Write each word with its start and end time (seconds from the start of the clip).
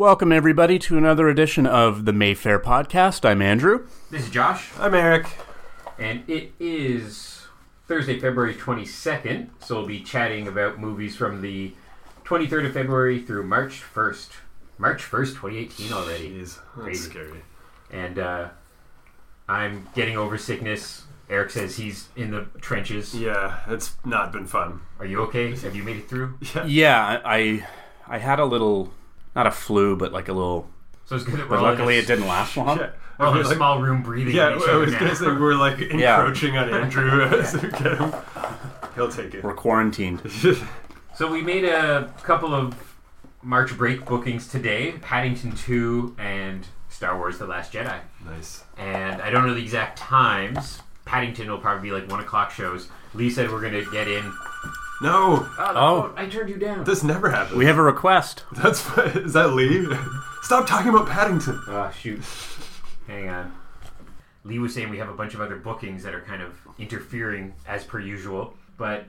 Welcome, 0.00 0.32
everybody, 0.32 0.78
to 0.78 0.96
another 0.96 1.28
edition 1.28 1.66
of 1.66 2.06
the 2.06 2.14
Mayfair 2.14 2.58
Podcast. 2.58 3.28
I'm 3.28 3.42
Andrew. 3.42 3.86
This 4.10 4.22
is 4.22 4.30
Josh, 4.30 4.70
I'm 4.78 4.94
Eric. 4.94 5.26
and 5.98 6.22
it 6.26 6.54
is 6.58 7.42
Thursday, 7.86 8.18
February 8.18 8.54
22nd. 8.54 9.50
So 9.58 9.76
we'll 9.76 9.86
be 9.86 10.00
chatting 10.00 10.48
about 10.48 10.78
movies 10.78 11.16
from 11.16 11.42
the 11.42 11.74
23rd 12.24 12.68
of 12.68 12.72
February 12.72 13.20
through 13.20 13.42
March 13.42 13.82
1st. 13.94 14.28
March 14.78 15.02
1st, 15.02 15.34
2018 15.34 15.92
already. 15.92 16.30
Jeez, 16.30 16.44
that's 16.44 16.60
Crazy. 16.72 17.10
scary. 17.10 17.42
And 17.90 18.18
uh, 18.18 18.48
I'm 19.50 19.86
getting 19.94 20.16
over 20.16 20.38
sickness. 20.38 21.02
Eric 21.28 21.50
says 21.50 21.76
he's 21.76 22.08
in 22.16 22.30
the 22.30 22.46
trenches. 22.62 23.14
Yeah, 23.14 23.58
it's 23.68 23.96
not 24.06 24.32
been 24.32 24.46
fun. 24.46 24.80
Are 24.98 25.04
you 25.04 25.20
okay? 25.24 25.54
Have 25.56 25.76
you 25.76 25.82
made 25.82 25.96
it 25.98 26.08
through? 26.08 26.38
Yeah, 26.66 27.20
I 27.22 27.66
I 28.08 28.16
had 28.16 28.40
a 28.40 28.46
little, 28.46 28.94
not 29.40 29.46
a 29.46 29.50
flu, 29.50 29.96
but 29.96 30.12
like 30.12 30.28
a 30.28 30.32
little. 30.34 30.68
So 31.06 31.16
it's 31.16 31.24
good 31.24 31.48
But 31.48 31.62
luckily, 31.62 31.96
a- 31.96 32.00
it 32.00 32.06
didn't 32.06 32.26
last 32.28 32.56
long. 32.58 32.78
Yeah, 32.78 32.90
We're 33.18 33.26
in 33.28 33.32
I 33.32 33.34
a 33.34 33.38
was 33.38 33.48
like- 33.48 33.56
small 33.56 33.80
room 33.80 34.02
breathing. 34.02 34.34
yeah. 34.36 34.50
at 34.50 34.56
each 34.58 34.62
I 34.68 34.72
other 34.72 34.78
was 34.80 34.92
now. 34.92 34.98
gonna 35.00 35.14
say 35.16 35.26
we're 35.26 35.54
like 35.54 35.78
Yeah. 35.94 36.18
encroaching 36.18 36.56
on 36.58 36.68
Andrew 36.72 37.22
as 37.38 37.54
we 37.54 37.70
get 37.70 37.98
him. 37.98 38.12
He'll 38.94 39.10
take 39.10 39.34
it. 39.34 39.42
We're 39.42 39.54
quarantined. 39.54 40.20
So 41.16 41.30
we 41.30 41.42
made 41.42 41.64
a 41.66 42.14
couple 42.22 42.54
of 42.54 42.74
March 43.42 43.76
break 43.76 44.06
bookings 44.06 44.46
today: 44.48 44.92
Paddington 45.02 45.52
2 45.54 46.16
and 46.18 46.66
Star 46.88 47.14
Wars: 47.18 47.36
The 47.38 47.46
Last 47.46 47.72
Jedi. 47.74 47.98
nice. 48.24 48.64
And 48.78 49.20
I 49.20 49.28
don't 49.28 49.46
know 49.46 49.52
the 49.52 49.60
exact 49.62 49.98
times. 49.98 50.80
Paddington 51.04 51.50
will 51.50 51.58
probably 51.58 51.90
be 51.90 51.92
like 51.94 52.08
one 52.10 52.20
o'clock 52.20 52.52
shows. 52.52 52.88
Lee 53.12 53.28
said 53.28 53.50
we're 53.50 53.60
gonna 53.60 53.84
get 53.90 54.08
in. 54.08 54.32
No, 55.02 55.46
Oh, 55.58 55.72
Oh. 55.74 56.02
phone- 56.02 56.12
I 56.18 56.26
turned 56.28 56.50
you 56.50 56.56
down. 56.56 56.84
this 56.84 57.02
never 57.02 57.30
happened. 57.30 57.56
We 57.58 57.66
have 57.66 57.78
a 57.78 57.82
request. 57.82 58.44
That's 58.52 58.86
is 59.16 59.32
that 59.32 59.54
Lee? 59.54 59.86
Stop 60.42 60.66
talking 60.66 60.88
about 60.90 61.08
Paddington. 61.08 61.60
Oh 61.68 61.90
shoot! 61.98 62.22
Hang 63.06 63.28
on. 63.28 63.52
Lee 64.44 64.58
was 64.58 64.74
saying 64.74 64.88
we 64.90 64.98
have 64.98 65.08
a 65.08 65.14
bunch 65.14 65.34
of 65.34 65.40
other 65.40 65.56
bookings 65.56 66.02
that 66.02 66.14
are 66.14 66.20
kind 66.22 66.42
of 66.42 66.52
interfering 66.78 67.54
as 67.66 67.84
per 67.84 67.98
usual, 68.00 68.54
but 68.78 69.04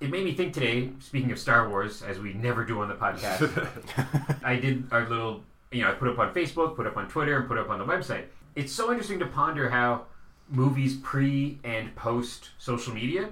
it 0.00 0.10
made 0.10 0.24
me 0.24 0.34
think 0.34 0.52
today. 0.52 0.90
Speaking 1.00 1.30
of 1.32 1.38
Star 1.38 1.68
Wars, 1.68 2.02
as 2.02 2.18
we 2.18 2.32
never 2.34 2.64
do 2.64 2.80
on 2.80 2.88
the 2.88 2.94
podcast, 2.94 4.40
I 4.44 4.56
did 4.56 4.84
our 4.90 5.08
little, 5.08 5.42
you 5.70 5.82
know, 5.82 5.90
I 5.90 5.94
put 5.94 6.08
up 6.08 6.18
on 6.18 6.34
Facebook, 6.34 6.74
put 6.76 6.86
up 6.88 6.96
on 6.96 7.08
Twitter, 7.08 7.36
and 7.38 7.46
put 7.48 7.58
up 7.58 7.70
on 7.70 7.78
the 7.78 7.84
website. 7.84 8.24
It's 8.56 8.72
so 8.72 8.90
interesting 8.90 9.20
to 9.20 9.26
ponder 9.26 9.70
how 9.70 10.02
movies 10.50 10.96
pre 10.96 11.58
and 11.64 11.94
post 11.94 12.50
social 12.58 12.92
media. 12.92 13.28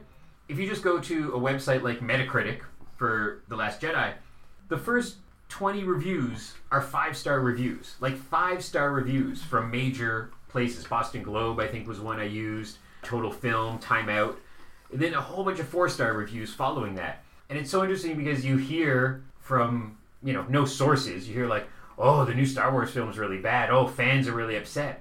If 0.51 0.59
you 0.59 0.67
just 0.67 0.83
go 0.83 0.99
to 0.99 1.33
a 1.33 1.39
website 1.39 1.83
like 1.83 2.01
Metacritic 2.01 2.63
for 2.97 3.45
The 3.47 3.55
Last 3.55 3.81
Jedi, 3.81 4.15
the 4.69 4.77
first 4.77 5.19
20 5.49 5.85
reviews 5.85 6.55
are 6.73 6.83
five 6.83 7.17
star 7.17 7.39
reviews, 7.39 7.95
like 8.01 8.17
five 8.17 8.65
star 8.65 8.91
reviews 8.91 9.45
from 9.45 9.71
major 9.71 10.33
places. 10.49 10.85
Boston 10.85 11.23
Globe, 11.23 11.61
I 11.61 11.69
think, 11.69 11.87
was 11.87 12.01
one 12.01 12.19
I 12.19 12.25
used, 12.25 12.79
Total 13.05 13.31
Film, 13.31 13.79
Time 13.79 14.09
Out, 14.09 14.41
and 14.91 15.01
then 15.01 15.15
a 15.15 15.21
whole 15.21 15.45
bunch 15.45 15.61
of 15.61 15.69
four 15.69 15.89
star 15.89 16.15
reviews 16.15 16.53
following 16.53 16.97
that. 16.97 17.23
And 17.49 17.57
it's 17.57 17.71
so 17.71 17.85
interesting 17.85 18.17
because 18.17 18.45
you 18.45 18.57
hear 18.57 19.23
from, 19.39 19.99
you 20.21 20.33
know, 20.33 20.45
no 20.49 20.65
sources, 20.65 21.29
you 21.29 21.35
hear 21.35 21.47
like, 21.47 21.69
oh, 21.97 22.25
the 22.25 22.35
new 22.35 22.45
Star 22.45 22.73
Wars 22.73 22.91
film 22.91 23.09
is 23.09 23.19
really 23.19 23.39
bad, 23.39 23.71
oh, 23.71 23.87
fans 23.87 24.27
are 24.27 24.35
really 24.35 24.57
upset. 24.57 25.01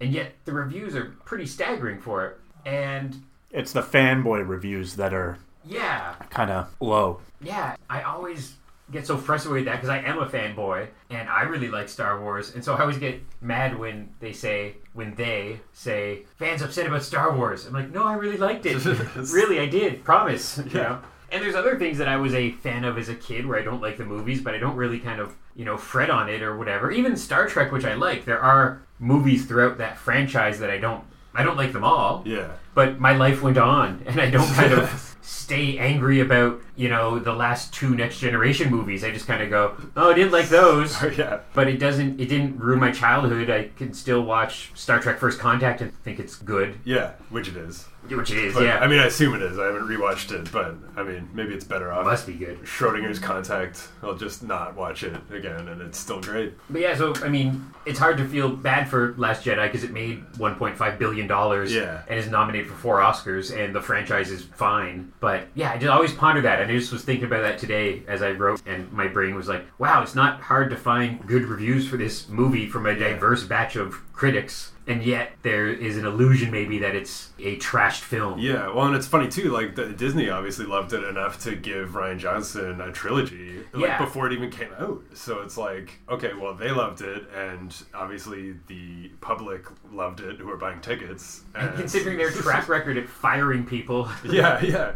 And 0.00 0.12
yet 0.12 0.32
the 0.46 0.52
reviews 0.52 0.96
are 0.96 1.14
pretty 1.24 1.46
staggering 1.46 2.00
for 2.00 2.26
it. 2.26 2.40
And 2.66 3.22
It's 3.50 3.72
the 3.72 3.82
fanboy 3.82 4.46
reviews 4.48 4.96
that 4.96 5.12
are 5.12 5.38
yeah, 5.64 6.14
kind 6.30 6.50
of 6.50 6.74
low. 6.80 7.20
yeah, 7.40 7.76
I 7.88 8.02
always 8.02 8.56
get 8.90 9.06
so 9.06 9.16
frustrated 9.16 9.54
with 9.54 9.64
that 9.66 9.76
because 9.76 9.88
I 9.88 9.98
am 9.98 10.18
a 10.18 10.26
fanboy 10.26 10.88
and 11.10 11.28
I 11.28 11.42
really 11.42 11.68
like 11.68 11.88
Star 11.88 12.20
Wars, 12.20 12.54
and 12.54 12.64
so 12.64 12.74
I 12.74 12.80
always 12.80 12.98
get 12.98 13.20
mad 13.40 13.78
when 13.78 14.08
they 14.20 14.32
say 14.32 14.76
when 14.94 15.14
they 15.14 15.60
say 15.72 16.22
fans 16.36 16.62
upset 16.62 16.86
about 16.86 17.02
Star 17.02 17.36
Wars. 17.36 17.66
I'm 17.66 17.72
like, 17.72 17.90
no, 17.90 18.04
I 18.04 18.14
really 18.14 18.36
liked 18.38 18.66
it. 18.66 18.84
really, 19.32 19.60
I 19.60 19.66
did. 19.66 20.04
Promise. 20.04 20.58
You 20.64 20.64
Yeah. 20.74 20.82
know. 20.82 20.98
And 21.32 21.40
there's 21.44 21.54
other 21.54 21.78
things 21.78 21.98
that 21.98 22.08
I 22.08 22.16
was 22.16 22.34
a 22.34 22.50
fan 22.50 22.82
of 22.84 22.98
as 22.98 23.08
a 23.08 23.14
kid 23.14 23.46
where 23.46 23.56
I 23.56 23.62
don't 23.62 23.80
like 23.80 23.96
the 23.98 24.04
movies, 24.04 24.40
but 24.40 24.52
I 24.52 24.58
don't 24.58 24.74
really 24.74 24.98
kind 24.98 25.20
of, 25.20 25.36
you 25.54 25.64
know, 25.64 25.76
fret 25.76 26.10
on 26.10 26.28
it 26.28 26.42
or 26.42 26.56
whatever. 26.58 26.90
Even 26.90 27.16
Star 27.16 27.46
Trek, 27.46 27.70
which 27.70 27.84
I 27.84 27.94
like, 27.94 28.24
there 28.24 28.40
are 28.42 28.82
movies 28.98 29.46
throughout 29.46 29.78
that 29.78 29.96
franchise 29.96 30.58
that 30.58 30.70
I 30.70 30.78
don't 30.78 31.04
I 31.34 31.42
don't 31.42 31.56
like 31.56 31.72
them 31.72 31.84
all 31.84 32.22
Yeah. 32.26 32.48
but 32.74 32.98
my 33.00 33.14
life 33.16 33.42
went 33.42 33.58
on 33.58 34.02
and 34.06 34.20
i 34.20 34.28
don't 34.30 34.52
kind 34.54 34.72
of 34.72 35.16
stay 35.22 35.78
angry 35.78 36.18
about 36.20 36.60
you 36.76 36.88
know 36.88 37.18
the 37.18 37.32
last 37.32 37.72
two 37.72 37.94
next 37.94 38.18
generation 38.18 38.70
movies 38.70 39.04
i 39.04 39.10
just 39.10 39.26
kind 39.26 39.42
of 39.42 39.48
go 39.50 39.76
oh 39.96 40.10
i 40.10 40.14
didn't 40.14 40.32
like 40.32 40.48
those 40.48 41.00
yeah. 41.18 41.40
but 41.54 41.68
it 41.68 41.78
doesn't 41.78 42.20
it 42.20 42.26
didn't 42.26 42.58
ruin 42.58 42.80
my 42.80 42.90
childhood 42.90 43.48
i 43.50 43.68
can 43.76 43.92
still 43.92 44.22
watch 44.22 44.70
star 44.74 44.98
trek 44.98 45.18
first 45.18 45.38
contact 45.38 45.80
and 45.80 45.92
think 46.02 46.18
it's 46.18 46.34
good 46.36 46.78
Yeah, 46.84 47.12
which 47.30 47.48
it 47.48 47.56
is. 47.56 47.86
Which 48.08 48.30
it 48.30 48.38
is 48.38 48.54
But, 48.54 48.64
yeah 48.64 48.78
I 48.78 48.86
mean, 48.88 48.98
I 48.98 49.06
assume 49.06 49.34
it 49.34 49.42
is. 49.42 49.58
I 49.58 49.66
haven't 49.66 49.86
rewatched 49.86 50.32
it, 50.32 50.50
but 50.52 50.74
I 50.96 51.02
mean, 51.02 51.28
maybe 51.34 51.54
it's 51.54 51.64
better 51.64 51.92
off. 51.92 52.00
It 52.02 52.04
must 52.10 52.26
be 52.26 52.32
good 52.34 52.58
Schrodinger's 52.62 53.18
Contact. 53.18 53.88
I'll 54.02 54.14
just 54.16 54.42
not 54.42 54.74
watch 54.76 55.02
it 55.04 55.14
again, 55.30 55.68
and 55.68 55.80
it's 55.82 55.98
still 55.98 56.20
great. 56.20 56.54
but 56.68 56.80
yeah 56.80 56.96
so 56.96 57.14
i 57.24 57.28
mean 57.28 57.64
it's 57.86 57.98
hard 57.98 58.16
to 58.18 58.26
feel 58.28 58.48
bad 58.48 58.88
for 58.88 59.14
last 59.16 59.44
jedi 59.44 59.66
because 59.66 59.84
it 59.84 59.90
made 59.92 60.22
1.5 60.34 60.98
billion 60.98 61.26
dollars 61.26 61.72
Yeah. 61.74 62.02
and 62.08 62.18
is 62.18 62.28
nominated 62.28 62.68
for 62.68 62.74
four 62.74 62.96
oscars 62.98 63.56
and 63.56 63.74
the 63.74 63.80
franchise 63.80 64.30
is 64.30 64.42
fine 64.44 65.12
but 65.20 65.46
yeah 65.54 65.72
i 65.72 65.76
just 65.78 65.90
always 65.90 66.12
ponder 66.12 66.40
that 66.42 66.60
and 66.60 66.70
i 66.70 66.74
just 66.76 66.92
was 66.92 67.02
thinking 67.04 67.24
about 67.26 67.42
that 67.42 67.58
today 67.58 68.02
as 68.08 68.22
i 68.22 68.30
wrote 68.32 68.60
and 68.66 68.90
my 68.92 69.06
brain 69.08 69.34
was 69.34 69.48
like 69.48 69.64
wow 69.78 70.02
it's 70.02 70.14
not 70.14 70.40
hard 70.40 70.70
to 70.70 70.76
find 70.76 71.26
good 71.26 71.44
reviews 71.44 71.88
for 71.88 71.96
this 71.96 72.28
movie 72.28 72.66
from 72.68 72.86
a 72.86 72.94
diverse 72.94 73.44
batch 73.44 73.76
of 73.76 73.94
critics 74.12 74.72
and 74.90 75.02
yet 75.04 75.32
there 75.42 75.68
is 75.68 75.96
an 75.96 76.04
illusion 76.04 76.50
maybe 76.50 76.78
that 76.78 76.94
it's 76.94 77.30
a 77.38 77.56
trashed 77.58 78.00
film 78.00 78.38
Yeah, 78.38 78.68
well, 78.74 78.86
and 78.86 78.96
it's 78.96 79.06
funny 79.06 79.28
too. 79.28 79.50
Like 79.50 79.74
the, 79.76 79.86
Disney 79.90 80.28
obviously 80.28 80.66
loved 80.66 80.92
it 80.92 81.04
enough 81.04 81.38
to 81.44 81.54
give 81.56 81.90
Rian 81.90 82.18
Johnson 82.18 82.80
a 82.80 82.90
trilogy, 82.92 83.60
like 83.72 83.82
Yeah. 83.84 83.98
before 84.04 84.26
it 84.26 84.32
even 84.32 84.50
came 84.50 84.70
out. 84.78 85.00
So 85.14 85.40
it's 85.40 85.56
like, 85.56 86.00
okay, 86.08 86.32
well, 86.34 86.54
they 86.54 86.70
loved 86.70 87.00
it, 87.02 87.24
and 87.34 87.74
obviously 87.94 88.54
the 88.66 89.08
public 89.20 89.64
loved 89.92 90.20
it 90.20 90.38
who 90.38 90.50
are 90.50 90.56
buying 90.56 90.80
tickets. 90.80 91.42
and 91.54 91.74
considering 91.76 92.18
their 92.18 92.30
track 92.42 92.68
record 92.68 92.96
at 92.98 93.08
firing 93.08 93.64
people 93.64 94.08
yeah, 94.24 94.60
yeah, 94.62 94.92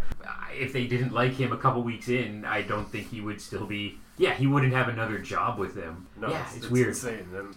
if 0.58 0.72
they 0.72 0.86
didn't 0.86 1.12
like 1.12 1.32
him 1.32 1.52
a 1.52 1.56
couple 1.56 1.82
weeks 1.82 2.08
in, 2.08 2.44
I 2.44 2.62
don't 2.62 2.88
think 2.90 3.08
he 3.10 3.20
would 3.20 3.40
still 3.40 3.66
be. 3.66 3.98
Yeah, 4.16 4.32
he 4.34 4.46
wouldn't 4.46 4.72
have 4.72 4.86
another 4.88 5.18
job 5.18 5.58
with 5.58 5.74
them. 5.74 6.06
no, 6.16 6.28
yeah, 6.30 6.42
it's, 6.44 6.54
it's, 6.56 6.64
it's 6.64 6.72
weird. 6.72 6.88
insane. 6.88 7.26
And 7.34 7.56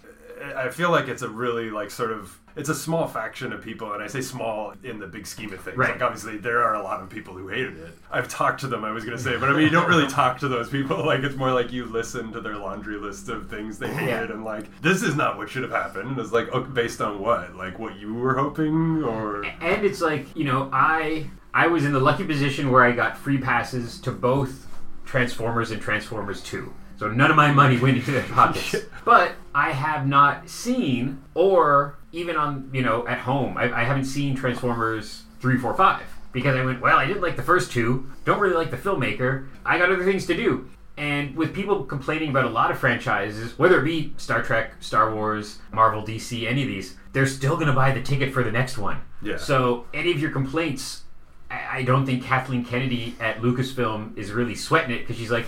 I 0.56 0.70
feel 0.70 0.90
like 0.90 1.08
it's 1.08 1.22
a 1.22 1.28
really 1.28 1.70
like 1.70 1.90
sort 1.90 2.12
of 2.12 2.38
it's 2.56 2.68
a 2.68 2.74
small 2.74 3.06
faction 3.06 3.52
of 3.52 3.62
people, 3.62 3.92
and 3.92 4.02
I 4.02 4.08
say 4.08 4.20
small 4.20 4.74
in 4.82 4.98
the 4.98 5.06
big 5.06 5.26
scheme 5.26 5.52
of 5.52 5.60
things. 5.60 5.76
Right. 5.76 5.92
Like 5.92 6.02
obviously 6.02 6.38
there 6.38 6.62
are 6.62 6.74
a 6.74 6.82
lot 6.82 7.00
of 7.00 7.08
people 7.08 7.34
who 7.34 7.48
hated 7.48 7.78
it. 7.78 7.94
I've 8.10 8.28
talked 8.28 8.60
to 8.60 8.66
them. 8.66 8.84
I 8.84 8.90
was 8.90 9.04
gonna 9.04 9.18
say, 9.18 9.36
but 9.36 9.48
I 9.48 9.52
mean 9.52 9.62
you 9.62 9.70
don't 9.70 9.88
really 9.88 10.06
talk 10.08 10.38
to 10.40 10.48
those 10.48 10.68
people. 10.68 11.04
Like 11.04 11.20
it's 11.20 11.36
more 11.36 11.52
like 11.52 11.72
you 11.72 11.84
listen 11.86 12.32
to 12.32 12.40
their 12.40 12.56
laundry 12.56 12.98
list 12.98 13.28
of 13.28 13.48
things 13.48 13.78
they 13.78 13.92
hated, 13.92 14.30
and 14.30 14.44
like 14.44 14.80
this 14.80 15.02
is 15.02 15.14
not 15.14 15.36
what 15.36 15.48
should 15.48 15.62
have 15.62 15.72
happened. 15.72 16.10
And 16.10 16.18
it's 16.18 16.32
like 16.32 16.48
okay, 16.48 16.70
based 16.70 17.00
on 17.00 17.20
what? 17.20 17.54
Like 17.54 17.78
what 17.78 17.96
you 17.96 18.14
were 18.14 18.36
hoping, 18.36 19.02
or 19.04 19.44
And 19.44 19.84
it's 19.84 20.00
like 20.00 20.34
you 20.36 20.44
know, 20.44 20.68
I 20.72 21.30
I 21.54 21.68
was 21.68 21.84
in 21.84 21.92
the 21.92 22.00
lucky 22.00 22.24
position 22.24 22.70
where 22.70 22.84
I 22.84 22.92
got 22.92 23.16
free 23.16 23.38
passes 23.38 24.00
to 24.00 24.10
both 24.10 24.66
Transformers 25.04 25.70
and 25.70 25.80
Transformers 25.80 26.42
Two. 26.42 26.74
So 26.98 27.08
none 27.08 27.30
of 27.30 27.36
my 27.36 27.52
money 27.52 27.78
went 27.78 27.96
into 27.96 28.10
their 28.10 28.24
pockets. 28.24 28.74
but 29.04 29.32
I 29.54 29.70
have 29.70 30.06
not 30.06 30.48
seen, 30.48 31.22
or 31.34 31.96
even 32.12 32.36
on 32.36 32.70
you 32.72 32.82
know 32.82 33.06
at 33.06 33.18
home, 33.18 33.56
I, 33.56 33.72
I 33.72 33.84
haven't 33.84 34.06
seen 34.06 34.34
Transformers 34.34 35.22
three, 35.40 35.56
four, 35.56 35.74
five 35.74 36.02
because 36.32 36.56
I 36.56 36.64
went 36.64 36.80
well. 36.80 36.96
I 36.96 37.06
didn't 37.06 37.22
like 37.22 37.36
the 37.36 37.42
first 37.42 37.70
two. 37.70 38.10
Don't 38.24 38.40
really 38.40 38.56
like 38.56 38.70
the 38.70 38.76
filmmaker. 38.76 39.46
I 39.64 39.78
got 39.78 39.90
other 39.90 40.04
things 40.04 40.26
to 40.26 40.34
do. 40.34 40.68
And 40.96 41.36
with 41.36 41.54
people 41.54 41.84
complaining 41.84 42.30
about 42.30 42.44
a 42.44 42.50
lot 42.50 42.72
of 42.72 42.78
franchises, 42.78 43.56
whether 43.56 43.80
it 43.80 43.84
be 43.84 44.12
Star 44.16 44.42
Trek, 44.42 44.74
Star 44.80 45.14
Wars, 45.14 45.58
Marvel, 45.72 46.02
DC, 46.02 46.44
any 46.44 46.62
of 46.62 46.68
these, 46.68 46.96
they're 47.12 47.26
still 47.26 47.54
going 47.54 47.68
to 47.68 47.72
buy 47.72 47.92
the 47.92 48.02
ticket 48.02 48.34
for 48.34 48.42
the 48.42 48.50
next 48.50 48.76
one. 48.76 49.00
Yeah. 49.22 49.36
So 49.36 49.86
any 49.94 50.10
of 50.10 50.18
your 50.18 50.32
complaints, 50.32 51.02
I 51.48 51.78
I 51.78 51.82
don't 51.84 52.04
think 52.04 52.24
Kathleen 52.24 52.64
Kennedy 52.64 53.14
at 53.20 53.36
Lucasfilm 53.38 54.18
is 54.18 54.32
really 54.32 54.56
sweating 54.56 54.90
it 54.90 54.98
because 55.00 55.16
she's 55.16 55.30
like, 55.30 55.46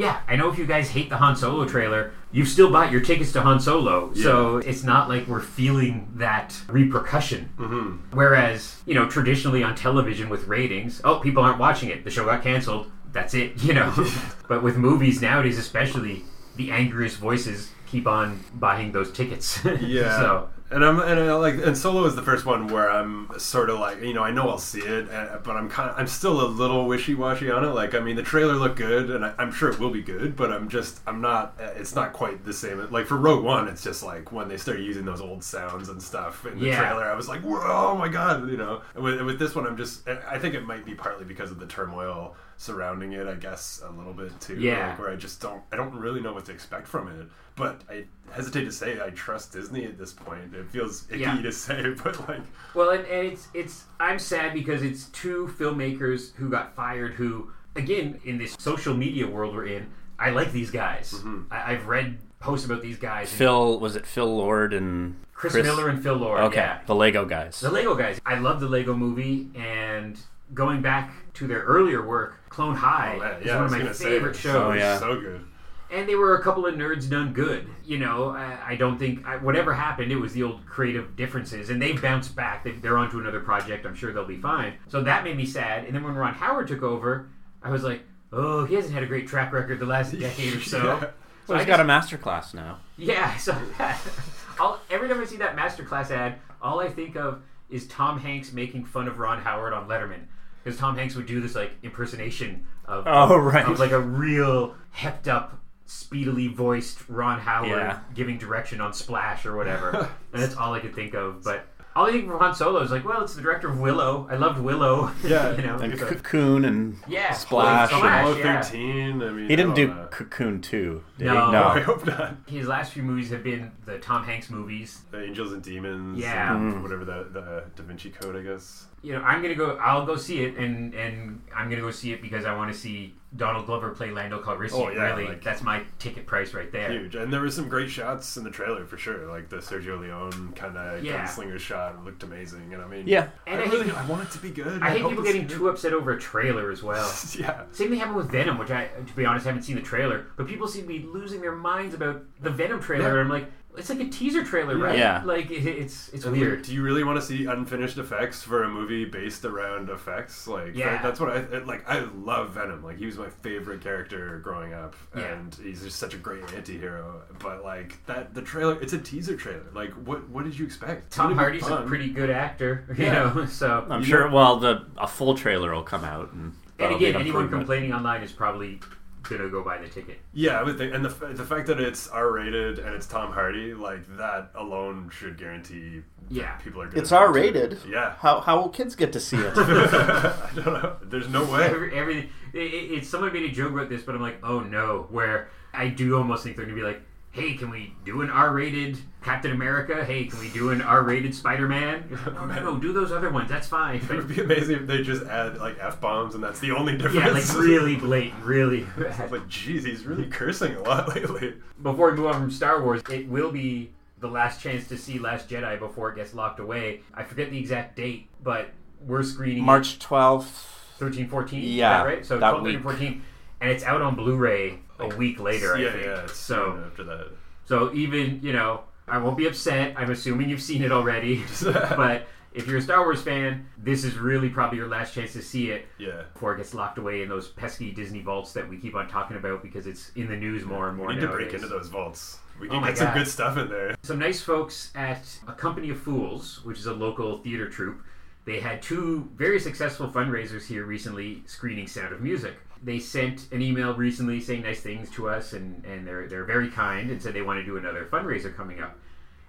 yeah, 0.00 0.22
I 0.26 0.34
know 0.36 0.50
if 0.50 0.56
you 0.56 0.64
guys 0.64 0.88
hate 0.88 1.10
the 1.10 1.18
Han 1.18 1.36
Solo 1.36 1.66
trailer, 1.66 2.14
you've 2.32 2.48
still 2.48 2.70
bought 2.72 2.90
your 2.90 3.02
tickets 3.02 3.32
to 3.32 3.42
Han 3.42 3.60
Solo. 3.60 4.14
So 4.14 4.56
it's 4.56 4.82
not 4.82 5.10
like 5.10 5.26
we're 5.26 5.42
feeling 5.42 6.08
that 6.14 6.58
repercussion. 6.68 7.50
Mm-hmm. 7.58 8.16
Whereas, 8.16 8.80
you 8.86 8.94
know, 8.94 9.06
traditionally 9.10 9.62
on 9.62 9.74
television 9.74 10.30
with 10.30 10.46
ratings, 10.46 11.02
oh, 11.04 11.16
people 11.20 11.42
aren't 11.42 11.58
watching 11.58 11.90
it. 11.90 12.02
The 12.04 12.10
show 12.10 12.24
got 12.24 12.42
canceled. 12.42 12.90
That's 13.12 13.34
it, 13.34 13.62
you 13.62 13.74
know. 13.74 13.92
but 14.48 14.62
with 14.62 14.78
movies 14.78 15.20
nowadays, 15.20 15.58
especially, 15.58 16.24
the 16.56 16.70
angriest 16.70 17.18
voices 17.18 17.70
keep 17.86 18.06
on 18.06 18.40
buying 18.54 18.92
those 18.92 19.12
tickets. 19.12 19.62
Yeah. 19.80 20.18
so 20.18 20.48
And 20.72 20.84
I'm 20.84 21.00
and 21.00 21.18
I 21.18 21.34
like 21.34 21.54
and 21.54 21.76
Solo 21.76 22.04
is 22.04 22.14
the 22.14 22.22
first 22.22 22.46
one 22.46 22.68
where 22.68 22.88
I'm 22.88 23.28
sort 23.40 23.70
of 23.70 23.80
like 23.80 24.00
you 24.02 24.14
know 24.14 24.22
I 24.22 24.30
know 24.30 24.48
I'll 24.48 24.56
see 24.58 24.78
it, 24.80 25.10
uh, 25.10 25.38
but 25.42 25.56
I'm 25.56 25.68
kind 25.68 25.90
of 25.90 25.98
I'm 25.98 26.06
still 26.06 26.40
a 26.40 26.46
little 26.46 26.86
wishy 26.86 27.14
washy 27.16 27.50
on 27.50 27.64
it. 27.64 27.68
Like 27.74 27.92
I 27.96 27.98
mean 27.98 28.14
the 28.14 28.22
trailer 28.22 28.54
looked 28.54 28.76
good, 28.76 29.10
and 29.10 29.24
I, 29.24 29.34
I'm 29.36 29.50
sure 29.50 29.68
it 29.70 29.80
will 29.80 29.90
be 29.90 30.00
good, 30.00 30.36
but 30.36 30.52
I'm 30.52 30.68
just 30.68 31.00
I'm 31.08 31.20
not. 31.20 31.56
uh, 31.60 31.70
It's 31.74 31.96
not 31.96 32.12
quite 32.12 32.44
the 32.44 32.52
same. 32.52 32.86
Like 32.92 33.06
for 33.06 33.16
Rogue 33.16 33.42
One, 33.44 33.66
it's 33.66 33.82
just 33.82 34.04
like 34.04 34.30
when 34.30 34.46
they 34.46 34.56
start 34.56 34.78
using 34.78 35.04
those 35.04 35.20
old 35.20 35.42
sounds 35.42 35.88
and 35.88 36.00
stuff 36.00 36.46
in 36.46 36.60
the 36.60 36.66
Yeah. 36.66 36.78
trailer, 36.78 37.04
I 37.04 37.16
was 37.16 37.28
like, 37.28 37.40
Whoa, 37.40 37.60
oh 37.64 37.96
my 37.98 38.08
god, 38.08 38.48
you 38.48 38.56
know. 38.56 38.82
And 38.94 39.02
with, 39.02 39.20
with 39.22 39.38
this 39.40 39.56
one, 39.56 39.66
I'm 39.66 39.76
just 39.76 40.06
I 40.08 40.38
think 40.38 40.54
it 40.54 40.64
might 40.64 40.84
be 40.84 40.94
partly 40.94 41.24
because 41.24 41.50
of 41.50 41.58
the 41.58 41.66
turmoil 41.66 42.36
surrounding 42.58 43.12
it. 43.14 43.26
I 43.26 43.34
guess 43.34 43.82
a 43.84 43.90
little 43.90 44.12
bit 44.14 44.38
too. 44.40 44.54
Yeah. 44.60 44.90
like, 44.90 45.00
where 45.00 45.10
I 45.10 45.16
just 45.16 45.40
don't 45.42 45.62
I 45.72 45.76
don't 45.76 45.94
really 45.96 46.20
know 46.20 46.32
what 46.32 46.44
to 46.44 46.52
expect 46.52 46.86
from 46.86 47.08
it. 47.08 47.26
But 47.60 47.82
I 47.88 48.04
hesitate 48.32 48.64
to 48.64 48.72
say 48.72 49.00
I 49.00 49.10
trust 49.10 49.52
Disney 49.52 49.84
at 49.84 49.98
this 49.98 50.12
point. 50.12 50.54
It 50.54 50.66
feels 50.70 51.06
icky 51.10 51.20
Yeah. 51.20 51.40
to 51.42 51.52
say, 51.52 51.90
but 52.02 52.28
like 52.28 52.40
Well, 52.74 52.90
and, 52.90 53.04
and 53.06 53.26
it's 53.28 53.48
it's 53.54 53.84
I'm 53.98 54.18
sad 54.18 54.52
because 54.54 54.82
it's 54.82 55.06
two 55.06 55.52
filmmakers 55.58 56.34
who 56.36 56.48
got 56.50 56.74
fired. 56.74 57.14
Who, 57.14 57.50
again, 57.76 58.20
in 58.24 58.38
this 58.38 58.56
social 58.58 58.94
media 58.96 59.26
world 59.26 59.54
we're 59.54 59.66
in, 59.66 59.88
I 60.18 60.30
like 60.30 60.52
these 60.52 60.70
guys. 60.70 61.12
Mm-hmm. 61.12 61.42
I, 61.52 61.72
I've 61.72 61.86
read 61.86 62.18
posts 62.40 62.66
about 62.66 62.82
these 62.82 62.98
guys. 62.98 63.32
Phil 63.32 63.78
was 63.80 63.96
it 63.96 64.06
Phil 64.06 64.34
Lord 64.34 64.72
and 64.72 65.16
Chris, 65.34 65.54
Miller 65.54 65.88
and 65.88 66.02
Phil 66.02 66.14
Lord. 66.16 66.40
Okay, 66.40 66.56
Yeah, 66.60 66.80
the 66.86 66.94
Lego 66.94 67.24
guys. 67.24 67.60
the 67.60 67.70
Lego 67.70 67.94
guys. 67.94 68.20
I 68.26 68.38
love 68.38 68.60
the 68.60 68.68
Lego 68.68 68.94
movie, 68.94 69.48
and 69.54 70.18
going 70.54 70.82
back 70.82 71.12
to 71.34 71.46
their 71.46 71.60
earlier 71.60 72.06
work, 72.06 72.34
Clone 72.48 72.74
High 72.74 73.14
Oh, 73.16 73.20
man, 73.20 73.40
is 73.40 73.46
yeah, 73.46 73.52
I 73.52 73.56
one 73.56 73.64
of 73.66 73.70
was 73.70 73.72
my 73.72 73.78
gonna 73.84 73.94
say, 73.94 74.04
favorite 74.04 74.30
it's 74.30 74.38
shows. 74.40 74.54
Oh, 74.56 74.72
yeah. 74.72 74.98
so 74.98 75.20
good. 75.20 75.44
And 75.92 76.08
they 76.08 76.14
were 76.14 76.36
a 76.36 76.42
couple 76.42 76.66
of 76.66 76.74
nerds 76.74 77.08
done 77.10 77.32
good. 77.32 77.68
You 77.84 77.98
know, 77.98 78.30
I, 78.30 78.58
I 78.68 78.76
don't 78.76 78.98
think 78.98 79.26
I, 79.26 79.36
whatever 79.36 79.74
happened, 79.74 80.12
it 80.12 80.16
was 80.16 80.32
the 80.32 80.42
old 80.44 80.64
creative 80.66 81.16
differences, 81.16 81.70
and 81.70 81.80
they've 81.82 82.00
bounced 82.00 82.34
back. 82.36 82.64
They, 82.64 82.72
they're 82.72 82.96
on 82.98 83.10
to 83.10 83.20
another 83.20 83.40
project. 83.40 83.86
I'm 83.86 83.94
sure 83.94 84.12
they'll 84.12 84.24
be 84.24 84.36
fine. 84.36 84.74
So 84.88 85.02
that 85.02 85.24
made 85.24 85.36
me 85.36 85.46
sad. 85.46 85.84
And 85.84 85.94
then 85.94 86.02
when 86.04 86.14
Ron 86.14 86.34
Howard 86.34 86.68
took 86.68 86.82
over, 86.82 87.28
I 87.62 87.70
was 87.70 87.82
like, 87.82 88.02
oh, 88.32 88.64
he 88.64 88.74
hasn't 88.74 88.94
had 88.94 89.02
a 89.02 89.06
great 89.06 89.26
track 89.26 89.52
record 89.52 89.80
the 89.80 89.86
last 89.86 90.18
decade 90.18 90.54
or 90.54 90.60
so. 90.62 90.78
Yeah. 90.84 91.00
So 91.00 91.10
Well, 91.48 91.58
I 91.58 91.60
he's 91.62 91.66
got 91.66 91.72
just- 91.74 91.80
a 91.80 91.84
master 91.84 92.18
class 92.18 92.54
now. 92.54 92.78
yeah, 92.96 93.36
so 93.38 93.56
I'll, 94.58 94.80
every 94.90 95.08
time 95.08 95.20
I 95.20 95.24
see 95.24 95.36
that 95.38 95.56
masterclass 95.56 96.10
ad, 96.10 96.36
all 96.62 96.80
I 96.80 96.88
think 96.88 97.16
of 97.16 97.42
is 97.70 97.86
Tom 97.88 98.18
Hanks 98.20 98.52
making 98.52 98.84
fun 98.84 99.08
of 99.08 99.18
Ron 99.18 99.40
Howard 99.40 99.72
on 99.72 99.88
Letterman. 99.88 100.26
Because 100.62 100.78
Tom 100.78 100.96
Hanks 100.96 101.14
would 101.14 101.26
do 101.26 101.40
this 101.40 101.54
like 101.54 101.72
impersonation 101.82 102.66
of, 102.84 103.04
Oh, 103.06 103.36
right. 103.36 103.64
of 103.66 103.78
like 103.80 103.92
a 103.92 104.00
real 104.00 104.74
hepped 104.94 105.26
up, 105.28 105.58
speedily 105.90 106.46
voiced 106.46 106.98
Ron 107.08 107.40
Howard 107.40 107.68
Yeah. 107.70 107.98
giving 108.14 108.38
direction 108.38 108.80
on 108.80 108.92
Splash 108.92 109.44
or 109.44 109.56
whatever. 109.56 109.90
and 110.32 110.42
that's 110.42 110.56
all 110.56 110.72
I 110.72 110.80
could 110.80 110.94
think 110.94 111.14
of. 111.14 111.42
But 111.42 111.66
all 111.96 112.06
I 112.06 112.12
think 112.12 112.30
of 112.30 112.38
Han 112.38 112.54
Solo 112.54 112.80
is 112.82 112.92
like, 112.92 113.04
well, 113.04 113.22
it's 113.24 113.34
the 113.34 113.42
director 113.42 113.68
of 113.68 113.80
Willow. 113.80 114.28
I 114.30 114.36
loved 114.36 114.60
Willow. 114.60 115.10
Yeah. 115.24 115.56
you 115.56 115.62
know. 115.62 115.76
And 115.78 115.98
so- 115.98 116.06
Cocoon 116.06 116.64
and 116.64 116.96
Yeah, 117.08 117.32
Splash. 117.32 117.88
Splash. 117.88 117.92
and- 117.92 118.20
Apollo 118.30 118.36
yeah. 118.38 118.62
13. 118.62 119.22
I 119.22 119.30
mean, 119.30 119.48
he 119.50 119.56
didn't 119.56 119.72
I 119.72 119.74
do 119.74 119.86
don't. 119.88 120.10
Cocoon 120.12 120.60
2, 120.60 121.02
did 121.18 121.24
No. 121.26 121.50
he? 121.50 121.56
I 121.56 121.80
hope 121.80 122.06
not. 122.06 122.36
His 122.46 122.68
last 122.68 122.92
few 122.92 123.02
movies 123.02 123.30
have 123.30 123.42
been 123.42 123.72
the 123.84 123.98
Tom 123.98 124.22
Hanks 124.22 124.48
movies. 124.48 125.02
The 125.10 125.24
Angels 125.24 125.52
and 125.52 125.60
Demons. 125.62 126.20
Yeah. 126.20 126.54
and 126.54 126.72
Mm. 126.74 126.82
Whatever 126.82 127.04
the, 127.04 127.26
the 127.32 127.64
Da 127.74 127.82
Vinci 127.82 128.10
Code, 128.10 128.36
I 128.36 128.42
guess. 128.42 128.86
you 129.02 129.12
know, 129.12 129.22
I'm 129.22 129.42
gonna 129.42 129.54
go. 129.56 129.76
I'll 129.78 130.06
go 130.06 130.14
see 130.14 130.42
it, 130.44 130.56
and 130.56 130.94
and 130.94 131.42
I'm 131.56 131.68
gonna 131.68 131.80
go 131.82 131.90
see 131.90 132.12
it 132.12 132.22
because 132.22 132.44
I 132.44 132.54
want 132.54 132.72
to 132.72 132.78
see 132.78 133.16
Donald 133.36 133.66
Glover 133.66 133.90
play 133.90 134.10
Lando 134.10 134.42
Calrissian. 134.42 134.72
Oh, 134.72 134.90
yeah, 134.90 135.10
really, 135.10 135.26
like- 135.28 135.44
that's 135.44 135.62
my 135.62 135.84
ticket 136.00 136.26
price 136.26 136.52
right 136.52 136.70
there. 136.72 136.90
Huge. 136.90 137.14
And 137.14 137.32
there 137.32 137.40
were 137.40 137.50
some 137.50 137.68
great 137.68 137.88
shots 137.88 138.36
in 138.36 138.42
the 138.42 138.50
trailer 138.50 138.84
for 138.84 138.98
sure. 138.98 139.26
Like 139.28 139.48
the 139.48 139.58
Sergio 139.58 140.00
Leone 140.00 140.52
kind 140.56 140.76
of 140.76 141.04
Yeah. 141.04 141.24
gunslinger 141.24 141.58
shot 141.60 142.04
looked 142.04 142.24
amazing. 142.24 142.74
And 142.74 142.82
I 142.82 142.88
mean, 142.88 143.06
Yeah. 143.06 143.28
And 143.46 143.60
I, 143.60 143.64
I, 143.64 143.68
really 143.68 143.86
hate, 143.86 143.96
I 143.96 144.06
want 144.06 144.22
it 144.22 144.30
to 144.32 144.38
be 144.38 144.50
good. 144.50 144.82
I 144.82 144.90
hate 144.90 145.02
hope 145.02 145.10
people 145.10 145.24
it's 145.24 145.32
getting 145.32 145.46
good. 145.46 145.56
too 145.58 145.68
upset 145.68 145.92
over 145.92 146.10
a 146.10 146.18
trailer 146.18 146.70
as 146.72 146.82
well. 146.82 147.08
Yeah. 147.38 147.62
Same 147.70 147.90
thing 147.90 147.98
happened 148.00 148.16
with 148.16 148.30
Venom, 148.32 148.58
which 148.58 148.70
I, 148.72 148.88
to 149.06 149.14
be 149.16 149.24
honest, 149.24 149.46
haven't 149.46 149.62
seen 149.62 149.76
the 149.76 149.82
trailer. 149.82 150.26
But 150.36 150.48
people 150.48 150.66
seem 150.66 150.82
to 150.82 150.88
be 150.88 150.98
losing 150.98 151.40
their 151.40 151.54
minds 151.54 151.94
about 151.94 152.22
the 152.40 152.50
Venom 152.50 152.80
trailer. 152.80 153.04
Yeah. 153.04 153.10
And 153.10 153.20
I'm 153.20 153.28
like, 153.28 153.46
it's 153.76 153.88
like 153.88 154.00
a 154.00 154.08
teaser 154.08 154.42
trailer, 154.44 154.76
right? 154.76 154.98
Yeah. 154.98 155.22
Like 155.24 155.50
it, 155.50 155.64
it's 155.64 156.08
it's 156.10 156.24
And 156.24 156.36
weird. 156.36 156.62
Do 156.62 156.74
you 156.74 156.82
really 156.82 157.04
want 157.04 157.20
to 157.20 157.24
see 157.24 157.46
unfinished 157.46 157.98
effects 157.98 158.42
for 158.42 158.64
a 158.64 158.68
movie 158.68 159.04
based 159.04 159.44
around 159.44 159.90
effects? 159.90 160.46
Like, 160.48 160.74
Yeah. 160.76 160.90
that- 160.94 161.02
that's 161.02 161.20
what 161.20 161.30
I 161.30 161.36
it- 161.36 161.66
like. 161.66 161.88
I 161.88 162.00
love 162.16 162.50
Venom. 162.50 162.82
Like, 162.82 162.98
he 162.98 163.06
was 163.06 163.16
my 163.16 163.28
favorite 163.28 163.80
character 163.80 164.40
growing 164.42 164.74
up, 164.74 164.96
Yeah. 165.16 165.22
and 165.26 165.54
he's 165.62 165.82
just 165.82 165.98
such 165.98 166.14
a 166.14 166.18
great 166.18 166.42
anti-hero. 166.52 167.22
But 167.38 167.62
like 167.64 168.04
that, 168.06 168.34
the 168.34 168.42
trailer, 168.42 168.78
it's 168.80 168.92
a 168.92 168.98
teaser 168.98 169.36
trailer. 169.36 169.66
Like, 169.72 169.92
what 170.06 170.28
what 170.28 170.44
did 170.44 170.58
you 170.58 170.64
expect? 170.66 171.12
Tom 171.12 171.34
Hardy's 171.36 171.66
a 171.68 171.82
pretty 171.86 172.10
good 172.10 172.30
actor, 172.30 172.86
you 172.98 173.04
Yeah. 173.04 173.32
know. 173.34 173.46
So 173.46 173.86
I'm 173.88 174.02
sure. 174.02 174.28
know- 174.28 174.34
Well, 174.34 174.56
the 174.58 174.84
a 174.98 175.06
full 175.06 175.34
trailer 175.36 175.72
will 175.74 175.82
come 175.84 176.04
out, 176.04 176.32
and 176.32 176.54
and 176.78 176.92
uh, 176.92 176.96
again, 176.96 177.14
anyone 177.16 177.48
complaining 177.48 177.92
online 177.92 178.22
is 178.22 178.32
probably 178.32 178.80
gonna 179.22 179.48
go 179.48 179.62
buy 179.62 179.78
the 179.78 179.88
ticket. 179.88 180.18
Yeah, 180.32 180.58
I 180.58 180.62
would 180.62 180.78
think, 180.78 180.94
and 180.94 181.04
the 181.04 181.08
the 181.32 181.44
fact 181.44 181.66
that 181.68 181.80
it's 181.80 182.08
R 182.08 182.32
rated 182.32 182.78
and 182.78 182.94
it's 182.94 183.06
Tom 183.06 183.32
Hardy, 183.32 183.74
like 183.74 184.16
that 184.16 184.50
alone 184.54 185.10
should 185.10 185.36
guarantee 185.38 186.02
Yeah. 186.28 186.52
people 186.56 186.80
are. 186.82 186.86
Gonna 186.86 187.00
It's 187.02 187.12
R 187.12 187.32
rated. 187.32 187.72
it. 187.74 187.78
Yeah. 187.88 188.14
How 188.18 188.40
how 188.40 188.60
will 188.60 188.68
kids 188.70 188.94
get 188.96 189.12
to 189.12 189.20
see 189.20 189.36
it? 189.36 189.52
I 189.56 190.50
don't 190.54 190.66
know. 190.82 190.96
There's 191.02 191.28
no 191.28 191.44
way. 191.44 191.66
Every, 191.66 191.94
everything. 191.94 192.30
It, 192.52 192.58
it, 192.58 192.90
it's 192.92 193.08
someone 193.08 193.32
made 193.32 193.44
a 193.44 193.52
joke 193.52 193.72
about 193.72 193.88
this, 193.88 194.02
but 194.02 194.14
I'm 194.14 194.22
like, 194.22 194.38
oh 194.42 194.60
no. 194.60 195.06
Where 195.10 195.48
I 195.72 195.88
do 195.88 196.16
almost 196.16 196.42
think 196.44 196.56
they're 196.56 196.64
gonna 196.66 196.76
be 196.76 196.82
like, 196.82 197.02
hey, 197.32 197.54
can 197.54 197.70
we 197.70 197.94
do 198.04 198.22
an 198.22 198.30
R-rated 198.30 198.98
Captain 199.22 199.52
America? 199.52 200.04
Hey, 200.04 200.24
can 200.24 200.40
we 200.40 200.48
do 200.48 200.70
an 200.70 200.82
R-rated 200.82 201.34
Spider-Man? 201.34 202.18
Oh, 202.26 202.46
no, 202.46 202.54
no, 202.54 202.60
no, 202.72 202.76
do 202.78 202.92
those 202.92 203.12
other 203.12 203.30
ones. 203.30 203.48
That's 203.48 203.68
fine. 203.68 203.96
It 203.96 204.08
would 204.10 204.28
be 204.28 204.40
amazing 204.40 204.76
if 204.76 204.86
they 204.86 205.02
just 205.02 205.24
add 205.26 205.58
like 205.58 205.76
f 205.80 206.00
bombs 206.00 206.34
and 206.34 206.42
that's 206.42 206.58
the 206.60 206.72
only 206.72 206.96
difference. 206.96 207.14
yeah, 207.16 207.28
like 207.28 207.48
really 207.54 207.96
blatant, 207.96 208.42
really. 208.44 208.86
like, 209.30 209.46
geez, 209.48 209.84
he's 209.84 210.04
really 210.04 210.26
cursing 210.26 210.74
a 210.74 210.80
lot 210.82 211.14
lately. 211.14 211.54
Before 211.82 212.10
we 212.10 212.16
move 212.16 212.26
on 212.26 212.34
from 212.34 212.50
Star 212.50 212.82
Wars, 212.82 213.02
it 213.10 213.28
will 213.28 213.52
be 213.52 213.90
the 214.18 214.28
last 214.28 214.60
chance 214.60 214.86
to 214.88 214.98
see 214.98 215.18
Last 215.18 215.48
Jedi 215.48 215.78
before 215.78 216.10
it 216.10 216.16
gets 216.16 216.34
locked 216.34 216.60
away. 216.60 217.00
I 217.14 217.22
forget 217.24 217.50
the 217.50 217.58
exact 217.58 217.96
date, 217.96 218.28
but 218.42 218.70
we're 219.06 219.22
screening 219.22 219.64
March 219.64 219.98
12th. 219.98 220.66
13, 220.98 221.28
14. 221.28 221.62
is 221.62 221.70
Yeah, 221.70 221.98
that 221.98 222.06
right? 222.06 222.26
So 222.26 222.38
that 222.38 222.50
12, 222.50 222.64
13, 222.64 222.82
14, 222.82 223.22
And 223.62 223.70
it's 223.70 223.84
out 223.84 224.02
on 224.02 224.14
Blu-ray 224.16 224.78
a 225.00 225.16
week 225.16 225.40
later, 225.40 225.78
yeah, 225.78 225.88
I 225.88 225.92
think. 225.92 226.04
yeah. 226.04 226.26
So 226.26 226.82
after 226.86 227.04
that. 227.04 227.28
So 227.66 227.92
even 227.94 228.40
you 228.42 228.52
know, 228.52 228.82
I 229.08 229.18
won't 229.18 229.36
be 229.36 229.46
upset. 229.46 229.94
I'm 229.96 230.10
assuming 230.10 230.48
you've 230.48 230.62
seen 230.62 230.82
it 230.82 230.92
already. 230.92 231.44
but 231.62 232.26
if 232.52 232.66
you're 232.66 232.78
a 232.78 232.82
Star 232.82 233.00
Wars 233.00 233.22
fan, 233.22 233.66
this 233.78 234.04
is 234.04 234.18
really 234.18 234.48
probably 234.48 234.78
your 234.78 234.88
last 234.88 235.14
chance 235.14 235.32
to 235.34 235.42
see 235.42 235.70
it 235.70 235.86
yeah. 235.98 236.22
before 236.32 236.54
it 236.54 236.56
gets 236.58 236.74
locked 236.74 236.98
away 236.98 237.22
in 237.22 237.28
those 237.28 237.48
pesky 237.48 237.92
Disney 237.92 238.20
vaults 238.22 238.52
that 238.54 238.68
we 238.68 238.76
keep 238.76 238.94
on 238.96 239.08
talking 239.08 239.36
about 239.36 239.62
because 239.62 239.86
it's 239.86 240.10
in 240.16 240.28
the 240.28 240.36
news 240.36 240.64
more 240.64 240.88
and 240.88 240.96
more. 240.96 241.08
We 241.08 241.14
need 241.14 241.20
to 241.20 241.28
break 241.28 241.54
into 241.54 241.68
those 241.68 241.88
vaults. 241.88 242.38
We 242.60 242.68
Oh 242.68 242.72
can 242.72 242.80
my 242.82 242.88
get 242.88 242.98
some 242.98 243.14
good 243.14 243.28
stuff 243.28 243.56
in 243.56 243.68
there. 243.68 243.96
Some 244.02 244.18
nice 244.18 244.40
folks 244.40 244.90
at 244.94 245.24
A 245.48 245.52
Company 245.52 245.90
of 245.90 245.98
Fools, 246.00 246.60
which 246.64 246.78
is 246.78 246.86
a 246.86 246.92
local 246.92 247.38
theater 247.38 247.68
troupe. 247.68 248.02
They 248.44 248.58
had 248.60 248.82
two 248.82 249.28
very 249.36 249.60
successful 249.60 250.08
fundraisers 250.08 250.66
here 250.66 250.84
recently 250.84 251.42
screening 251.46 251.86
Sound 251.86 252.12
of 252.12 252.20
Music. 252.20 252.54
They 252.82 252.98
sent 252.98 253.46
an 253.52 253.60
email 253.62 253.94
recently 253.94 254.40
saying 254.40 254.62
nice 254.62 254.80
things 254.80 255.10
to 255.12 255.28
us, 255.28 255.52
and, 255.52 255.84
and 255.84 256.06
they're, 256.06 256.26
they're 256.28 256.44
very 256.44 256.68
kind 256.70 257.10
and 257.10 257.20
said 257.20 257.34
they 257.34 257.42
want 257.42 257.58
to 257.58 257.64
do 257.64 257.76
another 257.76 258.06
fundraiser 258.10 258.54
coming 258.56 258.80
up. 258.80 258.96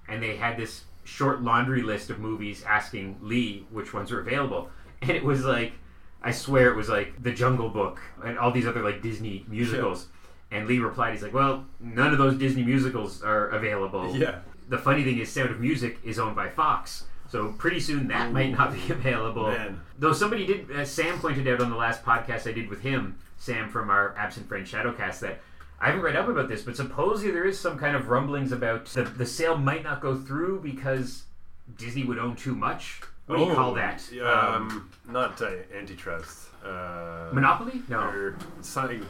And 0.08 0.22
they 0.22 0.36
had 0.36 0.58
this 0.58 0.84
short 1.04 1.42
laundry 1.42 1.82
list 1.82 2.10
of 2.10 2.20
movies 2.20 2.64
asking 2.68 3.18
Lee 3.22 3.66
which 3.72 3.94
ones 3.94 4.12
are 4.12 4.20
available. 4.20 4.70
And 5.02 5.10
it 5.12 5.24
was 5.24 5.44
like, 5.44 5.74
I 6.22 6.30
swear 6.32 6.70
it 6.70 6.76
was 6.76 6.88
like 6.88 7.24
The 7.24 7.32
Jungle 7.32 7.70
Book 7.70 8.00
and 8.24 8.38
all 8.38 8.52
these 8.52 8.68
other 8.68 8.84
like 8.84 9.02
Disney 9.02 9.44
musicals. 9.50 10.10
And 10.52 10.68
Lee 10.68 10.78
replied, 10.78 11.14
he's 11.14 11.24
like, 11.24 11.34
well, 11.34 11.66
none 11.80 12.12
of 12.12 12.20
those 12.20 12.38
Disney 12.38 12.64
musicals 12.64 13.24
are 13.24 13.48
available 13.50 14.16
Yeah. 14.16 14.40
the 14.70 14.78
funny 14.78 15.04
thing 15.04 15.18
is 15.18 15.32
Sound 15.32 15.50
of 15.50 15.60
Music 15.60 15.98
is 16.04 16.20
owned 16.20 16.36
by 16.36 16.50
Fox. 16.50 17.06
So 17.32 17.54
pretty 17.58 17.80
soon 17.80 18.10
that 18.10 18.34
might 18.34 18.52
not 18.52 18.74
be 18.74 18.82
available. 18.92 19.48
Man. 19.48 19.80
Though 19.98 20.12
somebody 20.12 20.46
did, 20.46 20.70
uh, 20.70 20.84
Sam 20.84 21.18
pointed 21.20 21.48
out 21.48 21.62
on 21.62 21.70
the 21.70 21.78
last 21.78 22.04
podcast 22.04 22.46
I 22.46 22.52
did 22.52 22.70
with 22.70 22.82
him, 22.82 23.18
Sam 23.38 23.70
from 23.70 23.90
our 23.90 24.14
Absent 24.18 24.50
Friend 24.50 24.66
Shadowcast, 24.66 25.20
that 25.22 25.40
I 25.80 25.86
haven't 25.88 26.02
read 26.02 26.18
up 26.18 26.28
about 26.28 26.50
this, 26.50 26.62
but 26.62 26.76
supposedly 26.76 27.32
there 27.32 27.46
is 27.46 27.58
some 27.58 27.78
kind 27.78 27.96
of 27.96 28.10
rumblings 28.10 28.52
about 28.52 28.86
the, 28.88 29.04
the 29.04 29.26
sale 29.26 29.58
might 29.58 29.84
not 29.84 30.02
go 30.02 30.16
through 30.16 30.60
because 30.62 31.24
Disney 31.78 32.04
would 32.04 32.20
own 32.20 32.36
too 32.36 32.54
much. 32.54 33.02
What 33.28 33.38
do 33.38 33.46
you 33.46 33.54
call 33.54 33.74
that? 33.76 34.04
Oh, 34.20 34.54
Um, 34.56 34.90
not 35.08 35.42
uh, 35.42 35.52
antitrust. 35.74 36.50
Uh, 36.66 37.30
Monopoly? 37.32 37.82
No. 37.88 38.00
Or 38.02 38.36
something. 38.60 39.06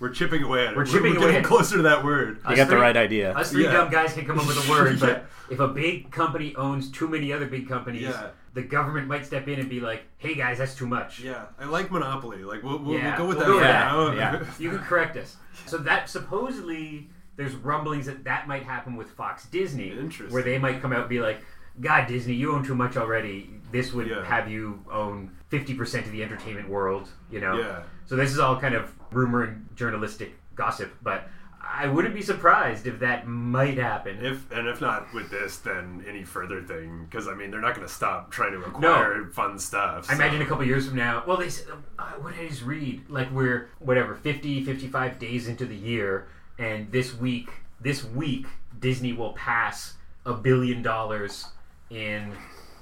We're 0.00 0.10
chipping 0.10 0.42
away 0.44 0.66
at 0.66 0.72
it. 0.72 0.76
We're 0.76 0.84
chipping 0.86 1.12
we're 1.12 1.18
away. 1.18 1.26
getting 1.32 1.42
closer 1.42 1.76
to 1.76 1.82
that 1.82 2.04
word. 2.04 2.38
You 2.44 2.50
Us 2.50 2.56
got 2.56 2.64
the 2.68 2.72
three- 2.72 2.80
right 2.80 2.96
idea. 2.96 3.32
Us 3.34 3.50
three 3.50 3.64
Yeah. 3.64 3.72
dumb 3.72 3.90
guys 3.90 4.12
can 4.12 4.24
come 4.26 4.38
up 4.38 4.46
with 4.46 4.64
a 4.66 4.70
word, 4.70 4.98
Yeah. 5.00 5.06
but 5.06 5.26
if 5.50 5.58
a 5.60 5.68
big 5.68 6.10
company 6.10 6.54
owns 6.56 6.90
too 6.90 7.08
many 7.08 7.32
other 7.32 7.46
big 7.46 7.68
companies, 7.68 8.02
Yeah. 8.02 8.28
the 8.54 8.62
government 8.62 9.08
might 9.08 9.26
step 9.26 9.48
in 9.48 9.58
and 9.58 9.68
be 9.68 9.80
like, 9.80 10.04
"Hey 10.18 10.34
guys, 10.34 10.58
that's 10.58 10.74
too 10.76 10.86
much." 10.86 11.20
Yeah, 11.20 11.46
I 11.58 11.64
like 11.64 11.90
Monopoly. 11.90 12.44
Like 12.44 12.62
we'll, 12.62 12.78
we'll, 12.78 12.96
Yeah, 12.98 13.08
we'll 13.08 13.16
go 13.16 13.26
with 13.26 13.38
we'll 13.48 13.58
that 13.60 13.90
go 13.90 14.04
for 14.04 14.10
with 14.10 14.18
now. 14.18 14.38
yeah. 14.40 14.44
You 14.58 14.70
can 14.70 14.78
correct 14.80 15.16
us. 15.16 15.36
So 15.66 15.78
that 15.78 16.08
supposedly 16.08 17.08
there's 17.36 17.54
rumblings 17.54 18.06
that 18.06 18.24
that 18.24 18.46
might 18.48 18.62
happen 18.64 18.96
with 18.96 19.10
Fox 19.10 19.46
Disney, 19.46 19.90
Interesting. 19.90 20.32
where 20.32 20.42
they 20.42 20.58
might 20.58 20.80
come 20.82 20.92
out 20.92 21.00
and 21.00 21.08
be 21.08 21.20
like, 21.20 21.38
God, 21.80 22.06
Disney, 22.08 22.34
you 22.34 22.52
own 22.52 22.64
too 22.64 22.74
much 22.74 22.96
already. 22.96 23.50
This 23.70 23.92
would 23.92 24.08
Yeah. 24.08 24.24
have 24.24 24.48
you 24.50 24.80
own 24.90 25.30
50% 25.50 26.06
of 26.06 26.12
the 26.12 26.22
entertainment 26.22 26.68
world, 26.68 27.08
you 27.30 27.40
know? 27.40 27.58
Yeah. 27.58 27.82
So 28.06 28.16
this 28.16 28.30
is 28.30 28.38
all 28.38 28.58
kind 28.60 28.74
of 28.74 28.92
rumor 29.10 29.44
and 29.44 29.68
journalistic 29.74 30.34
gossip, 30.54 30.92
but 31.02 31.28
I 31.70 31.86
wouldn't 31.86 32.14
be 32.14 32.22
surprised 32.22 32.86
if 32.86 32.98
that 33.00 33.26
might 33.26 33.76
happen. 33.76 34.24
If 34.24 34.50
and 34.50 34.66
if 34.66 34.80
not 34.80 35.12
with 35.12 35.30
this, 35.30 35.58
then 35.58 36.02
any 36.08 36.24
further 36.24 36.62
thing, 36.62 37.04
because 37.04 37.28
I 37.28 37.34
mean 37.34 37.50
they're 37.50 37.60
not 37.60 37.74
going 37.74 37.86
to 37.86 37.92
stop 37.92 38.30
trying 38.30 38.52
to 38.52 38.64
acquire 38.64 39.26
fun 39.26 39.58
stuff. 39.58 40.10
I 40.10 40.14
imagine 40.14 40.40
a 40.40 40.46
couple 40.46 40.64
years 40.64 40.86
from 40.86 40.96
now, 40.96 41.22
well, 41.26 41.36
they 41.36 41.50
said, 41.50 41.66
uh, 41.98 42.12
what 42.20 42.34
did 42.34 42.46
I 42.46 42.48
just 42.48 42.62
read? 42.62 43.08
Like 43.10 43.30
we're, 43.30 43.68
whatever, 43.78 44.14
50, 44.14 44.64
55 44.64 45.18
days 45.18 45.46
into 45.46 45.66
the 45.66 45.76
year, 45.76 46.28
and 46.58 46.90
this 46.90 47.14
week, 47.14 47.50
this 47.80 48.04
week, 48.04 48.46
Disney 48.80 49.12
will 49.12 49.34
pass 49.34 49.94
a 50.24 50.32
billion 50.32 50.82
dollars 50.82 51.46
in 51.90 52.32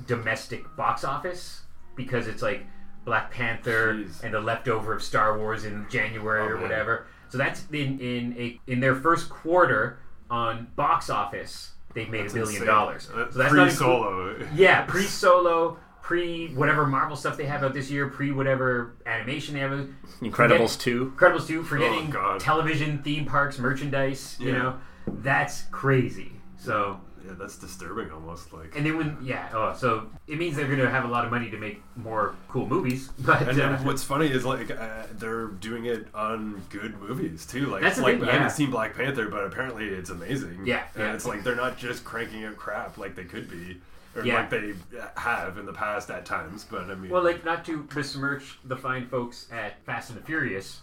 domestic 0.07 0.65
box 0.77 1.05
office 1.05 1.63
because 1.97 2.29
it's 2.29 2.43
like 2.43 2.65
Black 3.05 3.31
Panther 3.31 3.95
Jeez. 3.95 4.23
and 4.23 4.35
the 4.35 4.41
leftover 4.41 4.93
of 4.93 5.03
Star 5.03 5.39
Wars 5.39 5.65
in 5.65 5.87
January 5.91 6.41
Oh, 6.43 6.47
or 6.47 6.55
man. 6.55 6.63
whatever. 6.63 7.07
So 7.29 7.39
that's 7.39 7.65
in 7.73 7.99
in 8.01 8.35
a 8.39 8.61
in 8.67 8.81
their 8.81 8.95
first 8.95 9.29
quarter 9.29 9.99
on 10.31 10.69
box 10.77 11.09
office, 11.11 11.73
they've 11.95 12.09
made 12.09 12.23
That's 12.25 12.33
a 12.33 12.37
billion 12.37 12.55
insane. 12.63 12.67
dollars. 12.67 13.09
Uh, 13.11 13.31
So 13.31 13.39
that's 13.39 13.53
not 13.55 13.63
pre-solo. 13.67 14.47
yeah, 14.55 14.83
pre 14.89 15.03
Solo, 15.03 15.79
pre 16.03 16.49
whatever 16.55 16.87
Marvel 16.87 17.17
stuff 17.17 17.37
they 17.37 17.47
have 17.47 17.63
out 17.65 17.75
this 17.75 17.91
year, 17.91 18.09
pre 18.09 18.33
whatever 18.33 18.97
animation 19.07 19.55
they 19.55 19.61
have. 19.61 19.73
out- 19.73 19.87
Incredibles 20.21 20.79
2. 20.81 21.13
Incredibles 21.17 21.47
2, 21.47 21.63
forgetting 21.63 22.15
Oh, 22.17 22.39
television, 22.39 23.03
theme 23.03 23.25
parks, 23.27 23.59
merchandise, 23.59 24.37
you 24.41 24.53
know. 24.53 24.79
That's 25.07 25.63
crazy. 25.71 26.33
So, 26.57 27.01
Yeah, 27.27 27.33
that's 27.39 27.57
disturbing 27.59 28.11
almost. 28.11 28.53
Like, 28.53 28.77
and 28.77 28.87
then 28.87 28.97
when, 28.97 29.19
yeah, 29.23 29.49
oh, 29.53 29.75
so 29.77 30.07
it 30.27 30.39
means 30.39 30.57
they're 30.57 30.67
going 30.67 30.79
to 30.79 30.91
have 30.91 31.05
a 31.05 31.09
lot 31.09 31.25
of 31.25 31.31
money 31.31 31.51
to 31.51 31.57
make 31.59 31.83
more 31.97 32.35
cool 32.49 32.67
movies. 32.67 33.11
But, 33.19 33.49
and 33.49 33.61
uh, 33.61 33.77
what's 33.79 34.05
funny 34.05 34.29
is 34.29 34.45
like 34.45 34.71
uh, 34.71 35.05
they're 35.13 35.47
doing 35.47 35.87
it 35.87 36.07
on 36.15 36.63
good 36.71 37.01
movies 37.01 37.45
too. 37.47 37.67
Like, 37.67 37.83
That's 37.83 37.99
like 37.99 38.21
thing, 38.21 38.29
I 38.29 38.33
haven't 38.33 38.51
seen 38.51 38.71
Black 38.71 38.95
Panther, 38.95 39.29
but 39.29 39.45
apparently 39.45 39.87
it's 39.89 40.11
amazing. 40.11 40.63
Yeah, 40.65 40.85
and 40.95 41.03
yeah. 41.05 41.15
it's 41.15 41.27
like 41.27 41.43
they're 41.43 41.57
not 41.57 41.77
just 41.77 42.05
cranking 42.05 42.45
out 42.45 42.57
crap 42.57 42.99
like 42.99 43.17
they 43.17 43.25
could 43.25 43.51
be, 43.51 43.81
or 44.15 44.25
Yeah. 44.25 44.37
like 44.37 44.51
they 44.51 44.75
have 45.17 45.59
in 45.59 45.67
the 45.67 45.73
past 45.73 46.11
at 46.11 46.25
times. 46.25 46.65
But 46.71 46.83
I 46.83 46.95
mean, 46.95 47.11
well, 47.11 47.25
like, 47.25 47.45
not 47.45 47.65
to 47.67 47.83
besmirch 47.83 48.59
the 48.65 48.77
fine 48.77 49.09
folks 49.09 49.49
at 49.51 49.85
Fast 49.85 50.11
and 50.11 50.19
the 50.21 50.25
Furious. 50.25 50.81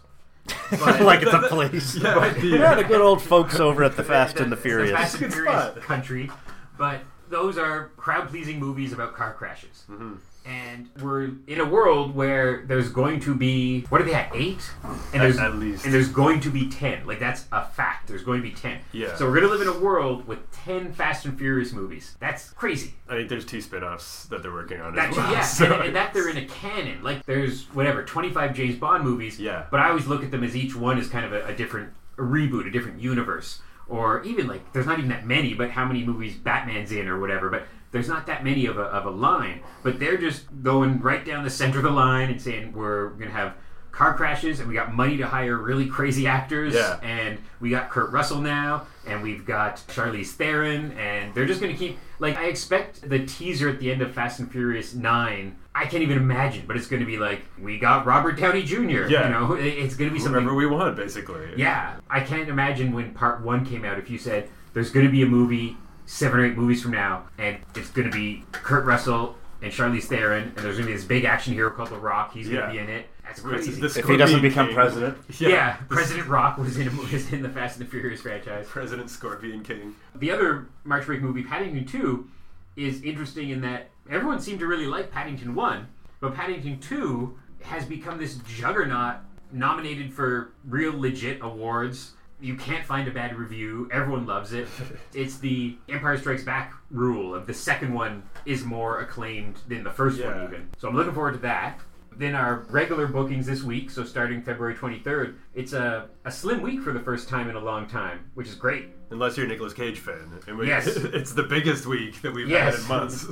But, 0.71 1.01
like 1.01 1.21
it's 1.21 1.33
a 1.33 1.39
place. 1.49 1.95
yeah, 1.95 2.15
but- 2.15 2.35
the- 2.35 2.47
Yeah, 2.47 2.75
the 2.75 2.83
good 2.83 3.01
old 3.01 3.21
folks 3.21 3.59
over 3.59 3.83
at 3.83 3.95
the 3.95 4.03
Fast 4.03 4.39
and 4.39 4.51
the 4.51 4.55
The 4.55 4.61
Furious. 4.61 4.91
Fast 4.91 5.13
and 5.15 5.23
Good 5.23 5.33
Furious 5.33 5.75
country, 5.85 6.29
but 6.77 7.01
those 7.29 7.57
are 7.57 7.89
crowd 7.97 8.27
pleasing 8.29 8.59
movies 8.59 8.91
about 8.93 9.15
car 9.15 9.33
crashes. 9.33 9.83
Mm-hmm. 9.89 10.13
And 10.45 10.89
we're 11.01 11.31
in 11.47 11.59
a 11.59 11.65
world 11.65 12.15
where 12.15 12.65
there's 12.65 12.89
going 12.89 13.19
to 13.21 13.33
be 13.33 13.81
what 13.89 14.01
are 14.01 14.03
they 14.03 14.13
at 14.13 14.35
eight? 14.35 14.69
And 15.13 15.21
there's 15.21 15.37
at 15.37 15.55
least. 15.55 15.85
and 15.85 15.93
there's 15.93 16.09
going 16.09 16.41
to 16.41 16.49
be 16.49 16.69
ten. 16.69 17.05
Like 17.07 17.19
that's 17.19 17.45
a 17.51 17.65
fact. 17.65 18.07
There's 18.07 18.23
going 18.23 18.41
to 18.41 18.47
be 18.47 18.53
ten. 18.53 18.79
Yeah. 18.91 19.15
So 19.15 19.27
we're 19.29 19.35
gonna 19.35 19.51
live 19.51 19.61
in 19.61 19.67
a 19.69 19.79
world 19.79 20.27
with 20.27 20.39
ten 20.51 20.91
Fast 20.93 21.25
and 21.25 21.37
Furious 21.37 21.71
movies. 21.71 22.15
That's 22.19 22.49
crazy. 22.51 22.93
I 23.07 23.15
think 23.15 23.29
there's 23.29 23.45
two 23.45 23.61
spin-offs 23.61 24.25
that 24.25 24.41
they're 24.43 24.51
working 24.51 24.81
on. 24.81 24.95
That 24.95 25.11
as 25.11 25.17
well, 25.17 25.31
yeah, 25.31 25.41
so 25.43 25.73
and, 25.73 25.83
and 25.85 25.95
that 25.95 26.13
they're 26.13 26.29
in 26.29 26.37
a 26.37 26.45
canon. 26.45 27.03
Like 27.03 27.25
there's 27.25 27.63
whatever 27.73 28.03
25 28.03 28.53
James 28.53 28.75
Bond 28.75 29.03
movies. 29.03 29.39
Yeah. 29.39 29.65
But 29.71 29.79
I 29.79 29.89
always 29.89 30.07
look 30.07 30.23
at 30.23 30.31
them 30.31 30.43
as 30.43 30.55
each 30.55 30.75
one 30.75 30.97
is 30.97 31.07
kind 31.07 31.25
of 31.25 31.33
a, 31.33 31.45
a 31.47 31.55
different 31.55 31.93
a 32.17 32.21
reboot, 32.21 32.67
a 32.67 32.71
different 32.71 32.99
universe, 33.01 33.61
or 33.87 34.23
even 34.23 34.47
like 34.47 34.73
there's 34.73 34.85
not 34.85 34.97
even 34.97 35.09
that 35.09 35.25
many, 35.25 35.53
but 35.53 35.71
how 35.71 35.85
many 35.85 36.03
movies 36.03 36.35
Batman's 36.35 36.91
in 36.91 37.07
or 37.07 37.19
whatever. 37.19 37.49
But 37.49 37.63
there's 37.93 38.09
not 38.09 38.25
that 38.27 38.43
many 38.43 38.65
of 38.65 38.77
a, 38.77 38.81
of 38.83 39.05
a 39.05 39.09
line. 39.09 39.61
But 39.83 39.99
they're 39.99 40.17
just 40.17 40.43
going 40.61 40.99
right 40.99 41.23
down 41.23 41.45
the 41.45 41.49
center 41.49 41.77
of 41.77 41.83
the 41.85 41.91
line 41.91 42.29
and 42.29 42.41
saying 42.41 42.73
we're 42.73 43.09
gonna 43.11 43.31
have 43.31 43.53
car 43.91 44.15
crashes 44.15 44.59
and 44.59 44.67
we 44.67 44.73
got 44.73 44.91
money 44.91 45.17
to 45.17 45.27
hire 45.27 45.55
really 45.55 45.85
crazy 45.85 46.25
actors 46.25 46.73
Yeah. 46.73 46.99
and 47.03 47.37
we 47.59 47.69
got 47.69 47.91
Kurt 47.91 48.11
Russell 48.11 48.41
now 48.41 48.87
and 49.05 49.21
we've 49.21 49.45
got 49.45 49.77
Charlize 49.87 50.31
Theron 50.31 50.93
and 50.93 51.31
they're 51.35 51.45
just 51.45 51.61
going 51.61 51.71
to 51.71 51.77
keep 51.77 51.99
like 52.17 52.35
I 52.35 52.45
expect 52.45 53.07
the 53.07 53.23
teaser 53.23 53.69
at 53.69 53.79
the 53.79 53.91
end 53.91 54.01
of 54.01 54.11
Fast 54.11 54.39
and 54.39 54.51
Furious 54.51 54.95
9 54.95 55.55
I 55.75 55.85
can't 55.85 56.01
even 56.01 56.17
imagine 56.17 56.63
but 56.65 56.75
it's 56.75 56.87
going 56.87 57.01
to 57.01 57.05
be 57.05 57.17
like 57.17 57.43
we 57.61 57.77
got 57.77 58.07
Robert 58.07 58.31
Downey 58.39 58.63
Jr. 58.63 59.05
Yeah. 59.05 59.25
you 59.25 59.29
know 59.29 59.53
it's 59.53 59.93
going 59.95 60.09
to 60.09 60.13
be 60.13 60.19
something 60.19 60.43
whatever 60.43 60.55
we 60.55 60.65
want, 60.65 60.95
basically. 60.95 61.53
yeah 61.55 61.97
I 62.09 62.21
can't 62.21 62.49
imagine 62.49 62.93
when 62.93 63.13
part 63.13 63.43
1 63.43 63.63
came 63.63 63.85
out 63.85 63.99
if 63.99 64.09
you 64.09 64.17
said 64.17 64.49
there's 64.73 64.89
going 64.89 65.05
to 65.05 65.11
be 65.11 65.21
a 65.21 65.27
movie 65.27 65.77
7 66.05 66.39
or 66.39 66.45
8 66.45 66.57
movies 66.57 66.81
from 66.81 66.91
now 66.91 67.25
and 67.37 67.57
it's 67.75 67.89
going 67.89 68.09
to 68.09 68.15
be 68.15 68.43
Kurt 68.51 68.85
Russell 68.85 69.35
and 69.61 69.71
Charlize 69.71 70.03
Theron 70.05 70.43
and 70.43 70.57
there's 70.57 70.75
going 70.77 70.87
to 70.87 70.87
be 70.87 70.93
this 70.93 71.05
big 71.05 71.23
action 71.25 71.53
hero 71.53 71.69
called 71.71 71.89
The 71.89 71.97
Rock 71.97 72.33
he's 72.33 72.47
going 72.47 72.59
Yeah. 72.59 72.65
to 72.67 72.71
be 72.73 72.79
in 72.79 72.89
it 72.89 73.07
that's 73.25 73.39
crazy 73.39 73.71
the 73.71 73.85
If 73.87 74.05
he 74.07 74.17
doesn't 74.17 74.41
become 74.41 74.67
King. 74.67 74.75
president. 74.75 75.17
yeah, 75.39 75.77
President 75.87 76.27
Rock 76.27 76.57
was 76.57 76.77
in 76.77 76.95
was 76.97 77.31
in 77.31 77.41
the 77.41 77.49
Fast 77.49 77.79
and 77.79 77.87
the 77.87 77.89
Furious 77.89 78.21
franchise. 78.21 78.67
President 78.67 79.09
Scorpion 79.09 79.63
King. 79.63 79.95
The 80.15 80.29
other 80.29 80.67
March 80.83 81.05
break 81.05 81.21
movie, 81.21 81.41
Paddington 81.41 81.85
Two, 81.85 82.27
is 82.75 83.01
interesting 83.01 83.49
in 83.49 83.61
that 83.61 83.89
everyone 84.11 84.41
seemed 84.41 84.59
to 84.59 84.67
really 84.67 84.87
like 84.87 85.09
Paddington 85.09 85.55
One, 85.55 85.87
but 86.19 86.35
Paddington 86.35 86.79
Two 86.79 87.39
has 87.61 87.85
become 87.85 88.17
this 88.19 88.35
juggernaut, 88.45 89.15
nominated 89.53 90.13
for 90.13 90.51
real 90.65 90.93
legit 90.99 91.39
awards. 91.41 92.11
You 92.41 92.55
can't 92.55 92.85
find 92.85 93.07
a 93.07 93.11
bad 93.11 93.35
review. 93.37 93.89
Everyone 93.91 94.25
loves 94.25 94.53
it. 94.53 94.67
It's 95.13 95.37
the 95.37 95.77
Empire 95.89 96.17
Strikes 96.17 96.43
Back 96.43 96.73
rule 96.91 97.33
of 97.35 97.45
the 97.47 97.53
second 97.53 97.93
one 97.93 98.23
is 98.45 98.63
more 98.63 98.99
acclaimed 98.99 99.57
than 99.67 99.83
the 99.83 99.91
first 99.91 100.21
one, 100.23 100.43
even. 100.43 100.69
So 100.79 100.87
I'm 100.89 100.95
looking 100.95 101.13
forward 101.13 101.33
to 101.33 101.39
that. 101.39 101.79
Then 102.15 102.35
our 102.35 102.65
regular 102.69 103.07
bookings 103.07 103.45
this 103.47 103.63
week, 103.63 103.89
so 103.89 104.03
starting 104.03 104.41
February 104.43 104.75
23rd, 104.75 105.35
it's 105.55 105.73
a, 105.73 106.09
a 106.25 106.31
slim 106.31 106.61
week 106.61 106.81
for 106.81 106.93
the 106.93 106.99
first 106.99 107.27
time 107.29 107.49
in 107.49 107.55
a 107.55 107.59
long 107.59 107.87
time, 107.87 108.29
which 108.35 108.47
is 108.47 108.55
great. 108.55 108.89
Unless 109.09 109.35
you're 109.37 109.45
a 109.45 109.49
Nicolas 109.49 109.73
Cage 109.73 109.99
fan. 109.99 110.39
And 110.47 110.57
we, 110.57 110.67
Yes. 110.67 110.87
it's 110.95 111.33
the 111.33 111.43
biggest 111.43 111.85
week 111.85 112.21
that 112.21 112.31
we've 112.33 112.47
Yes. 112.49 112.75
had 112.75 112.81
in 112.83 112.87
months. 112.87 113.25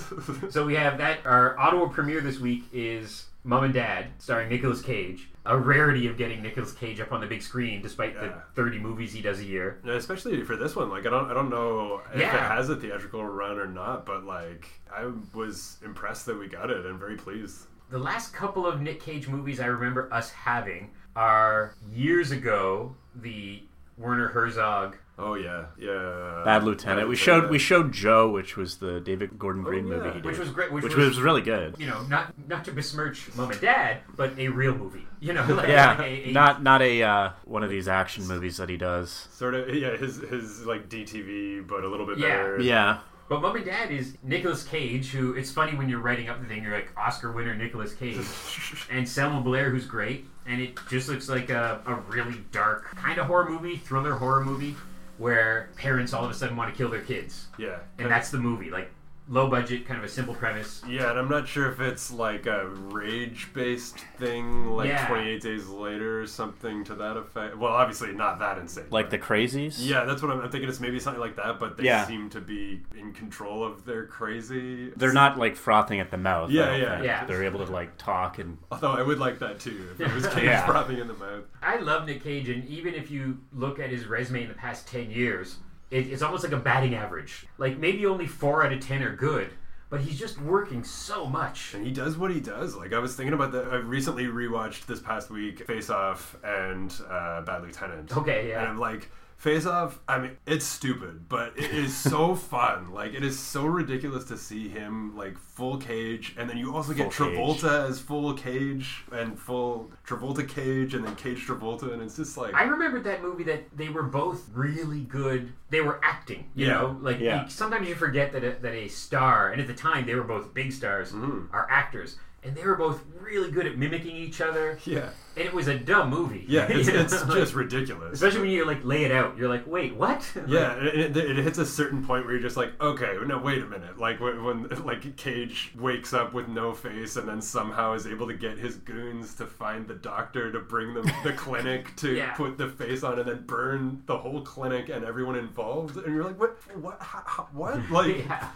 So 0.52 0.66
we 0.66 0.76
have 0.76 0.98
that. 1.00 1.20
Our 1.26 1.58
Ottawa 1.60 1.88
premiere 1.90 2.22
this 2.22 2.40
week 2.40 2.64
is 2.74 3.26
Mom 3.44 3.64
and 3.64 3.74
Dad, 3.74 4.08
starring 4.20 4.50
Nicolas 4.50 4.82
Cage. 4.82 5.30
A 5.46 5.58
rarity 5.58 6.06
of 6.08 6.16
getting 6.18 6.44
Nicolas 6.44 6.74
Cage 6.74 7.00
up 7.00 7.12
on 7.12 7.22
the 7.22 7.28
big 7.28 7.42
screen, 7.42 7.82
despite 7.82 8.14
the 8.20 8.28
Yeah. 8.28 8.42
30 8.54 8.78
movies 8.78 9.14
he 9.14 9.22
does 9.22 9.40
a 9.40 9.44
year. 9.44 9.80
Yeah, 9.84 9.94
especially 9.94 10.44
for 10.44 10.56
this 10.56 10.76
one, 10.76 10.90
like 10.92 11.08
I 11.08 11.10
don't, 11.10 11.32
I 11.32 11.34
don't 11.34 11.50
know 11.50 12.02
if 12.10 12.16
it 12.18 12.20
Yeah. 12.22 12.56
has 12.56 12.70
a 12.70 12.76
theatrical 12.76 13.26
run 13.26 13.58
or 13.58 13.66
not, 13.66 14.06
but 14.06 14.24
like 14.26 14.68
I 14.96 15.12
was 15.34 15.78
impressed 15.84 16.28
that 16.28 16.38
we 16.38 16.48
got 16.48 16.70
it 16.70 16.86
and 16.86 17.00
very 17.00 17.16
pleased. 17.18 17.66
The 17.90 17.98
last 17.98 18.32
couple 18.34 18.68
of 18.68 18.80
Nick 18.82 19.02
Cage 19.02 19.28
movies 19.28 19.60
I 19.60 19.66
remember 19.66 20.08
us 20.14 20.30
having 20.32 20.92
are 21.16 21.74
years 21.92 22.30
ago. 22.32 22.96
The 23.16 23.64
Werner 23.98 24.28
Herzog. 24.30 24.98
Oh 25.22 25.36
yeah, 25.36 25.66
yeah. 25.78 26.42
Bad 26.44 26.64
Lieutenant. 26.64 27.08
We 27.08 27.16
showed 27.16 27.50
we 27.50 27.60
showed 27.60 27.92
Joe, 27.92 28.30
which 28.32 28.58
was 28.58 28.78
the 28.78 29.00
David 29.00 29.38
Gordon 29.38 29.62
Green 29.64 29.86
Oh, 29.86 29.90
yeah. 29.92 29.96
movie 29.98 30.10
he 30.10 30.14
did, 30.16 30.26
Which 30.26 30.38
was 30.40 30.50
great- 30.50 30.72
which 30.72 30.84
which 30.84 30.96
was- 30.96 31.10
was 31.10 31.22
really 31.22 31.42
good. 31.42 31.76
You 31.78 31.88
know, 31.88 32.02
not 32.04 32.34
not 32.48 32.66
to 32.66 32.72
besmirch 32.72 33.30
Mom 33.36 33.52
and 33.52 33.62
Dad, 33.62 34.00
but 34.16 34.38
a 34.40 34.48
real 34.48 34.76
movie. 34.76 35.06
You 35.20 35.34
know, 35.34 35.46
like 35.50 35.68
Yeah, 35.68 36.02
a- 36.02 36.30
a- 36.30 36.32
not 36.32 36.64
not 36.64 36.82
a 36.82 37.04
uh, 37.04 37.30
one 37.46 37.64
of 37.64 37.70
these 37.70 37.88
action 37.88 38.28
movies 38.28 38.58
that 38.58 38.70
he 38.70 38.78
does. 38.78 39.28
Sort 39.32 39.54
of, 39.54 39.74
yeah. 39.76 39.96
His 39.96 40.18
his 40.18 40.66
like 40.66 40.90
DTV, 40.90 41.68
but 41.68 41.84
a 41.84 41.88
little 41.88 42.06
bit 42.08 42.18
Yeah. 42.18 42.28
better. 42.38 42.60
Yeah, 42.62 42.98
But 43.30 43.42
Mom 43.42 43.56
and 43.56 43.64
Dad 43.66 43.92
is 43.92 44.18
Nicolas 44.24 44.64
Cage, 44.64 45.12
who 45.12 45.34
it's 45.36 45.52
funny 45.52 45.74
when 45.78 45.88
you're 45.88 46.00
writing 46.02 46.28
up 46.30 46.42
the 46.42 46.48
thing, 46.48 46.64
you're 46.64 46.74
like 46.74 46.92
Oscar 46.98 47.32
winner 47.32 47.56
Nicolas 47.56 47.94
Cage, 47.94 48.18
and 48.92 49.08
Selma 49.08 49.40
Blair, 49.42 49.70
who's 49.70 49.86
great, 49.86 50.26
and 50.48 50.60
it 50.62 50.78
just 50.90 51.08
looks 51.08 51.30
like 51.30 51.50
a, 51.50 51.80
a 51.86 51.96
really 52.12 52.44
dark 52.52 52.94
kind 52.96 53.20
of 53.20 53.28
horror 53.28 53.48
movie, 53.50 53.78
thriller 53.78 54.16
horror 54.16 54.44
movie, 54.44 54.76
where 55.22 55.70
parents 55.76 56.14
all 56.14 56.26
of 56.26 56.32
a 56.32 56.34
sudden 56.34 56.58
want 56.58 56.74
to 56.74 56.78
kill 56.78 56.90
their 56.90 57.02
kids, 57.02 57.48
yeah. 57.58 57.78
and 58.00 58.10
that's 58.10 58.32
the 58.32 58.40
movie. 58.40 58.70
Like 58.70 58.92
low 59.28 59.48
budget, 59.50 59.86
kind 59.86 59.98
of 60.00 60.04
a 60.04 60.10
simple 60.10 60.34
premise. 60.34 60.82
Yeah, 60.88 61.10
and 61.12 61.20
I'm 61.20 61.30
not 61.30 61.48
sure 61.48 61.72
if 61.72 61.80
it's 61.80 62.12
like 62.12 62.46
a 62.48 62.68
rage-based 62.68 63.98
thing, 64.18 64.68
like 64.72 64.90
Yeah. 64.90 65.08
28 65.08 65.42
Days 65.42 65.68
Later 65.68 66.22
or 66.22 66.28
something 66.28 66.84
to 66.86 66.96
that 66.96 67.18
effect. 67.18 67.58
Well, 67.58 67.72
obviously 67.72 68.12
not 68.14 68.40
that 68.40 68.58
insane. 68.58 68.86
like 68.90 69.10
the 69.10 69.18
Crazies. 69.18 69.76
Yeah, 69.80 70.04
that's 70.06 70.22
what 70.22 70.32
I'm, 70.32 70.42
I'm 70.42 70.50
thinking. 70.52 70.70
It's 70.70 70.80
maybe 70.80 71.00
something 71.00 71.22
like 71.22 71.36
that, 71.38 71.60
but 71.60 71.78
they 71.78 71.86
Yeah. 71.86 72.06
seem 72.08 72.30
to 72.32 72.42
be 72.42 72.82
in 72.98 73.14
control 73.14 73.64
of 73.64 73.86
their 73.86 74.06
crazy. 74.06 74.90
they're 74.98 75.14
not 75.14 75.38
like 75.38 75.56
frothing 75.56 76.00
at 76.00 76.12
the 76.12 76.18
mouth. 76.18 76.50
Yeah, 76.50 76.76
yeah. 76.76 76.92
think. 76.96 77.06
Yeah. 77.06 77.26
They're 77.26 77.44
able 77.44 77.66
to 77.66 77.72
like 77.72 77.98
talk 77.98 78.40
and 78.40 78.58
Although 78.72 78.92
I 78.92 79.02
would 79.02 79.20
like 79.20 79.40
that 79.40 79.60
too, 79.60 79.90
if 79.94 80.02
it 80.02 80.14
was 80.14 80.28
Cage 80.34 80.44
Yeah. 80.46 80.66
frothing 80.66 80.98
in 81.00 81.08
the 81.08 81.14
mouth. 81.14 81.44
I 81.62 81.78
love 81.78 82.06
Nick 82.06 82.24
Cage, 82.24 82.50
and 82.50 82.66
even 82.68 82.94
if 82.96 83.12
you 83.12 83.40
look 83.54 83.80
at 83.80 83.90
his 83.90 84.06
resume 84.08 84.44
in 84.44 84.48
the 84.50 84.54
past 84.56 84.88
10 84.88 85.12
years, 85.12 85.58
it, 85.92 86.08
it's 86.08 86.22
almost 86.22 86.44
like 86.44 86.54
a 86.54 86.58
batting 86.58 86.96
average. 86.96 87.46
Like 87.58 87.78
maybe 87.78 88.06
only 88.06 88.26
four 88.26 88.66
out 88.66 88.74
of 88.74 88.80
10 88.80 89.04
are 89.04 89.16
good, 89.16 89.50
but 89.90 90.02
he's 90.02 90.18
just 90.18 90.42
working 90.42 90.84
so 90.84 91.26
much. 91.26 91.74
And 91.74 91.86
he 91.86 91.92
does 91.92 92.18
what 92.18 92.32
he 92.32 92.40
does. 92.40 92.76
Like 92.76 92.94
I 92.94 93.00
was 93.00 93.16
thinking 93.16 93.34
about 93.34 93.52
that. 93.52 93.68
I 93.68 93.76
recently 93.76 94.26
rewatched 94.26 94.86
this 94.86 95.00
past 95.00 95.30
week 95.30 95.68
Face 95.68 95.90
Off 95.90 96.36
and 96.44 96.94
uh, 97.10 97.42
Bad 97.42 97.64
Lieutenant. 97.64 98.16
Okay, 98.18 98.50
yeah. 98.50 98.62
And 98.62 98.70
I'm 98.70 98.80
like, 98.80 99.12
Face 99.42 99.66
Off, 99.66 100.00
I 100.08 100.20
mean, 100.20 100.38
it's 100.46 100.64
stupid, 100.64 101.28
but 101.28 101.58
it 101.58 101.72
is 101.72 101.98
so 101.98 102.36
fun. 102.54 102.92
Like, 102.92 103.16
it 103.16 103.24
is 103.24 103.40
so 103.40 103.66
ridiculous 103.66 104.24
to 104.26 104.38
see 104.38 104.70
him, 104.70 105.18
like, 105.18 105.36
full 105.36 105.78
cage, 105.78 106.36
and 106.38 106.48
then 106.48 106.60
you 106.60 106.76
also 106.76 106.94
get 106.94 107.12
Full 107.12 107.26
Travolta 107.28 107.90
as 107.90 108.00
full 108.00 108.36
cage, 108.36 109.04
and 109.12 109.40
full 109.40 109.90
Travolta 110.06 110.48
cage, 110.48 110.94
and 110.94 111.04
then 111.04 111.16
Cage 111.16 111.48
Travolta, 111.48 111.92
and 111.92 112.04
it's 112.04 112.18
just 112.18 112.38
like. 112.38 112.54
I 112.54 112.66
remembered 112.66 113.04
that 113.06 113.24
movie 113.24 113.44
that 113.46 113.76
they 113.76 113.90
were 113.90 114.04
both 114.04 114.48
really 114.54 115.02
good. 115.02 115.52
They 115.72 115.82
were 115.82 116.00
acting, 116.04 116.46
you 116.54 116.68
Yeah. 116.68 116.74
know. 116.74 116.98
Like 117.02 117.20
Yeah. 117.20 117.46
you- 117.46 117.50
sometimes 117.50 117.90
you 117.90 117.96
forget 117.96 118.32
that 118.34 118.44
a, 118.44 118.52
that 118.62 118.74
a 118.74 118.90
star, 118.90 119.50
and 119.52 119.60
at 119.60 119.66
the 119.66 119.74
time 119.74 120.06
they 120.06 120.14
were 120.14 120.22
both 120.24 120.54
big 120.54 120.72
stars, 120.72 121.14
Mhm. 121.14 121.48
are 121.52 121.66
actors, 121.68 122.18
and 122.44 122.56
they 122.56 122.64
were 122.66 122.76
both 122.76 123.02
really 123.20 123.52
good 123.52 123.66
at 123.68 123.78
mimicking 123.78 124.16
each 124.16 124.42
other. 124.42 124.80
yeah. 124.86 125.10
And 125.38 125.46
it 125.46 125.54
was 125.54 125.70
a 125.70 125.78
dumb 125.80 126.10
movie. 126.10 126.44
Yeah, 126.46 126.66
it's, 126.70 126.88
You 126.90 126.94
know? 126.96 127.00
it's 127.04 127.24
Like, 127.24 127.38
just 127.38 127.54
ridiculous. 127.54 128.16
especially 128.16 128.42
when 128.42 128.50
you 128.50 128.66
like 128.66 128.84
lay 128.84 129.06
it 129.06 129.12
out. 129.14 129.38
You're 129.38 129.48
like, 129.48 129.66
wait, 129.66 129.96
what? 129.96 130.30
Yeah, 130.48 130.74
it, 130.74 131.16
it, 131.16 131.18
it 131.18 131.38
hits 131.38 131.58
a 131.58 131.66
certain 131.66 132.04
point 132.06 132.26
where 132.26 132.34
you're 132.34 132.42
just 132.42 132.58
like, 132.58 132.72
okay, 132.82 133.16
no, 133.26 133.38
wait 133.38 133.62
a 133.62 133.66
minute. 133.66 133.98
Like 133.98 134.20
when, 134.20 134.44
when 134.44 134.68
like 134.84 135.16
Cage 135.16 135.72
wakes 135.80 136.14
up 136.14 136.34
with 136.34 136.50
no 136.50 136.74
face 136.74 137.16
and 137.16 137.30
then 137.30 137.42
somehow 137.42 137.94
is 137.94 138.06
able 138.08 138.28
to 138.28 138.34
get 138.34 138.58
his 138.58 138.76
goons 138.76 139.34
to 139.36 139.46
find 139.46 139.88
the 139.88 139.94
doctor 139.94 140.52
to 140.52 140.60
bring 140.60 140.94
them 140.94 141.10
the 141.24 141.32
clinic 141.38 141.96
to 141.98 142.14
Yeah. 142.14 142.34
put 142.34 142.58
the 142.58 142.68
face 142.68 143.04
on 143.04 143.18
and 143.20 143.30
then 143.30 143.46
burn 143.46 144.04
the 144.08 144.18
whole 144.18 144.42
clinic 144.42 144.90
and 144.90 145.06
everyone 145.06 145.38
involved, 145.38 145.96
and 145.96 146.14
you're 146.14 146.26
like, 146.26 146.38
what, 146.40 146.58
what, 146.76 146.98
how, 147.02 147.24
how- 147.26 147.48
what? 147.54 147.80
Like, 147.90 148.18
yeah. 148.26 148.50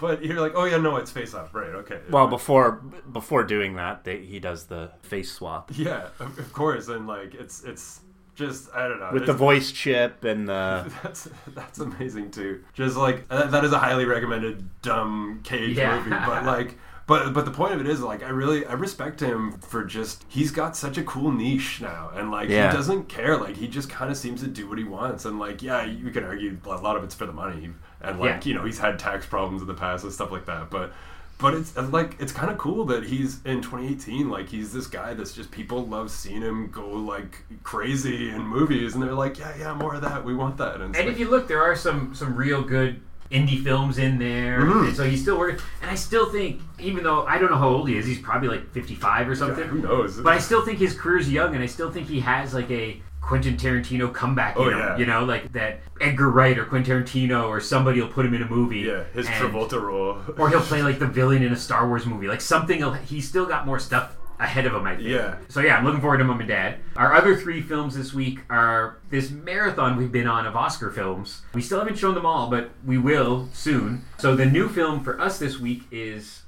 But 0.00 0.24
you're 0.24 0.40
like, 0.40 0.52
oh 0.54 0.64
yeah, 0.64 0.78
no, 0.78 0.96
it's 0.96 1.10
face 1.10 1.34
off, 1.34 1.54
right? 1.54 1.70
Okay. 1.70 2.00
Well, 2.10 2.26
before 2.26 2.72
before 3.12 3.44
doing 3.44 3.76
that, 3.76 4.04
they, 4.04 4.18
he 4.24 4.38
does 4.40 4.66
the 4.66 4.90
face 5.02 5.30
swap 5.32 5.70
yeah, 5.74 6.08
of, 6.18 6.38
of 6.38 6.52
course, 6.52 6.88
and 6.88 7.06
like 7.06 7.34
it's 7.34 7.62
it's 7.64 8.00
just 8.34 8.72
I 8.74 8.88
don't 8.88 9.00
know 9.00 9.10
with 9.12 9.26
the 9.26 9.32
voice 9.34 9.70
chip 9.72 10.24
and 10.24 10.48
the. 10.48 10.90
That's 11.02 11.28
that's 11.48 11.78
amazing 11.78 12.30
too. 12.30 12.64
Just 12.72 12.96
like 12.96 13.28
that, 13.28 13.50
that 13.50 13.64
is 13.64 13.72
a 13.72 13.78
highly 13.78 14.04
recommended 14.06 14.68
dumb 14.82 15.40
cage 15.44 15.76
Yeah. 15.76 15.96
movie, 15.98 16.10
but 16.10 16.44
like. 16.44 16.78
But, 17.06 17.32
but 17.32 17.44
the 17.44 17.50
point 17.50 17.74
of 17.74 17.80
it 17.80 17.88
is 17.88 18.00
like 18.00 18.22
I 18.22 18.28
really 18.28 18.64
I 18.66 18.74
respect 18.74 19.18
him 19.18 19.58
for 19.58 19.82
just 19.84 20.24
he's 20.28 20.52
got 20.52 20.76
such 20.76 20.96
a 20.96 21.02
cool 21.02 21.32
niche 21.32 21.80
now 21.80 22.12
and 22.14 22.30
like 22.30 22.48
Yeah. 22.48 22.70
he 22.70 22.76
doesn't 22.76 23.08
care 23.08 23.36
like 23.36 23.56
he 23.56 23.66
just 23.66 23.90
kind 23.90 24.12
of 24.12 24.16
seems 24.16 24.42
to 24.42 24.46
do 24.46 24.68
what 24.68 24.78
he 24.78 24.84
wants 24.84 25.24
and 25.24 25.36
like 25.40 25.60
yeah 25.60 25.84
you 25.84 26.12
can 26.12 26.22
argue 26.22 26.56
a 26.66 26.68
lot 26.68 26.96
of 26.96 27.02
it's 27.02 27.16
for 27.16 27.26
the 27.26 27.32
money 27.32 27.70
and 28.02 28.18
like 28.18 28.28
Yeah. 28.44 28.48
you 28.48 28.54
know 28.54 28.64
he's 28.64 28.78
had 28.78 28.98
tax 28.98 29.26
problems 29.26 29.62
in 29.62 29.68
the 29.68 29.74
past 29.74 30.04
and 30.04 30.12
stuff 30.12 30.30
like 30.30 30.46
that 30.46 30.70
but 30.70 30.92
but 31.38 31.54
it's 31.54 31.74
like 31.76 32.16
it's 32.20 32.32
kind 32.32 32.50
of 32.50 32.58
cool 32.58 32.84
that 32.86 33.04
he's 33.04 33.42
in 33.44 33.62
2018 33.62 34.28
like 34.28 34.48
he's 34.48 34.72
this 34.72 34.86
guy 34.86 35.14
that's 35.14 35.32
just 35.32 35.50
people 35.50 35.86
love 35.86 36.10
seeing 36.10 36.42
him 36.42 36.70
go 36.70 36.88
like 36.90 37.44
crazy 37.62 38.28
in 38.30 38.42
movies 38.46 38.94
and 38.94 39.02
they're 39.02 39.12
like 39.14 39.38
yeah 39.38 39.54
yeah 39.58 39.74
more 39.74 39.94
of 39.94 40.02
that 40.02 40.24
we 40.24 40.34
want 40.34 40.56
that 40.58 40.76
and, 40.76 40.94
And 40.94 40.96
like- 40.96 41.06
if 41.08 41.18
you 41.18 41.28
look, 41.30 41.48
there 41.48 41.62
are 41.62 41.74
some 41.76 42.14
some 42.14 42.34
real 42.36 42.62
good 42.62 43.00
indie 43.30 43.62
films 43.62 43.96
in 43.96 44.18
there, 44.18 44.60
Mhm. 44.62 44.88
and 44.88 44.96
so 44.96 45.04
he's 45.04 45.22
still 45.22 45.38
working. 45.38 45.60
And 45.82 45.88
I 45.88 45.94
still 45.94 46.26
think, 46.32 46.60
even 46.80 47.04
though 47.04 47.24
I 47.26 47.38
don't 47.38 47.48
know 47.48 47.58
how 47.58 47.68
old 47.68 47.88
he 47.88 47.96
is, 47.96 48.04
he's 48.04 48.18
probably 48.18 48.48
like 48.48 48.72
fifty 48.72 48.96
five 48.96 49.28
or 49.28 49.32
Yeah, 49.34 49.38
something. 49.38 49.68
who 49.68 49.78
knows? 49.78 50.20
But 50.20 50.32
I 50.32 50.38
still 50.38 50.62
think 50.64 50.80
his 50.80 50.98
career's 50.98 51.30
young, 51.30 51.54
and 51.54 51.62
I 51.62 51.66
still 51.66 51.92
think 51.92 52.08
he 52.08 52.18
has 52.20 52.52
like 52.54 52.68
a 52.72 53.00
Quentin 53.30 53.56
Tarantino 53.56 54.12
comeback. 54.12 54.56
Oh, 54.56 54.66
in 54.68 54.74
Oh, 54.74 54.76
him, 54.76 54.78
yeah. 54.80 54.96
you 54.98 55.06
know, 55.06 55.24
like 55.24 55.52
that 55.52 55.78
Edgar 56.00 56.28
Wright 56.30 56.58
or 56.58 56.64
Quentin 56.64 57.04
Tarantino 57.04 57.48
or 57.48 57.60
somebody 57.60 58.00
will 58.00 58.08
put 58.08 58.26
him 58.26 58.34
in 58.34 58.42
a 58.42 58.48
movie. 58.48 58.80
yeah, 58.80 59.04
his 59.14 59.26
and- 59.28 59.34
Travolta 59.36 59.80
role. 59.80 60.18
or 60.36 60.48
he'll 60.50 60.60
play 60.60 60.82
like 60.82 60.98
the 60.98 61.06
villain 61.20 61.42
in 61.44 61.52
a 61.52 61.56
Star 61.56 61.86
Wars 61.86 62.06
movie, 62.06 62.26
like 62.26 62.40
something. 62.40 62.82
He's 63.04 63.28
still 63.28 63.46
got 63.46 63.66
more 63.66 63.78
stuff 63.78 64.16
ahead 64.40 64.66
of 64.66 64.72
him. 64.74 64.84
I 64.84 64.96
think. 64.96 65.06
Yeah. 65.06 65.36
So 65.48 65.60
yeah, 65.60 65.76
I'm 65.76 65.84
looking 65.84 66.00
forward 66.00 66.18
to 66.18 66.24
Mom 66.24 66.40
and 66.40 66.48
Dad. 66.48 66.78
Our 66.96 67.14
other 67.14 67.36
three 67.36 67.60
films 67.62 67.94
this 67.96 68.12
week 68.12 68.40
are 68.50 68.98
this 69.10 69.30
marathon 69.30 69.96
we've 69.96 70.10
been 70.10 70.26
on 70.26 70.44
of 70.46 70.56
Oscar 70.56 70.90
films. 70.90 71.42
We 71.54 71.62
still 71.62 71.78
haven't 71.78 71.98
shown 71.98 72.14
them 72.16 72.26
all, 72.26 72.50
but 72.50 72.70
we 72.84 72.98
will 72.98 73.48
soon. 73.52 74.04
So 74.18 74.34
the 74.34 74.46
new 74.46 74.68
film 74.68 75.04
for 75.04 75.20
us 75.20 75.38
this 75.38 75.60
week 75.60 75.82
is 75.92 76.39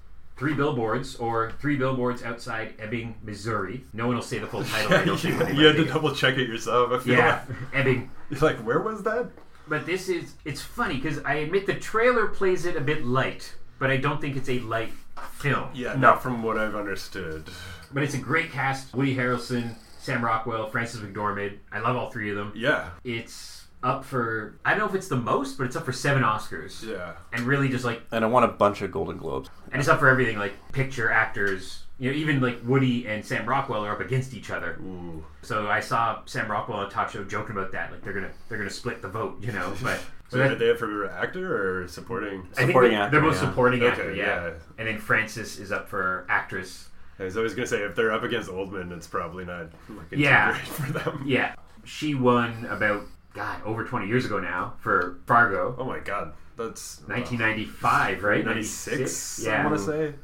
Three 0.42 0.54
Billboards 0.54 1.14
or 1.16 1.52
Three 1.60 1.76
Billboards 1.76 2.24
Outside 2.24 2.74
Ebbing, 2.80 3.14
Missouri. 3.22 3.84
No 3.92 4.08
one 4.08 4.16
will 4.16 4.22
say 4.24 4.40
the 4.40 4.46
full 4.48 4.64
title. 4.64 4.92
I 4.92 5.04
don't 5.04 5.16
think, 5.16 5.38
you 5.56 5.66
had 5.66 5.76
to 5.76 5.84
double 5.84 6.12
check 6.12 6.36
it 6.36 6.48
yourself. 6.48 6.90
I 6.90 6.98
feel 6.98 7.14
Yeah, 7.14 7.44
like. 7.48 7.58
Ebbing. 7.74 8.10
You're 8.28 8.40
like, 8.40 8.56
where 8.56 8.80
was 8.80 9.04
that? 9.04 9.28
But 9.68 9.86
this 9.86 10.08
is 10.08 10.34
it's 10.44 10.60
funny 10.60 10.96
because 10.96 11.20
I 11.20 11.34
admit 11.34 11.66
the 11.66 11.74
trailer 11.74 12.26
plays 12.26 12.66
it 12.66 12.74
a 12.74 12.80
bit 12.80 13.06
light, 13.06 13.54
but 13.78 13.88
I 13.92 13.98
don't 13.98 14.20
think 14.20 14.36
it's 14.36 14.48
a 14.48 14.58
light 14.58 14.90
film. 15.34 15.68
Yeah, 15.74 15.94
not 15.94 16.20
from 16.24 16.42
what 16.42 16.58
I've 16.58 16.74
understood. 16.74 17.44
But 17.92 18.02
it's 18.02 18.14
a 18.14 18.18
great 18.18 18.50
cast: 18.50 18.92
Woody 18.96 19.14
Harrelson, 19.14 19.76
Sam 20.00 20.24
Rockwell, 20.24 20.68
Frances 20.70 20.98
McDormand. 21.02 21.58
I 21.70 21.78
love 21.78 21.94
all 21.94 22.10
three 22.10 22.30
of 22.30 22.36
them. 22.36 22.52
Yeah, 22.56 22.88
It's 23.04 23.66
up 23.82 24.04
for 24.04 24.58
I 24.64 24.70
don't 24.70 24.78
know 24.80 24.86
if 24.86 24.94
it's 24.94 25.08
the 25.08 25.16
most, 25.16 25.58
but 25.58 25.64
it's 25.64 25.76
up 25.76 25.84
for 25.84 25.92
seven 25.92 26.22
Oscars. 26.22 26.82
yeah. 26.86 27.14
And 27.32 27.42
really 27.42 27.68
just 27.68 27.84
like 27.84 28.02
And 28.12 28.24
I 28.24 28.28
won 28.28 28.44
a 28.44 28.48
bunch 28.48 28.82
of 28.82 28.90
Golden 28.92 29.16
Globes. 29.16 29.48
and 29.70 29.80
it's 29.80 29.88
up 29.88 29.98
for 30.00 30.08
everything 30.08 30.38
like 30.38 30.52
picture 30.72 31.10
actors. 31.10 31.78
You 31.98 32.10
know, 32.10 32.16
even 32.16 32.40
like 32.40 32.58
Woody 32.64 33.06
and 33.06 33.24
Sam 33.24 33.46
Rockwell 33.46 33.84
are 33.84 33.92
up 33.92 34.00
against 34.00 34.34
each 34.34 34.50
other. 34.50 34.78
Ooh. 34.82 35.24
So 35.42 35.68
I 35.68 35.78
saw 35.80 36.20
Sam 36.24 36.50
Rockwell 36.50 36.78
on 36.78 36.86
a 36.86 36.90
talk 36.90 37.10
show 37.10 37.22
joking 37.24 37.56
about 37.56 37.70
that. 37.72 37.92
Like 37.92 38.02
they're 38.02 38.12
gonna 38.12 38.30
they're 38.48 38.58
gonna 38.58 38.70
split 38.70 39.02
the 39.02 39.08
vote, 39.08 39.38
you 39.40 39.52
know. 39.52 39.72
But 39.82 39.98
so 40.28 40.36
So 40.36 40.38
that, 40.38 40.48
did 40.48 40.58
they 40.58 40.66
have 40.68 40.78
for 40.78 41.08
actor 41.10 41.82
or 41.82 41.86
supporting? 41.88 42.40
I 42.52 42.54
think 42.56 42.68
Supporting 42.70 42.92
they're, 42.92 43.02
actor, 43.02 43.20
they're 43.20 43.30
both 43.30 43.40
yeah. 43.40 43.48
supporting 43.48 43.82
Okay, 43.82 43.90
actor, 43.92 44.14
yeah. 44.14 44.24
yeah. 44.46 44.50
And 44.78 44.88
then 44.88 44.98
Frances 44.98 45.58
is 45.60 45.70
up 45.70 45.88
for 45.88 46.26
actress. 46.28 46.88
I 47.20 47.24
was 47.24 47.36
always 47.36 47.54
gonna 47.54 47.66
say 47.68 47.82
if 47.82 47.94
they're 47.94 48.10
up 48.12 48.24
against 48.24 48.48
Oldman, 48.50 48.90
it's 48.96 49.06
probably 49.06 49.44
not 49.44 49.66
looking 49.88 50.18
Yeah. 50.18 50.52
great 50.52 50.66
for 50.66 50.92
them. 50.92 51.22
Yeah, 51.26 51.54
she 51.84 52.14
won 52.16 52.64
about 52.68 53.02
God 53.34 53.62
over 53.64 53.84
twenty 53.84 54.06
years 54.08 54.24
ago 54.26 54.38
now 54.40 54.74
for 54.80 55.18
Fargo, 55.26 55.74
Oh 55.78 55.84
my 55.84 55.98
god, 56.00 56.32
that's 56.56 57.00
uh, 57.04 57.08
nineteen 57.14 57.38
ninety 57.38 57.64
five, 57.64 58.22
right? 58.22 58.44
ninety 58.44 58.62
six. 58.62 59.40
I 59.46 59.50
Yeah, 59.50 59.64
want 59.66 59.78
to 59.78 59.84
say. 59.84 60.14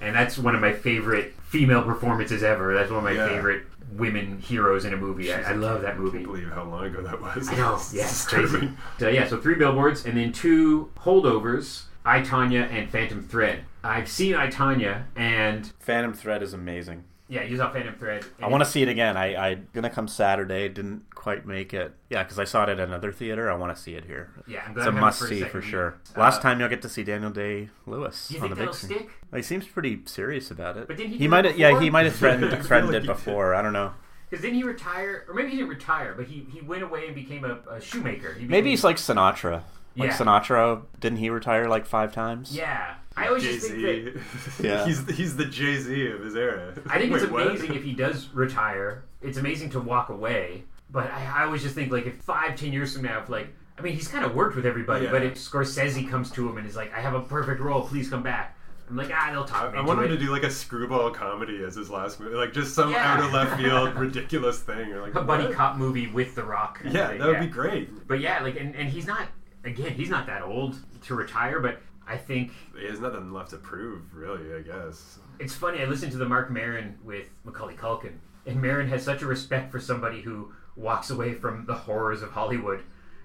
and 0.00 0.14
that's 0.14 0.38
one 0.38 0.54
of 0.54 0.60
my 0.60 0.72
favorite 0.72 1.34
female 1.42 1.82
performances 1.82 2.42
ever. 2.42 2.74
That's 2.74 2.90
one 2.90 2.98
of 2.98 3.04
my 3.04 3.12
Yeah. 3.12 3.28
favorite 3.28 3.64
women 3.92 4.38
heroes 4.40 4.84
in 4.86 4.94
a 4.94 4.96
movie. 4.96 5.32
I, 5.32 5.50
I 5.50 5.52
love 5.52 5.82
that 5.82 5.94
I 5.94 5.98
movie. 5.98 6.18
can't 6.18 6.24
believe 6.24 6.50
how 6.50 6.64
long 6.64 6.84
ago 6.86 7.02
that 7.02 7.20
was. 7.20 7.48
I 7.48 7.56
know, 7.56 7.74
It's 7.92 7.92
yeah, 7.92 8.08
crazy. 8.38 8.70
So 8.98 9.08
yeah, 9.08 9.26
so 9.26 9.38
three 9.40 9.56
billboards 9.56 10.06
and 10.06 10.16
then 10.16 10.32
two 10.32 10.90
holdovers. 10.98 11.82
I 12.04 12.20
Tanya 12.22 12.62
and 12.70 12.90
Phantom 12.90 13.22
Thread. 13.22 13.64
I've 13.84 14.08
seen 14.08 14.34
I 14.34 14.48
Tanya 14.48 15.06
and 15.14 15.72
Phantom 15.78 16.12
Thread 16.14 16.42
is 16.42 16.52
amazing. 16.54 17.04
Yeah, 17.32 17.44
you 17.44 17.56
saw 17.56 17.72
Phantom 17.72 17.94
Thread. 17.94 18.26
I 18.42 18.48
want 18.48 18.62
to 18.62 18.68
see 18.68 18.82
it 18.82 18.88
again. 18.88 19.16
I 19.16 19.34
I 19.50 19.54
gonna 19.54 19.88
come 19.88 20.06
Saturday. 20.06 20.68
Didn't 20.68 21.08
quite 21.14 21.46
make 21.46 21.72
it. 21.72 21.94
Yeah, 22.10 22.22
because 22.22 22.38
I 22.38 22.44
saw 22.44 22.64
it 22.64 22.68
at 22.68 22.78
another 22.78 23.10
theater. 23.10 23.50
I 23.50 23.54
want 23.54 23.74
to 23.74 23.82
see 23.82 23.94
it 23.94 24.04
here. 24.04 24.30
Yeah, 24.46 24.64
I'm 24.66 24.76
It's 24.76 24.86
a 24.86 24.92
must 24.92 25.26
see 25.26 25.40
for 25.44 25.62
sure. 25.62 25.94
Uh, 26.14 26.20
Last 26.20 26.42
time 26.42 26.60
you'll 26.60 26.68
get 26.68 26.82
to 26.82 26.90
see 26.90 27.04
Daniel 27.04 27.30
Day 27.30 27.70
Lewis 27.86 28.30
you 28.30 28.36
on 28.36 28.42
think 28.42 28.50
the 28.50 28.56
big 28.56 28.72
that'll 28.74 28.74
stick? 28.74 29.10
He 29.34 29.40
seems 29.42 29.66
pretty 29.66 30.02
serious 30.04 30.50
about 30.50 30.76
it. 30.76 30.86
But 30.86 30.98
didn't 30.98 31.12
he 31.12 31.18
he 31.18 31.28
might 31.28 31.56
yeah, 31.56 31.80
he 31.80 31.88
might 31.88 32.04
have 32.04 32.16
threatened 32.16 32.50
threatened 32.66 32.92
like 32.92 32.96
it 32.98 33.06
did. 33.06 33.06
before. 33.06 33.54
I 33.54 33.62
don't 33.62 33.72
know. 33.72 33.94
Because 34.28 34.42
didn't 34.42 34.56
he 34.56 34.64
retire, 34.64 35.24
or 35.28 35.34
maybe 35.34 35.50
he 35.50 35.56
didn't 35.56 35.68
retire, 35.70 36.14
but 36.14 36.26
he, 36.26 36.46
he 36.52 36.62
went 36.62 36.82
away 36.82 37.06
and 37.06 37.14
became 37.14 37.44
a, 37.44 37.58
a 37.70 37.80
shoemaker. 37.80 38.32
He 38.34 38.46
Maybe 38.46 38.70
he's 38.70 38.82
like 38.84 38.96
Sinatra. 38.96 39.62
Like 39.96 40.10
Yeah. 40.10 40.16
Sinatra, 40.16 40.82
didn't 41.00 41.18
he 41.18 41.28
retire 41.30 41.68
like 41.68 41.84
five 41.86 42.12
times? 42.12 42.54
yeah. 42.56 42.94
I 43.16 43.28
always 43.28 43.42
Jay 43.42 43.52
just 43.54 43.68
think 43.68 43.82
that 44.14 44.22
Z. 44.58 44.66
Yeah. 44.68 44.84
he's 44.86 45.08
he's 45.16 45.36
the 45.36 45.44
Jay 45.44 45.76
Z 45.78 46.06
of 46.08 46.20
his 46.24 46.34
era. 46.36 46.74
I 46.88 46.98
think 46.98 47.12
it's 47.12 47.22
Wait, 47.24 47.32
what? 47.32 47.46
amazing 47.48 47.74
if 47.74 47.82
he 47.84 47.92
does 47.92 48.28
retire. 48.32 49.04
It's 49.20 49.38
amazing 49.38 49.70
to 49.70 49.80
walk 49.80 50.08
away, 50.08 50.64
but 50.90 51.10
I, 51.10 51.40
I 51.40 51.44
always 51.44 51.62
just 51.62 51.74
think 51.74 51.92
like 51.92 52.06
if 52.06 52.16
five, 52.16 52.56
ten 52.56 52.72
years 52.72 52.94
from 52.94 53.02
now, 53.02 53.20
if 53.20 53.28
like 53.28 53.48
I 53.78 53.82
mean 53.82 53.94
he's 53.94 54.08
kind 54.08 54.24
of 54.24 54.34
worked 54.34 54.56
with 54.56 54.66
everybody, 54.66 55.04
Yeah. 55.06 55.10
but 55.12 55.22
if 55.22 55.34
Scorsese 55.34 56.08
comes 56.08 56.30
to 56.32 56.48
him 56.48 56.56
and 56.58 56.66
is 56.66 56.76
like, 56.76 56.92
I 56.94 57.00
have 57.00 57.14
a 57.14 57.20
perfect 57.22 57.60
role, 57.60 57.82
please 57.82 58.08
come 58.08 58.22
back. 58.22 58.56
I'm 58.90 58.96
like, 58.96 59.10
ah, 59.14 59.30
they'll 59.32 59.44
talk 59.44 59.70
I, 59.70 59.72
me 59.72 59.78
I 59.78 59.82
want 59.82 60.00
him 60.00 60.04
it. 60.06 60.08
to 60.08 60.18
do 60.18 60.30
like 60.30 60.42
a 60.42 60.50
screwball 60.50 61.10
comedy 61.12 61.62
as 61.64 61.74
his 61.76 61.88
last 61.88 62.20
movie, 62.20 62.34
like 62.34 62.52
just 62.52 62.74
some 62.74 62.90
Yeah. 62.90 63.14
out 63.14 63.24
of 63.24 63.32
left 63.32 63.58
field 63.58 63.94
ridiculous 63.96 64.60
thing, 64.60 64.92
or 64.92 65.00
like 65.00 65.14
a 65.14 65.22
buddy 65.22 65.52
cop 65.52 65.76
movie 65.76 66.08
with 66.08 66.34
The 66.34 66.44
Rock. 66.44 66.80
Yeah, 66.84 67.16
that 67.16 67.26
would 67.26 67.40
be 67.40 67.46
great. 67.46 68.06
But 68.08 68.20
yeah, 68.20 68.40
like 68.42 68.58
and, 68.60 68.74
and 68.74 68.88
he's 68.88 69.06
not 69.06 69.28
again, 69.64 69.92
he's 69.92 70.10
not 70.10 70.26
that 70.26 70.42
old 70.42 70.76
to 71.04 71.14
retire, 71.14 71.60
but 71.60 71.80
I 72.12 72.16
think 72.18 72.52
He 72.78 72.86
has 72.86 73.00
nothing 73.00 73.32
left 73.32 73.50
to 73.50 73.56
prove, 73.56 74.14
really. 74.14 74.54
I 74.54 74.60
guess. 74.60 75.18
It's 75.38 75.54
funny. 75.54 75.80
I 75.80 75.86
listened 75.86 76.12
to 76.12 76.18
the 76.18 76.28
Marc 76.28 76.50
Maron 76.50 76.98
with 77.02 77.28
Macaulay 77.44 77.74
Culkin, 77.74 78.18
and 78.46 78.60
Maron 78.60 78.88
has 78.88 79.02
such 79.02 79.22
a 79.22 79.26
respect 79.26 79.72
for 79.72 79.80
somebody 79.80 80.20
who 80.20 80.52
walks 80.76 81.10
away 81.10 81.34
from 81.34 81.66
the 81.66 81.74
horrors 81.74 82.22
of 82.22 82.30
Hollywood. 82.30 82.82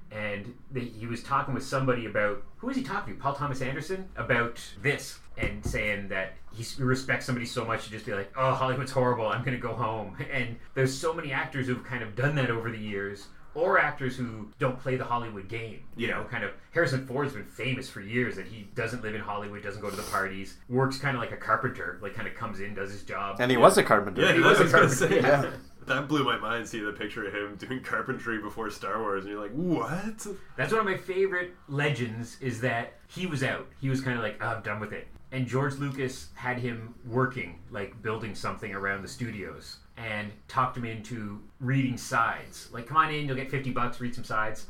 And 0.09 0.53
they, 0.71 0.81
he 0.85 1.05
was 1.05 1.21
talking 1.21 1.53
with 1.53 1.65
somebody 1.65 2.05
about 2.05 2.41
who 2.57 2.67
was 2.67 2.77
he 2.77 2.83
talking 2.83 3.15
to? 3.15 3.19
Paul 3.19 3.33
Thomas 3.33 3.61
Anderson 3.61 4.07
about 4.15 4.57
this, 4.81 5.19
and 5.37 5.65
saying 5.65 6.07
that 6.07 6.33
he 6.53 6.65
respects 6.81 7.25
somebody 7.25 7.45
so 7.45 7.65
much 7.65 7.83
to 7.85 7.91
just 7.91 8.05
be 8.05 8.13
like, 8.13 8.31
"Oh, 8.37 8.53
Hollywood's 8.53 8.91
horrible. 8.91 9.27
I'm 9.27 9.43
going 9.43 9.57
to 9.57 9.61
go 9.61 9.73
home." 9.73 10.15
And 10.31 10.57
there's 10.75 10.97
so 10.97 11.13
many 11.13 11.33
actors 11.33 11.67
who've 11.67 11.83
kind 11.83 12.03
of 12.03 12.15
done 12.15 12.35
that 12.35 12.49
over 12.49 12.71
the 12.71 12.77
years, 12.77 13.27
or 13.57 13.79
actors 13.79 14.15
who 14.15 14.47
don't 14.59 14.79
play 14.79 14.95
the 14.95 15.03
Hollywood 15.03 15.47
game. 15.49 15.79
You 15.95 16.07
know, 16.07 16.23
kind 16.29 16.43
of 16.43 16.51
Harrison 16.71 17.07
Ford's 17.07 17.33
been 17.33 17.43
famous 17.43 17.89
for 17.89 18.01
years 18.01 18.35
that 18.35 18.45
he 18.45 18.67
doesn't 18.75 19.01
live 19.01 19.15
in 19.15 19.21
Hollywood, 19.21 19.63
doesn't 19.63 19.81
go 19.81 19.89
to 19.89 19.95
the 19.95 20.03
parties, 20.03 20.57
works 20.69 20.99
kind 20.99 21.17
of 21.17 21.21
like 21.21 21.31
a 21.31 21.37
carpenter, 21.37 21.97
like 22.01 22.13
kind 22.13 22.27
of 22.27 22.35
comes 22.35 22.59
in, 22.59 22.75
does 22.75 22.91
his 22.91 23.01
job. 23.01 23.37
And 23.39 23.49
he 23.49 23.57
was 23.57 23.77
a 23.77 23.83
carpenter. 23.83 24.21
Yeah, 24.21 24.33
he 24.33 24.43
I 24.43 24.47
was 24.47 24.59
a 24.59 24.69
carpenter. 24.69 24.95
say, 24.95 25.15
yeah. 25.21 25.43
yeah. 25.43 25.51
That 25.87 26.07
blew 26.07 26.23
my 26.23 26.37
mind. 26.37 26.67
Seeing 26.67 26.85
the 26.85 26.91
picture 26.91 27.25
of 27.25 27.33
him 27.33 27.55
doing 27.55 27.81
carpentry 27.81 28.39
before 28.39 28.69
Star 28.69 29.01
Wars, 29.01 29.23
and 29.23 29.31
you're 29.31 29.41
like, 29.41 29.53
what? 29.53 30.27
That's 30.55 30.71
one 30.71 30.81
of 30.81 30.85
my 30.85 30.97
favorite 30.97 31.53
legends 31.67 32.37
is 32.41 32.61
that 32.61 32.93
he 33.07 33.25
was 33.25 33.41
out. 33.41 33.67
He 33.79 33.89
was 33.89 34.01
kind 34.01 34.17
of 34.17 34.23
like, 34.23 34.37
oh, 34.41 34.47
I'm 34.47 34.61
done 34.61 34.79
with 34.79 34.91
it. 34.91 35.07
And 35.31 35.47
George 35.47 35.75
Lucas 35.75 36.29
had 36.35 36.59
him 36.59 36.93
working, 37.05 37.59
like 37.71 38.01
building 38.01 38.35
something 38.35 38.73
around 38.73 39.01
the 39.01 39.07
studios, 39.07 39.77
and 39.97 40.31
talked 40.47 40.77
him 40.77 40.85
into 40.85 41.41
reading 41.59 41.97
sides. 41.97 42.69
Like, 42.71 42.85
come 42.87 42.97
on 42.97 43.13
in, 43.13 43.25
you'll 43.27 43.35
get 43.35 43.49
50 43.49 43.71
bucks, 43.71 43.99
read 43.99 44.13
some 44.15 44.23
sides. 44.23 44.67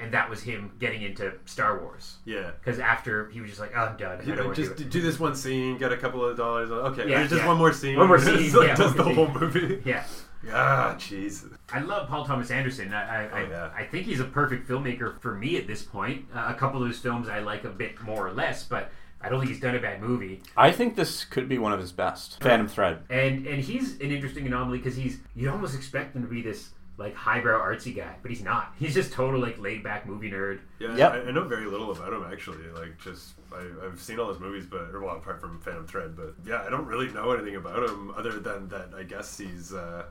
And 0.00 0.12
that 0.14 0.28
was 0.28 0.42
him 0.42 0.72
getting 0.80 1.02
into 1.02 1.32
Star 1.44 1.80
Wars. 1.80 2.16
Yeah. 2.24 2.50
Because 2.58 2.80
after 2.80 3.28
he 3.30 3.40
was 3.40 3.50
just 3.50 3.60
like, 3.60 3.72
oh, 3.76 3.80
I'm 3.82 3.96
done. 3.96 4.18
I 4.18 4.22
You 4.22 4.28
don't 4.28 4.36
know, 4.38 4.44
want 4.46 4.56
to 4.56 4.64
just 4.64 4.76
do 4.76 4.84
do, 4.84 5.00
this 5.00 5.20
one 5.20 5.36
scene, 5.36 5.78
get 5.78 5.92
a 5.92 5.96
couple 5.96 6.24
of 6.24 6.36
dollars. 6.36 6.70
Okay, 6.72 7.08
Yeah, 7.08 7.18
there's 7.18 7.30
just 7.30 7.42
yeah. 7.42 7.46
one 7.48 7.58
more 7.58 7.72
scene. 7.72 7.96
One 7.98 8.08
more 8.08 8.18
scene, 8.18 8.52
like, 8.52 8.68
yeah, 8.68 8.74
does 8.74 8.94
the 8.94 9.04
more 9.04 9.14
whole 9.14 9.28
movie. 9.40 9.80
Yeah. 9.84 10.04
Ah, 10.50 10.96
jeez. 10.98 11.48
I 11.72 11.78
love 11.82 12.08
Paul 12.08 12.24
Thomas 12.24 12.50
Anderson. 12.50 12.92
I, 12.92 13.26
I, 13.26 13.28
Oh, 13.44 13.48
yeah. 13.48 13.70
I, 13.76 13.82
I 13.82 13.86
think 13.86 14.06
he's 14.06 14.18
a 14.18 14.24
perfect 14.24 14.66
filmmaker 14.68 15.20
for 15.20 15.36
me 15.36 15.56
at 15.56 15.68
this 15.68 15.82
point. 15.84 16.24
Uh, 16.34 16.46
a 16.48 16.54
couple 16.54 16.82
of 16.82 16.88
his 16.88 16.98
films 16.98 17.28
I 17.28 17.38
like 17.38 17.62
a 17.62 17.68
bit 17.70 18.00
more 18.02 18.26
or 18.26 18.32
less, 18.32 18.64
but 18.64 18.90
I 19.22 19.28
don't 19.28 19.40
think 19.40 19.50
he's 19.50 19.60
done 19.60 19.74
a 19.74 19.80
bad 19.80 20.00
movie. 20.00 20.42
I 20.56 20.72
think 20.72 20.96
this 20.96 21.24
could 21.24 21.48
be 21.48 21.58
one 21.58 21.72
of 21.72 21.80
his 21.80 21.92
best. 21.92 22.42
Phantom 22.42 22.68
Thread. 22.68 22.98
And 23.08 23.46
and 23.46 23.62
he's 23.62 24.00
an 24.00 24.10
interesting 24.10 24.46
anomaly 24.46 24.78
because 24.78 24.96
he's 24.96 25.18
you 25.34 25.50
almost 25.50 25.74
expect 25.74 26.16
him 26.16 26.22
to 26.22 26.28
be 26.28 26.42
this 26.42 26.70
like 26.98 27.14
highbrow 27.14 27.60
artsy 27.60 27.94
guy, 27.96 28.14
but 28.20 28.30
he's 28.30 28.42
not. 28.42 28.74
He's 28.78 28.94
just 28.94 29.12
total 29.12 29.40
like 29.40 29.58
laid 29.58 29.82
back 29.82 30.06
movie 30.06 30.30
nerd. 30.30 30.60
Yeah, 30.78 30.96
Yep. 30.96 31.12
I, 31.12 31.28
I 31.28 31.30
know 31.32 31.44
very 31.44 31.66
little 31.66 31.90
about 31.90 32.12
him 32.12 32.24
actually. 32.30 32.68
Like, 32.74 32.98
just 33.02 33.34
I, 33.52 33.64
I've 33.84 34.00
seen 34.00 34.18
all 34.20 34.28
his 34.28 34.38
movies, 34.40 34.66
but 34.70 34.90
or, 34.92 35.00
well, 35.00 35.16
apart 35.16 35.40
from 35.40 35.60
Phantom 35.60 35.86
Thread, 35.86 36.16
but 36.16 36.34
yeah, 36.46 36.62
I 36.66 36.70
don't 36.70 36.86
really 36.86 37.08
know 37.12 37.32
anything 37.32 37.56
about 37.56 37.88
him 37.88 38.12
other 38.16 38.38
than 38.38 38.68
that. 38.68 38.90
I 38.96 39.04
guess 39.04 39.38
he's 39.38 39.72
uh, 39.72 40.04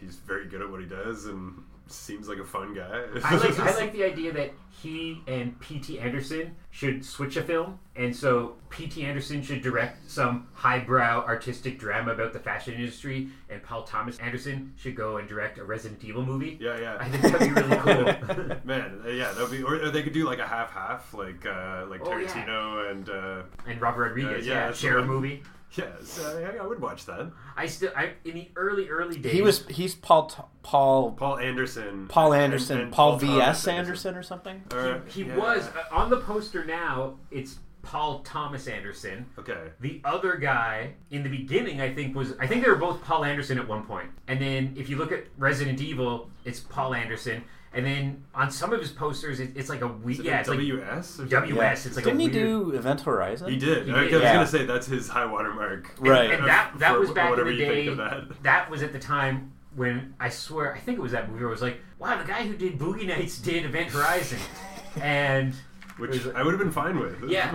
he's 0.00 0.16
very 0.16 0.46
good 0.46 0.62
at 0.62 0.70
what 0.70 0.80
he 0.80 0.86
does 0.86 1.26
and 1.26 1.62
seems 1.90 2.28
like 2.28 2.38
a 2.38 2.44
fun 2.44 2.74
guy. 2.74 3.04
I 3.24 3.36
like 3.36 3.58
I 3.58 3.76
like 3.76 3.92
the 3.92 4.04
idea 4.04 4.32
that 4.32 4.52
he 4.70 5.22
and 5.26 5.58
P.T. 5.60 5.98
Anderson 5.98 6.54
should 6.70 7.04
switch 7.04 7.36
a 7.36 7.42
film, 7.42 7.78
and 7.96 8.14
so 8.14 8.54
P.T. 8.70 9.04
Anderson 9.04 9.42
should 9.42 9.60
direct 9.60 10.08
some 10.10 10.46
highbrow 10.52 11.24
artistic 11.24 11.78
drama 11.78 12.12
about 12.12 12.32
the 12.32 12.38
fashion 12.38 12.74
industry, 12.74 13.28
and 13.50 13.62
Paul 13.62 13.82
Thomas 13.82 14.18
Anderson 14.18 14.72
should 14.76 14.94
go 14.94 15.16
and 15.16 15.28
direct 15.28 15.58
a 15.58 15.64
Resident 15.64 16.04
Evil 16.04 16.24
movie. 16.24 16.56
Yeah, 16.60 16.78
yeah. 16.78 16.96
I 17.00 17.08
think 17.08 17.22
that'd 17.22 17.54
be 17.54 17.60
really 17.60 17.76
cool. 18.44 18.56
Man, 18.64 19.02
yeah, 19.08 19.32
that'd 19.32 19.50
be, 19.50 19.62
or, 19.62 19.82
or 19.82 19.90
they 19.90 20.02
could 20.02 20.12
do 20.12 20.24
like 20.26 20.38
a 20.38 20.46
half-half, 20.46 21.12
like 21.14 21.44
uh, 21.44 21.86
like 21.88 22.00
Oh, 22.04 22.16
yeah. 22.16 22.28
Tarantino 22.28 22.90
and 22.90 23.08
uh, 23.10 23.42
and 23.66 23.80
Robert 23.80 24.08
Rodriguez, 24.08 24.46
Uh, 24.46 24.50
yeah, 24.50 24.66
yeah, 24.66 24.72
share 24.72 24.98
a 24.98 25.04
movie. 25.04 25.42
Yes, 25.76 26.20
I, 26.24 26.56
I 26.60 26.66
would 26.66 26.80
watch 26.80 27.06
that. 27.06 27.30
I 27.56 27.66
still, 27.66 27.90
I 27.96 28.12
in 28.24 28.34
the 28.34 28.48
early 28.56 28.88
early 28.88 29.18
days, 29.18 29.32
He 29.32 29.42
was 29.42 29.66
he's 29.68 29.94
Paul 29.94 30.50
Paul 30.62 31.12
Paul 31.12 31.38
Anderson, 31.38 32.06
Paul 32.08 32.34
Anderson, 32.34 32.80
and 32.80 32.92
Paul 32.92 33.18
Thomas 33.18 33.36
V.S. 33.36 33.68
Anderson 33.68 34.14
or 34.16 34.22
something. 34.22 34.62
Or- 34.72 35.02
He 35.08 35.24
yeah. 35.24 35.36
was 35.36 35.66
uh, 35.68 35.94
on 35.94 36.10
the 36.10 36.18
poster 36.18 36.64
now. 36.64 37.14
It's 37.30 37.58
Paul 37.88 38.20
Thomas 38.20 38.68
Anderson. 38.68 39.24
Okay. 39.38 39.70
The 39.80 40.02
other 40.04 40.36
guy 40.36 40.92
in 41.10 41.22
the 41.22 41.30
beginning, 41.30 41.80
I 41.80 41.94
think, 41.94 42.14
was 42.14 42.34
I 42.38 42.46
think 42.46 42.62
they 42.62 42.68
were 42.68 42.76
both 42.76 43.02
Paul 43.02 43.24
Anderson 43.24 43.58
at 43.58 43.66
one 43.66 43.82
point. 43.86 44.10
And 44.26 44.38
then 44.38 44.74
if 44.76 44.90
you 44.90 44.98
look 44.98 45.10
at 45.10 45.24
Resident 45.38 45.80
Evil, 45.80 46.28
it's 46.44 46.60
Paul 46.60 46.92
Anderson. 46.92 47.42
And 47.72 47.86
then 47.86 48.24
on 48.34 48.50
some 48.50 48.74
of 48.74 48.80
his 48.80 48.90
posters, 48.90 49.40
it, 49.40 49.52
it's 49.56 49.70
like 49.70 49.80
a 49.80 49.86
we 49.86 50.12
Is 50.12 50.20
it 50.20 50.26
yeah, 50.26 50.40
it's 50.40 50.50
like 50.50 50.58
WS. 50.58 51.20
or 51.20 51.24
WS. 51.26 51.86
It's 51.86 51.96
like 51.96 52.04
Didn't 52.04 52.20
a 52.20 52.24
he 52.24 52.28
do 52.28 52.72
Event 52.72 53.00
Horizon? 53.00 53.50
He 53.50 53.56
did. 53.56 53.86
He 53.86 53.92
I 53.92 54.02
was 54.02 54.12
yeah. 54.12 54.34
gonna 54.34 54.46
say 54.46 54.66
that's 54.66 54.86
his 54.86 55.08
high 55.08 55.24
watermark. 55.24 55.94
Right. 56.00 56.30
And 56.30 56.44
that 56.46 56.74
that 56.78 56.92
For 56.92 57.00
was 57.00 57.10
back 57.10 57.38
in 57.38 57.46
the 57.46 57.56
day. 57.56 57.88
that. 57.94 58.42
That 58.42 58.70
was 58.70 58.82
at 58.82 58.92
the 58.92 58.98
time 58.98 59.52
when 59.74 60.14
I 60.20 60.28
swear 60.28 60.74
I 60.74 60.78
think 60.78 60.98
it 60.98 61.00
was 61.00 61.12
that 61.12 61.30
movie 61.30 61.40
where 61.40 61.48
it 61.48 61.52
was 61.52 61.62
like, 61.62 61.80
wow, 61.98 62.18
the 62.18 62.28
guy 62.28 62.46
who 62.46 62.54
did 62.54 62.78
Boogie 62.78 63.06
Nights 63.06 63.38
did 63.38 63.64
Event 63.64 63.90
Horizon, 63.92 64.40
and 65.00 65.54
Which 65.98 66.26
I 66.34 66.42
would 66.42 66.52
have 66.52 66.60
been 66.60 66.70
fine 66.72 66.98
with. 66.98 67.22
Yeah. 67.28 67.54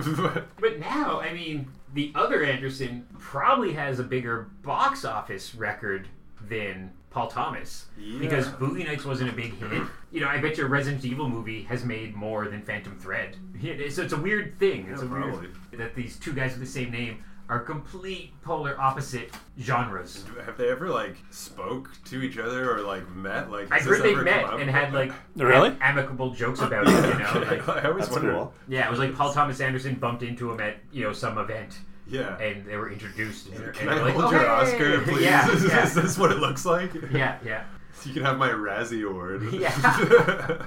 But 0.60 0.78
now, 0.78 1.20
I 1.20 1.32
mean, 1.32 1.68
the 1.94 2.12
other 2.14 2.44
Anderson 2.44 3.06
probably 3.18 3.72
has 3.72 3.98
a 3.98 4.04
bigger 4.04 4.48
box 4.62 5.04
office 5.04 5.54
record 5.54 6.08
than 6.48 6.92
Paul 7.10 7.28
Thomas. 7.28 7.86
Because 8.18 8.46
Yeah. 8.46 8.52
Boogie 8.54 8.84
Nights 8.86 9.04
wasn't 9.04 9.30
a 9.30 9.32
big 9.32 9.54
hit. 9.58 9.82
You 10.12 10.20
know, 10.20 10.28
I 10.28 10.38
bet 10.38 10.56
your 10.58 10.68
Resident 10.68 11.04
Evil 11.04 11.28
movie 11.28 11.62
has 11.64 11.84
made 11.84 12.14
more 12.14 12.48
than 12.48 12.62
Phantom 12.62 12.96
Thread. 12.98 13.36
So 13.90 14.02
it's 14.02 14.12
a 14.12 14.16
weird 14.20 14.58
thing. 14.58 14.88
It's 14.90 15.00
Yeah, 15.02 15.08
a 15.08 15.10
weird 15.10 15.54
that 15.78 15.94
these 15.94 16.16
two 16.18 16.32
guys 16.34 16.50
with 16.52 16.60
the 16.60 16.66
same 16.66 16.90
name 16.90 17.24
are 17.48 17.58
complete 17.60 18.32
polar 18.42 18.80
opposite 18.80 19.30
genres. 19.60 20.24
have 20.46 20.56
they 20.56 20.70
ever 20.70 20.88
like 20.88 21.16
spoke 21.30 21.90
to 22.06 22.22
each 22.22 22.38
other 22.38 22.74
or 22.74 22.80
like 22.80 23.08
met? 23.14 23.50
Like 23.50 23.70
I 23.70 23.76
has 23.76 23.84
heard 23.84 23.96
this 23.96 24.02
they 24.02 24.12
ever 24.12 24.22
met 24.22 24.44
come 24.44 24.54
up? 24.54 24.60
and 24.60 24.70
had 24.70 24.92
like 24.94 25.12
Really? 25.36 25.68
am- 25.70 25.78
amicable 25.80 26.30
jokes 26.30 26.60
about 26.62 26.86
it. 26.88 26.90
You 26.90 27.18
know, 27.18 27.30
Okay, 27.42 27.58
like, 27.60 27.68
I 27.68 27.88
always 27.88 28.04
That's 28.06 28.12
wondered. 28.16 28.34
cool. 28.34 28.54
yeah, 28.68 28.86
it 28.86 28.90
was 28.90 28.98
like 28.98 29.14
Paul 29.14 29.32
Thomas 29.32 29.60
Anderson 29.60 29.94
bumped 29.96 30.22
into 30.22 30.50
him 30.50 30.60
at 30.60 30.76
you 30.92 31.02
know 31.04 31.12
some 31.12 31.36
event. 31.38 31.78
Yeah. 32.06 32.36
and 32.38 32.66
they 32.66 32.76
were 32.76 32.90
introduced. 32.92 33.48
And, 33.48 33.72
Can 33.72 33.88
and 33.88 33.90
I 33.90 33.94
they're 33.94 34.04
like, 34.04 34.14
hold 34.14 34.26
"Oh, 34.26 34.30
your 34.32 34.40
hey!" 34.40 34.46
Oscar, 34.46 35.00
please? 35.04 35.22
Yeah, 35.22 35.50
is, 35.50 35.64
yeah, 35.64 35.84
is 35.84 35.94
this 35.94 36.18
what 36.18 36.32
it 36.32 36.38
looks 36.38 36.66
like? 36.66 36.92
yeah, 37.10 37.38
yeah. 37.44 37.64
So 37.94 38.08
you 38.08 38.14
can 38.14 38.24
have 38.24 38.36
my 38.36 38.50
Razzie 38.50 39.08
Award. 39.08 39.50
Yeah. 39.52 40.66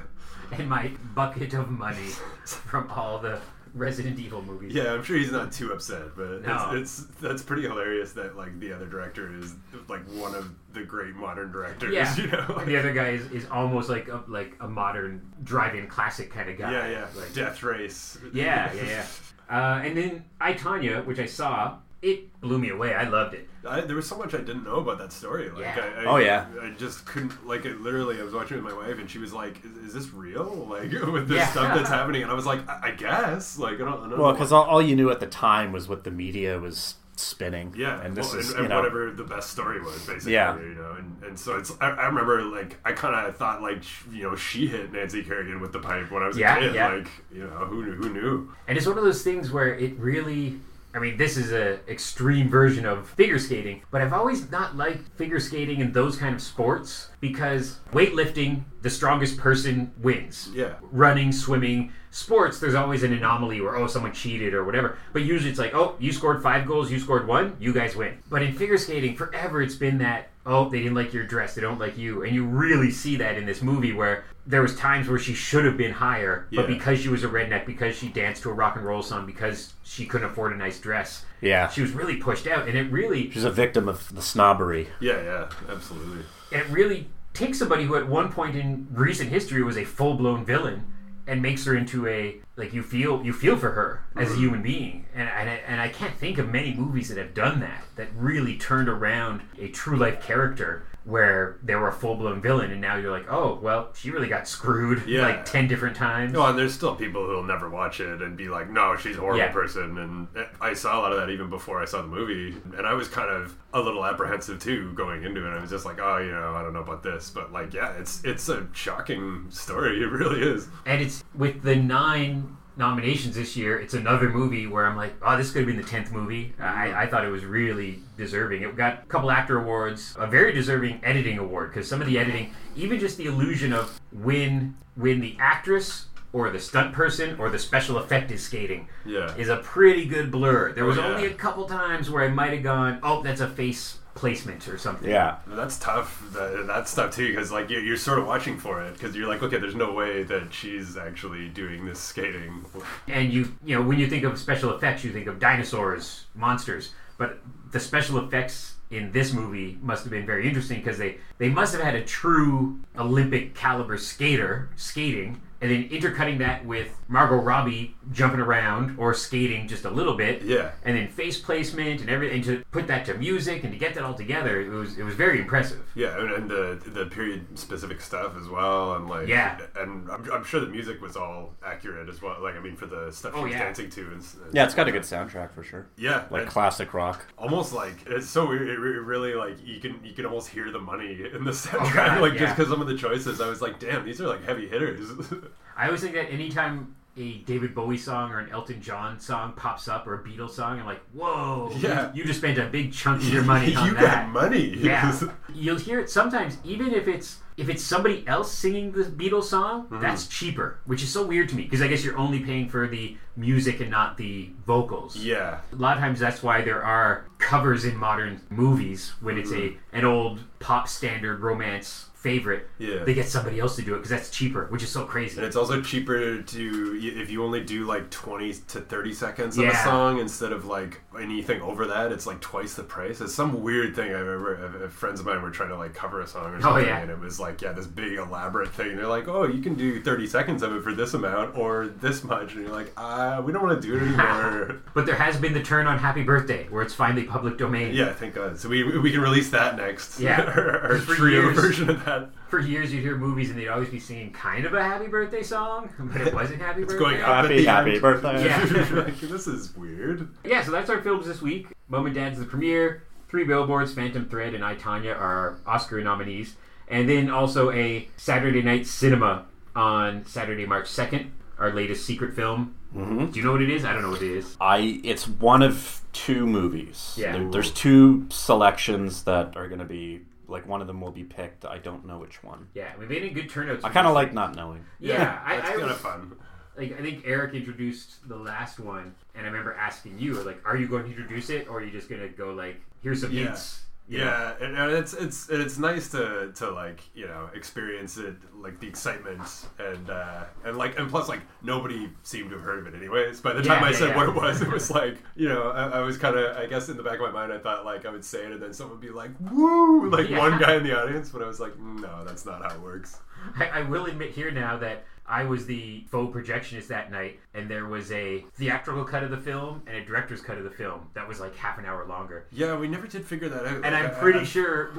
And 0.52 0.68
my 0.70 0.92
bucket 1.14 1.54
of 1.54 1.70
money 1.70 2.10
from 2.46 2.90
all 2.90 3.20
the 3.20 3.40
Resident 3.74 4.20
Evil 4.20 4.42
movies. 4.42 4.74
Yeah, 4.74 4.94
I'm 4.94 5.04
sure 5.04 5.18
he's 5.18 5.32
not 5.32 5.52
too 5.52 5.72
upset, 5.72 6.16
but 6.16 6.46
No. 6.46 6.72
it's, 6.74 7.00
it's 7.00 7.08
that's 7.22 7.42
pretty 7.44 7.64
hilarious 7.64 8.14
that 8.14 8.36
like 8.38 8.60
the 8.60 8.74
other 8.74 8.86
director 8.88 9.38
is 9.40 9.54
like 9.88 10.06
one 10.12 10.36
of 10.36 10.50
the 10.74 10.84
great 10.84 11.16
modern 11.16 11.52
directors. 11.52 11.94
Yeah. 11.94 12.16
you 12.18 12.28
know. 12.28 12.56
And 12.60 12.68
the 12.68 12.78
other 12.78 12.94
guy 12.94 13.10
is, 13.10 13.30
is 13.32 13.46
almost 13.50 13.90
like 13.90 14.08
a, 14.08 14.24
like 14.28 14.56
a 14.60 14.68
modern 14.68 15.22
drive-in 15.44 15.88
classic 15.88 16.32
kind 16.32 16.50
of 16.50 16.58
guy. 16.58 16.72
yeah, 16.72 16.88
yeah. 16.90 17.08
Like, 17.20 17.34
Death 17.34 17.64
Race. 17.64 18.18
yeah, 18.34 18.74
yeah, 18.74 18.84
yeah. 18.84 19.06
Uh, 19.50 19.82
and 19.84 19.96
then 19.98 20.26
I 20.42 20.54
Tanya, 20.54 21.02
which 21.04 21.20
I 21.20 21.26
saw, 21.26 21.78
it 22.08 22.42
blew 22.42 22.58
me 22.58 22.70
away. 22.70 22.94
I 22.94 23.08
loved 23.08 23.34
it. 23.34 23.48
I, 23.68 23.82
there 23.82 23.96
was 23.96 24.08
so 24.08 24.18
much 24.18 24.34
I 24.34 24.38
didn't 24.38 24.64
know 24.64 24.78
about 24.78 24.98
that 25.00 25.12
story. 25.12 25.50
Like, 25.50 25.62
Yeah. 25.62 25.92
I, 25.98 26.02
I, 26.02 26.06
Oh, 26.06 26.18
yeah. 26.18 26.46
I 26.62 26.70
just 26.72 27.06
couldn't 27.06 27.46
like 27.46 27.66
it. 27.66 27.82
Literally, 27.82 28.20
I 28.20 28.24
was 28.24 28.34
watching 28.34 28.58
it 28.58 28.64
with 28.64 28.74
my 28.74 28.80
wife, 28.88 28.98
and 29.00 29.10
she 29.10 29.20
was 29.20 29.34
like, 29.34 29.64
"Is, 29.66 29.88
is 29.88 29.94
this 29.94 30.14
real? 30.14 30.46
Like 30.70 30.92
with 30.92 31.28
this 31.28 31.38
Yeah. 31.38 31.48
stuff 31.52 31.76
that's 31.76 31.90
happening?" 31.90 32.22
And 32.24 32.32
I 32.32 32.36
was 32.36 32.46
like, 32.46 32.68
"I, 32.70 32.90
I 32.90 32.92
guess." 32.92 33.58
Like 33.60 33.76
I 33.76 33.78
don't, 33.80 33.90
I 34.06 34.10
don't 34.10 34.20
Well, 34.20 34.32
because 34.32 34.52
all, 34.52 34.64
all 34.64 34.82
you 34.82 34.96
knew 34.96 35.10
at 35.12 35.20
the 35.20 35.28
time 35.28 35.72
was 35.72 35.88
what 35.90 36.04
the 36.04 36.12
media 36.12 36.58
was 36.60 36.96
spinning. 37.20 37.74
Yeah, 37.76 38.00
and 38.04 38.16
this 38.16 38.30
well, 38.32 38.40
is 38.40 38.50
and, 38.50 38.58
you 38.58 38.60
and 38.66 38.70
know 38.70 38.76
whatever 38.78 39.12
the 39.12 39.24
best 39.24 39.50
story 39.50 39.82
was, 39.82 40.06
basically. 40.06 40.34
Yeah. 40.34 40.56
you 40.60 40.76
know, 40.76 40.92
and, 41.00 41.24
and 41.24 41.40
so 41.40 41.58
it's. 41.58 41.72
I, 41.82 41.90
I 41.90 42.06
remember 42.06 42.44
like 42.44 42.78
I 42.86 42.92
kind 42.94 43.16
of 43.28 43.36
thought 43.36 43.62
like 43.62 43.82
you 44.12 44.24
know 44.24 44.36
she 44.36 44.68
hit 44.68 44.92
Nancy 44.94 45.24
Kerrigan 45.24 45.60
with 45.60 45.74
the 45.74 45.80
pipe 45.80 46.12
when 46.12 46.22
I 46.24 46.28
was 46.28 46.38
Yeah, 46.38 46.58
a 46.58 46.60
kid. 46.60 46.76
yeah. 46.76 46.94
Like 46.94 47.08
you 47.34 47.42
know 47.44 47.66
who 47.66 47.84
knew, 47.86 47.94
who 47.96 48.10
knew? 48.14 48.54
And 48.68 48.78
it's 48.78 48.86
one 48.88 48.98
of 48.98 49.04
those 49.04 49.24
things 49.24 49.52
where 49.52 49.74
it 49.74 49.98
really 49.98 50.60
I 50.94 51.00
mean, 51.00 51.18
this 51.18 51.38
is 51.38 51.52
an 51.52 51.80
extreme 51.88 52.50
version 52.50 52.86
of 52.86 53.10
figure 53.10 53.40
skating, 53.40 53.82
but 53.92 54.02
I've 54.02 54.14
always 54.14 54.50
not 54.50 54.76
liked 54.76 55.08
figure 55.18 55.40
skating 55.40 55.82
and 55.82 55.94
those 55.94 56.18
kind 56.18 56.34
of 56.34 56.42
sports 56.42 57.10
because 57.20 57.80
weightlifting, 57.92 58.64
the 58.88 58.96
strongest 58.96 59.38
person 59.38 59.92
wins. 60.02 60.50
Yeah. 60.54 60.76
Running, 60.94 61.34
swimming, 61.34 61.92
sports, 62.10 62.60
there's 62.62 62.74
always 62.74 63.04
an 63.04 63.12
anomaly 63.12 63.60
where, 63.60 63.76
oh, 63.76 63.86
someone 63.86 64.14
cheated 64.14 64.54
or 64.54 64.64
whatever. 64.64 64.98
But 65.12 65.24
usually 65.24 65.50
it's 65.50 65.60
like, 65.60 65.74
oh, 65.76 65.96
you 66.00 66.14
scored 66.14 66.42
five 66.42 66.66
goals, 66.66 66.90
you 66.90 66.98
scored 67.00 67.28
one, 67.28 67.58
you 67.60 67.74
guys 67.74 67.98
win. 67.98 68.18
But 68.30 68.44
in 68.44 68.54
figure 68.54 68.78
skating, 68.78 69.18
forever 69.18 69.62
it's 69.62 69.76
been 69.76 69.98
that, 69.98 70.30
oh, 70.46 70.70
they 70.70 70.80
didn't 70.80 70.96
like 70.96 71.14
your 71.14 71.26
dress, 71.26 71.54
they 71.54 71.62
don't 71.62 71.80
like 71.80 71.98
you. 71.98 72.24
And 72.24 72.34
you 72.34 72.46
really 72.46 72.90
see 72.90 73.18
that 73.18 73.38
in 73.38 73.46
this 73.46 73.62
movie 73.62 73.92
where 73.92 74.24
there 74.46 74.62
was 74.62 74.74
times 74.78 75.10
where 75.10 75.20
she 75.20 75.34
should 75.34 75.66
have 75.66 75.76
been 75.76 75.92
higher, 75.92 76.48
but 76.56 76.62
Yeah. 76.70 76.76
because 76.78 77.02
she 77.02 77.10
was 77.10 77.26
a 77.26 77.28
redneck, 77.28 77.66
because 77.66 77.94
she 77.98 78.08
danced 78.08 78.42
to 78.44 78.50
a 78.50 78.54
rock 78.54 78.78
and 78.78 78.86
roll 78.86 79.04
song, 79.04 79.26
because 79.26 79.74
she 79.84 80.06
couldn't 80.06 80.30
afford 80.30 80.54
a 80.54 80.56
nice 80.56 80.80
dress, 80.80 81.26
yeah. 81.42 81.68
she 81.68 81.82
was 81.82 81.92
really 81.92 82.16
pushed 82.16 82.48
out. 82.48 82.70
And 82.70 82.78
it 82.78 82.90
really 82.90 83.30
She's 83.32 83.44
a 83.44 83.52
victim 83.52 83.90
of 83.90 84.16
the 84.16 84.22
snobbery. 84.22 84.88
Yeah, 85.02 85.22
yeah, 85.22 85.50
absolutely. 85.70 86.24
it 86.54 86.66
really 86.70 87.10
takes 87.38 87.60
somebody 87.60 87.84
who 87.84 87.96
at 87.96 88.08
one 88.08 88.32
point 88.32 88.56
in 88.56 88.88
recent 88.92 89.30
history 89.30 89.62
was 89.62 89.78
a 89.78 89.86
full 89.86 90.16
blown 90.16 90.44
villain 90.44 90.86
and 91.28 91.42
makes 91.42 91.66
her 91.66 91.76
into 91.76 92.08
a 92.08 92.38
like 92.56 92.74
you 92.74 92.82
feel 92.82 93.24
you 93.24 93.34
feel 93.34 93.58
for 93.58 93.72
her 93.72 94.04
as 94.16 94.30
a 94.30 94.32
mm-hmm. 94.32 94.42
human 94.42 94.62
being. 94.64 95.06
And 95.14 95.30
and 95.30 95.50
I, 95.50 95.54
and 95.68 95.82
I 95.82 95.90
can't 95.90 96.16
think 96.16 96.38
of 96.38 96.50
many 96.50 96.74
movies 96.74 97.10
that 97.10 97.18
have 97.18 97.34
done 97.34 97.60
that 97.60 97.84
that 97.96 98.08
really 98.16 98.58
turned 98.58 98.90
around 98.90 99.42
a 99.60 99.68
true 99.68 99.98
life 99.98 100.22
character 100.22 100.86
where 101.08 101.58
they 101.64 101.74
were 101.74 101.88
a 101.88 101.92
full 101.92 102.16
blown 102.16 102.42
villain 102.42 102.70
and 102.70 102.82
now 102.82 102.98
you're 102.98 103.12
like 103.12 103.26
oh 103.32 103.58
well 103.64 103.90
she 103.96 104.12
really 104.12 104.28
got 104.28 104.46
screwed 104.48 105.08
Yeah. 105.08 105.22
like 105.22 105.46
10 105.46 105.68
different 105.68 105.96
times 105.96 106.34
Well, 106.34 106.48
and 106.48 106.60
there's 106.60 106.74
still 106.74 106.96
people 106.96 107.26
who'll 107.26 107.44
never 107.44 107.70
watch 107.70 108.02
it 108.02 108.22
and 108.22 108.36
be 108.36 108.50
like, 108.50 108.70
"No, 108.70 108.96
she's 108.98 109.16
a 109.16 109.20
horrible 109.22 109.40
Yeah. 109.40 109.52
person." 109.52 109.98
And 109.98 110.28
I 110.60 110.74
saw 110.74 111.00
a 111.00 111.02
lot 111.02 111.12
of 111.14 111.18
that 111.20 111.30
even 111.30 111.50
before 111.50 111.82
I 111.82 111.86
saw 111.86 112.02
the 112.02 112.08
movie, 112.10 112.56
and 112.78 112.86
I 112.86 112.94
was 112.94 113.08
kind 113.08 113.30
of 113.30 113.56
a 113.74 113.80
little 113.80 114.04
apprehensive 114.06 114.60
too 114.60 114.92
going 114.94 115.24
into 115.24 115.48
it. 115.48 115.50
I 115.58 115.62
was 115.62 115.70
just 115.70 115.86
like, 115.86 116.00
"Oh, 116.00 116.18
you 116.18 116.32
know, 116.32 116.54
I 116.56 116.62
don't 116.62 116.74
know 116.74 116.82
about 116.82 117.04
this," 117.04 117.30
but 117.30 117.54
like, 117.54 117.74
yeah, 117.74 117.94
it's 117.98 118.22
it's 118.26 118.50
a 118.50 118.68
shocking 118.74 119.46
story. 119.50 120.02
It 120.04 120.08
really 120.12 120.42
is. 120.42 120.68
and 120.86 121.02
it's 121.02 121.24
with 121.34 121.62
the 121.64 121.76
nine 121.78 122.58
nominations 122.78 123.36
this 123.36 123.56
year, 123.56 123.80
it's 123.80 123.94
another 123.94 124.30
movie 124.30 124.68
where 124.68 124.86
I'm 124.86 124.96
like, 124.96 125.16
oh, 125.22 125.38
this 125.38 125.52
could 125.52 125.60
have 125.60 125.68
been 125.68 125.78
the 125.78 125.88
tenth 125.88 126.12
movie. 126.12 126.54
I, 126.60 127.04
I 127.04 127.08
thought 127.08 127.26
it 127.26 127.30
was 127.30 127.46
really 127.46 128.00
deserving. 128.18 128.64
It 128.64 128.76
got 128.76 129.04
a 129.04 129.06
couple 129.08 129.32
actor 129.32 129.60
awards, 129.60 130.16
a 130.18 130.28
very 130.28 130.52
deserving 130.54 131.02
editing 131.04 131.38
award 131.38 131.72
because 131.72 131.88
some 131.88 132.02
of 132.02 132.08
the 132.08 132.18
editing, 132.20 132.54
even 132.76 133.00
just 133.00 133.18
the 133.18 133.26
illusion 133.26 133.74
of 133.74 134.00
when 134.12 134.76
when 134.96 135.20
the 135.20 135.36
actress 135.40 136.08
or 136.34 136.50
the 136.50 136.60
stunt 136.60 136.94
person 136.94 137.40
or 137.40 137.50
the 137.50 137.60
special 137.60 137.98
effect 137.98 138.32
is 138.32 138.44
skating 138.44 138.88
Yeah. 139.06 139.34
is 139.38 139.48
a 139.50 139.58
pretty 139.58 140.06
good 140.06 140.32
blur. 140.32 140.74
There 140.74 140.84
oh, 140.84 140.88
was 140.88 140.98
Oh, 140.98 141.02
yeah. 141.02 141.08
only 141.16 141.26
a 141.28 141.34
couple 141.34 141.66
times 141.66 142.10
where 142.10 142.24
I 142.24 142.28
might 142.28 142.52
have 142.54 142.64
gone, 142.64 143.00
oh, 143.04 143.22
that's 143.24 143.42
a 143.42 143.48
face 143.48 144.00
placement 144.18 144.68
or 144.68 144.78
something. 144.78 145.10
Yeah. 145.10 145.38
That's 145.48 145.78
tough. 145.78 146.22
That, 146.34 146.66
that's 146.66 146.94
tough 146.96 147.16
too, 147.16 147.28
because 147.28 147.52
like 147.52 147.70
you're, 147.70 147.82
you're 147.82 147.98
sort 147.98 148.18
of 148.20 148.26
watching 148.26 148.58
for 148.58 148.84
it, 148.84 148.94
because 148.94 149.16
you're 149.16 149.28
like, 149.28 149.44
okay, 149.44 149.58
there's 149.58 149.76
no 149.76 149.94
way 149.94 150.24
that 150.24 150.52
she's 150.52 150.98
actually 150.98 151.50
doing 151.50 151.86
this 151.86 152.00
skating. 152.00 152.66
and 153.08 153.32
you 153.32 153.56
you 153.64 153.76
know 153.76 153.82
when 153.82 154.00
you 154.00 154.08
think 154.08 154.24
of 154.24 154.38
special 154.38 154.74
effects 154.76 155.04
you 155.04 155.12
think 155.14 155.28
of 155.28 155.40
dinosaurs 155.40 156.26
monsters 156.36 156.94
but 157.18 157.40
the 157.72 157.80
special 157.80 158.18
effects 158.20 158.76
in 158.90 159.12
this 159.12 159.34
movie 159.34 159.78
must 159.82 160.04
have 160.04 160.12
been 160.12 160.26
very 160.26 160.48
interesting 160.48 160.78
because 160.80 160.98
they 160.98 161.18
they 161.38 161.50
must 161.50 161.74
have 161.74 161.84
had 161.84 161.96
a 161.96 162.04
true 162.04 162.80
olympic 162.98 163.54
caliber 163.54 163.98
skater 163.98 164.70
skating 164.76 165.40
and 165.62 165.72
then 165.72 165.84
intercutting 165.92 166.38
that 166.40 166.66
with 166.66 166.90
Margot 167.08 167.38
Robbie 167.38 167.96
jumping 168.12 168.40
around 168.40 168.98
or 169.00 169.14
skating 169.14 169.68
just 169.68 169.86
a 169.86 169.90
little 169.90 170.16
bit, 170.16 170.42
Yeah. 170.44 170.72
and 170.84 170.96
then 170.96 171.08
face 171.08 171.40
placement 171.40 172.02
and 172.02 172.10
everything 172.10 172.42
to 172.44 172.64
put 172.72 172.88
that 172.88 173.06
to 173.06 173.14
music 173.16 173.64
and 173.64 173.72
to 173.74 173.80
get 173.80 173.94
that 173.96 174.04
all 174.04 174.14
together, 174.14 174.60
it 174.62 174.70
was 174.70 174.98
it 174.98 175.04
was 175.04 175.16
very 175.16 175.40
impressive. 175.40 175.80
Yeah, 175.96 176.20
and, 176.20 176.32
and 176.32 176.50
the 176.50 176.80
the 176.86 177.06
period 177.08 177.58
specific 177.58 178.02
stuff 178.02 178.34
as 178.40 178.48
well, 178.48 178.96
and 178.96 179.10
like 179.10 179.28
Yeah. 179.28 179.60
and 179.78 180.10
I'm, 180.12 180.30
I'm 180.32 180.44
sure 180.44 180.60
the 180.60 180.68
music 180.68 181.02
was 181.02 181.16
all 181.16 181.54
accurate 181.66 182.10
as 182.10 182.22
well. 182.22 182.38
Like 182.42 182.56
I 182.56 182.60
mean, 182.60 182.76
for 182.76 182.86
the 182.86 183.12
stuff 183.12 183.32
oh, 183.36 183.38
she 183.38 183.42
Oh, 183.42 183.44
was 183.46 183.52
yeah. 183.54 183.60
dancing 183.64 183.90
to, 183.92 184.02
and, 184.02 184.12
and 184.46 184.54
Yeah, 184.54 184.66
it's 184.66 184.74
got 184.76 184.88
a 184.88 184.92
good 184.92 185.04
soundtrack 185.04 185.52
for 185.54 185.64
sure. 185.64 185.88
yeah, 185.98 186.26
Like 186.30 186.44
and 186.44 186.52
classic 186.52 186.94
rock. 186.94 187.26
almost 187.38 187.74
like 187.74 187.96
it's 188.08 188.28
so 188.30 188.48
weird. 188.48 188.68
It 188.70 188.78
really 188.80 189.34
like 189.34 189.58
you 189.66 189.80
can 189.80 190.00
you 190.04 190.14
can 190.14 190.26
almost 190.26 190.50
hear 190.50 190.72
the 190.72 190.80
money 190.80 191.14
in 191.34 191.44
the 191.44 191.52
oh, 191.52 191.54
soundtrack, 191.54 191.94
God, 191.94 192.22
like 192.22 192.34
yeah. 192.34 192.40
just 192.40 192.56
because 192.58 192.70
some 192.72 192.82
of 192.82 192.88
the 192.88 192.98
choices. 192.98 193.40
I 193.42 193.48
was 193.50 193.62
like, 193.62 193.80
damn, 193.80 194.06
these 194.06 194.20
are 194.22 194.28
like 194.28 194.44
heavy 194.44 194.68
hitters. 194.68 195.10
I 195.76 195.86
always 195.86 196.02
think 196.02 196.14
that 196.16 196.32
anytime 196.32 196.96
a 197.18 197.40
David 197.40 197.74
Bowie 197.74 197.98
song 197.98 198.32
or 198.32 198.40
an 198.40 198.50
Elton 198.52 198.80
John 198.80 199.20
song 199.20 199.54
pops 199.56 199.88
up 199.88 200.06
or 200.06 200.14
a 200.16 200.24
Beatles 200.24 200.52
song, 200.52 200.80
I'm 200.80 200.86
like, 200.86 201.02
whoa, 201.14 201.72
you- 201.74 201.88
Yeah. 201.88 202.12
you, 202.14 202.24
just 202.26 202.40
spent 202.40 202.60
a 202.60 202.66
big 202.68 202.94
chunk 202.94 203.22
of 203.24 203.30
your 203.34 203.44
money 203.44 203.76
on 203.76 203.88
you 203.88 203.94
that. 203.96 204.02
got 204.02 204.30
money. 204.30 204.76
Yeah, 204.78 205.20
you'll 205.54 205.80
hear 205.80 206.00
it 206.00 206.10
sometimes, 206.12 206.58
even 206.64 206.94
if 206.94 207.08
it's 207.08 207.38
if 207.58 207.70
it's 207.70 207.82
somebody 207.82 208.24
else 208.28 208.52
singing 208.52 208.92
the 208.92 209.04
Beatles 209.06 209.46
song, 209.46 209.86
Mm-hmm. 209.86 210.00
that's 210.00 210.28
cheaper, 210.28 210.78
which 210.86 211.02
is 211.02 211.10
so 211.12 211.26
weird 211.26 211.50
to 211.50 211.56
me 211.56 211.64
because 211.64 211.82
I 211.82 211.88
guess 211.88 212.04
you're 212.06 212.16
only 212.18 212.40
paying 212.42 212.70
for 212.70 212.88
the 212.88 213.18
music 213.36 213.80
and 213.80 213.90
not 213.90 214.16
the 214.18 214.52
vocals. 214.68 215.16
yeah. 215.16 215.62
A 215.74 215.76
lot 215.76 215.98
of 215.98 216.04
times 216.04 216.20
that's 216.20 216.44
why 216.44 216.62
there 216.62 216.84
are 216.84 217.26
covers 217.40 217.84
in 217.84 217.96
modern 217.98 218.42
movies 218.52 219.14
when 219.22 219.40
it's 219.40 219.52
a 219.52 219.76
an 219.92 220.06
old 220.06 220.42
pop 220.60 220.88
standard 220.88 221.40
romance 221.40 222.07
favorite. 222.18 222.68
Yeah. 222.80 223.04
They 223.04 223.14
get 223.14 223.28
somebody 223.28 223.60
else 223.60 223.76
to 223.78 223.82
do 223.84 223.94
it 223.94 223.98
because 223.98 224.10
that's 224.10 224.30
cheaper, 224.32 224.66
which 224.68 224.84
is 224.84 224.90
so 224.90 225.06
crazy. 225.06 225.38
And 225.38 225.46
it's 225.46 225.56
also 225.56 225.82
cheaper 225.82 226.42
to 226.42 227.00
if 227.02 227.30
you 227.30 227.44
only 227.44 227.64
do 227.64 227.86
like 227.86 228.10
twenty 228.10 228.54
to 228.54 228.82
thirty 228.82 229.14
seconds 229.14 229.58
of 229.58 229.66
a 229.66 229.76
song 229.78 230.20
instead 230.20 230.52
of 230.52 230.66
like 230.66 231.02
anything 231.20 231.62
over 231.62 231.86
that. 231.88 232.12
It's 232.12 232.26
like 232.28 232.42
twice 232.42 232.74
the 232.74 232.84
price. 232.84 233.22
It's 233.22 233.34
some 233.34 233.62
weird 233.62 233.96
thing. 233.96 234.10
I 234.10 234.20
remember 234.20 234.82
uh, 234.82 234.86
uh, 234.86 234.90
friends 234.90 235.20
of 235.20 235.26
mine 235.26 235.42
were 235.42 235.52
trying 235.52 235.70
to 235.70 235.78
like 235.78 235.94
cover 235.94 236.22
a 236.22 236.28
song 236.28 236.54
or 236.54 236.62
something, 236.62 236.84
Oh, 236.86 236.88
yeah. 236.88 237.00
and 237.00 237.12
it 237.12 237.20
was 237.20 237.40
like 237.40 237.62
yeah, 237.62 237.72
this 237.72 237.86
big 237.88 238.14
elaborate 238.14 238.74
thing. 238.74 238.96
They're 238.96 239.08
like, 239.08 239.28
oh, 239.28 239.44
you 239.46 239.62
can 239.62 239.76
do 239.76 240.02
thirty 240.02 240.28
seconds 240.28 240.64
of 240.64 240.76
it 240.76 240.82
for 240.84 240.94
this 240.94 241.14
amount 241.14 241.56
or 241.58 241.88
this 241.88 242.24
much, 242.24 242.54
and 242.54 242.64
you're 242.64 242.74
like, 242.76 242.92
ah, 242.98 243.42
we 243.42 243.52
don't 243.54 243.64
want 243.64 243.82
to 243.82 243.88
do 243.88 243.96
it 243.96 244.02
anymore. 244.08 244.82
But 244.94 245.06
there 245.06 245.16
has 245.16 245.38
been 245.38 245.54
the 245.54 245.64
turn 245.64 245.86
on 245.88 245.98
Happy 246.00 246.24
Birthday, 246.24 246.68
where 246.70 246.82
it's 246.84 246.94
finally 246.94 247.24
public 247.24 247.58
domain. 247.58 247.94
yeah, 247.94 248.12
thank 248.14 248.34
God. 248.36 248.60
So 248.60 248.70
we 248.70 248.84
we 249.00 249.12
can 249.12 249.22
release 249.22 249.50
that 249.52 249.78
next. 249.78 250.20
Yeah. 250.20 250.42
our, 250.56 250.92
our 250.94 250.98
trio 250.98 251.42
years. 251.44 251.56
version 251.60 251.90
of 251.90 252.04
that. 252.06 252.07
For 252.50 252.60
years, 252.60 252.94
you'd 252.94 253.02
hear 253.02 253.18
movies 253.18 253.50
and 253.50 253.60
they'd 253.60 253.68
always 253.68 253.90
be 253.90 254.00
singing 254.00 254.32
kind 254.32 254.66
of 254.66 254.74
a 254.74 254.82
Happy 254.84 255.08
Birthday 255.08 255.44
song, 255.44 255.90
but 256.00 256.22
it 256.22 256.34
wasn't 256.34 256.62
Happy 256.62 256.84
It's 256.84 256.94
Birthday. 256.94 257.18
going 257.18 257.22
up 257.22 257.28
Happy, 257.46 257.66
happy 257.66 258.00
birthday. 258.00 258.46
Yeah. 258.46 258.86
like, 258.94 259.20
this 259.20 259.48
is 259.48 259.76
weird. 259.76 260.30
Yeah, 260.46 260.64
so 260.64 260.72
that's 260.72 260.90
our 260.90 261.02
films 261.02 261.26
this 261.26 261.42
week. 261.42 261.68
Mom 261.90 262.06
and 262.06 262.16
Dad's 262.16 262.40
the 262.40 262.46
premiere. 262.46 263.04
Three 263.28 263.44
Billboards, 263.44 263.94
Phantom 263.94 264.28
Thread, 264.30 264.54
and 264.54 264.64
I, 264.64 264.76
Tanya 264.76 265.12
are 265.12 265.58
Oscar 265.66 266.02
nominees. 266.02 266.56
And 266.88 267.10
then 267.10 267.30
also 267.30 267.72
a 267.72 268.08
Saturday 268.16 268.62
Night 268.62 268.88
Cinema 268.88 269.46
on 269.76 270.26
Saturday, 270.26 270.66
March 270.66 270.86
2nd, 270.88 271.30
our 271.60 271.74
latest 271.74 272.06
secret 272.06 272.34
film. 272.34 272.76
hmm 272.94 273.26
Do 273.26 273.38
you 273.38 273.46
know 273.46 273.52
what 273.52 273.62
it 273.62 273.70
is? 273.70 273.84
I 273.84 273.92
don't 273.92 274.02
know 274.04 274.12
what 274.12 274.22
it 274.22 274.32
is. 274.32 274.56
I 274.62 275.02
it's 275.04 275.28
one 275.28 275.62
of 275.62 276.00
two 276.14 276.48
movies. 276.48 277.16
Yeah. 277.18 277.34
There- 277.34 277.52
there's 277.52 277.72
two 277.72 278.28
selections 278.30 279.24
that 279.24 279.58
are 279.58 279.68
going 279.68 279.80
to 279.80 279.86
be 279.86 280.22
like 280.48 280.66
one 280.68 280.82
of 280.82 280.88
them 280.88 281.02
will 281.02 281.12
be 281.12 281.24
picked. 281.24 281.66
I 281.66 281.78
don't 281.78 282.06
know 282.06 282.20
which 282.20 282.44
one. 282.44 282.68
Yeah, 282.74 282.92
we 283.00 283.06
made 283.06 283.24
a 283.24 283.30
good 283.30 283.50
turnouts. 283.50 283.84
I 283.84 283.90
kind 283.90 284.08
of 284.08 284.14
like 284.14 284.34
not 284.34 284.56
knowing. 284.56 284.84
Yeah, 285.00 285.40
I, 285.46 285.58
that's 285.58 285.70
I 285.70 285.74
kind 285.74 285.92
of 285.92 285.98
fun. 285.98 286.36
like 286.78 286.98
I 286.98 287.02
think 287.02 287.24
Eric 287.26 287.54
introduced 287.54 288.28
the 288.30 288.36
last 288.38 288.80
one, 288.80 289.16
and 289.36 289.46
I 289.46 289.50
remember 289.50 289.74
asking 289.74 290.20
you, 290.20 290.34
like, 290.44 290.62
are 290.66 290.78
you 290.78 290.88
going 290.88 291.04
to 291.06 291.10
introduce 291.10 291.50
it, 291.50 291.68
or 291.68 291.80
are 291.80 291.84
you 291.84 291.92
just 291.92 292.10
gonna 292.10 292.30
go 292.30 292.54
like, 292.54 292.80
here's 293.02 293.22
some 293.22 293.32
Yeah. 293.32 293.46
hints? 293.46 293.82
Know? 294.10 294.18
Yeah, 294.18 294.54
and, 294.62 294.78
and 294.78 294.92
it's 294.92 295.14
it's 295.14 295.50
and 295.50 295.62
it's 295.62 295.78
nice 295.78 296.10
to 296.12 296.52
to 296.56 296.72
like 296.72 297.02
you 297.14 297.28
know 297.28 297.50
experience 297.54 298.18
it 298.18 298.36
like 298.56 298.80
the 298.80 298.88
excitement 298.88 299.42
and 299.80 300.10
uh, 300.10 300.46
and 300.64 300.78
like 300.78 300.98
and 300.98 301.10
plus 301.10 301.28
like 301.28 301.42
nobody 301.62 302.10
seemed 302.24 302.50
to 302.52 302.56
have 302.56 302.64
heard 302.64 302.80
of 302.88 302.94
it 302.94 302.98
anyways. 302.98 303.42
By 303.42 303.54
the 303.54 303.62
time 303.62 303.82
Yeah, 303.82 303.88
I 303.88 303.92
yeah, 303.92 303.98
said 303.98 304.10
yeah. 304.10 304.16
what 304.18 304.30
it 304.30 304.36
was, 304.36 304.62
it 304.62 304.68
was 304.72 304.90
like 304.90 305.18
you 305.36 305.50
know 305.50 305.72
I, 305.72 305.88
I 305.88 306.00
was 306.00 306.18
kind 306.18 306.38
of 306.38 306.56
I 306.56 306.66
guess 306.68 306.88
in 306.90 306.96
the 306.98 307.04
back 307.04 307.16
of 307.16 307.22
my 307.22 307.32
mind 307.32 307.52
I 307.52 307.58
thought 307.60 307.84
like 307.86 308.06
I 308.06 308.10
would 308.10 308.24
say 308.26 308.46
it 308.46 308.52
and 308.52 308.62
then 308.62 308.74
someone 308.74 308.98
would 308.98 309.06
be 309.06 309.14
like 309.14 309.32
woo 309.52 310.10
like 310.10 310.30
Yeah. 310.30 310.40
one 310.40 310.58
guy 310.60 310.76
in 310.76 310.84
the 310.84 310.98
audience, 310.98 311.30
but 311.30 311.42
I 311.42 311.48
was 311.48 311.60
like 311.60 311.78
no, 311.80 312.24
that's 312.24 312.46
not 312.46 312.62
how 312.64 312.74
it 312.76 312.82
works. 312.82 313.18
I, 313.58 313.68
I 313.68 313.82
will 313.84 314.06
admit 314.06 314.32
here 314.32 314.52
now 314.52 314.78
that 314.78 315.06
I 315.28 315.44
was 315.44 315.66
the 315.66 316.06
faux 316.10 316.36
projectionist 316.36 316.88
that 316.88 317.12
night, 317.12 317.40
and 317.54 317.70
there 317.70 317.86
was 317.86 318.12
a 318.12 318.46
theatrical 318.56 319.04
cut 319.04 319.24
of 319.24 319.30
the 319.32 319.38
film 319.38 319.82
and 319.88 319.98
a 319.98 320.06
director's 320.06 320.42
cut 320.42 320.58
of 320.58 320.64
the 320.64 320.70
film 320.72 321.10
that 321.16 321.28
was 321.28 321.40
like 321.40 321.56
half 321.56 321.78
an 321.78 321.86
hour 321.86 322.06
longer. 322.06 322.46
Yeah, 322.52 322.78
we 322.78 322.88
never 322.88 323.08
did 323.08 323.26
figure 323.26 323.50
that 323.50 323.66
out. 323.66 323.76
And 323.84 323.94
Like, 323.94 323.94
I'm 324.06 324.16
pretty 324.16 324.40
I- 324.40 324.44
sure 324.44 324.92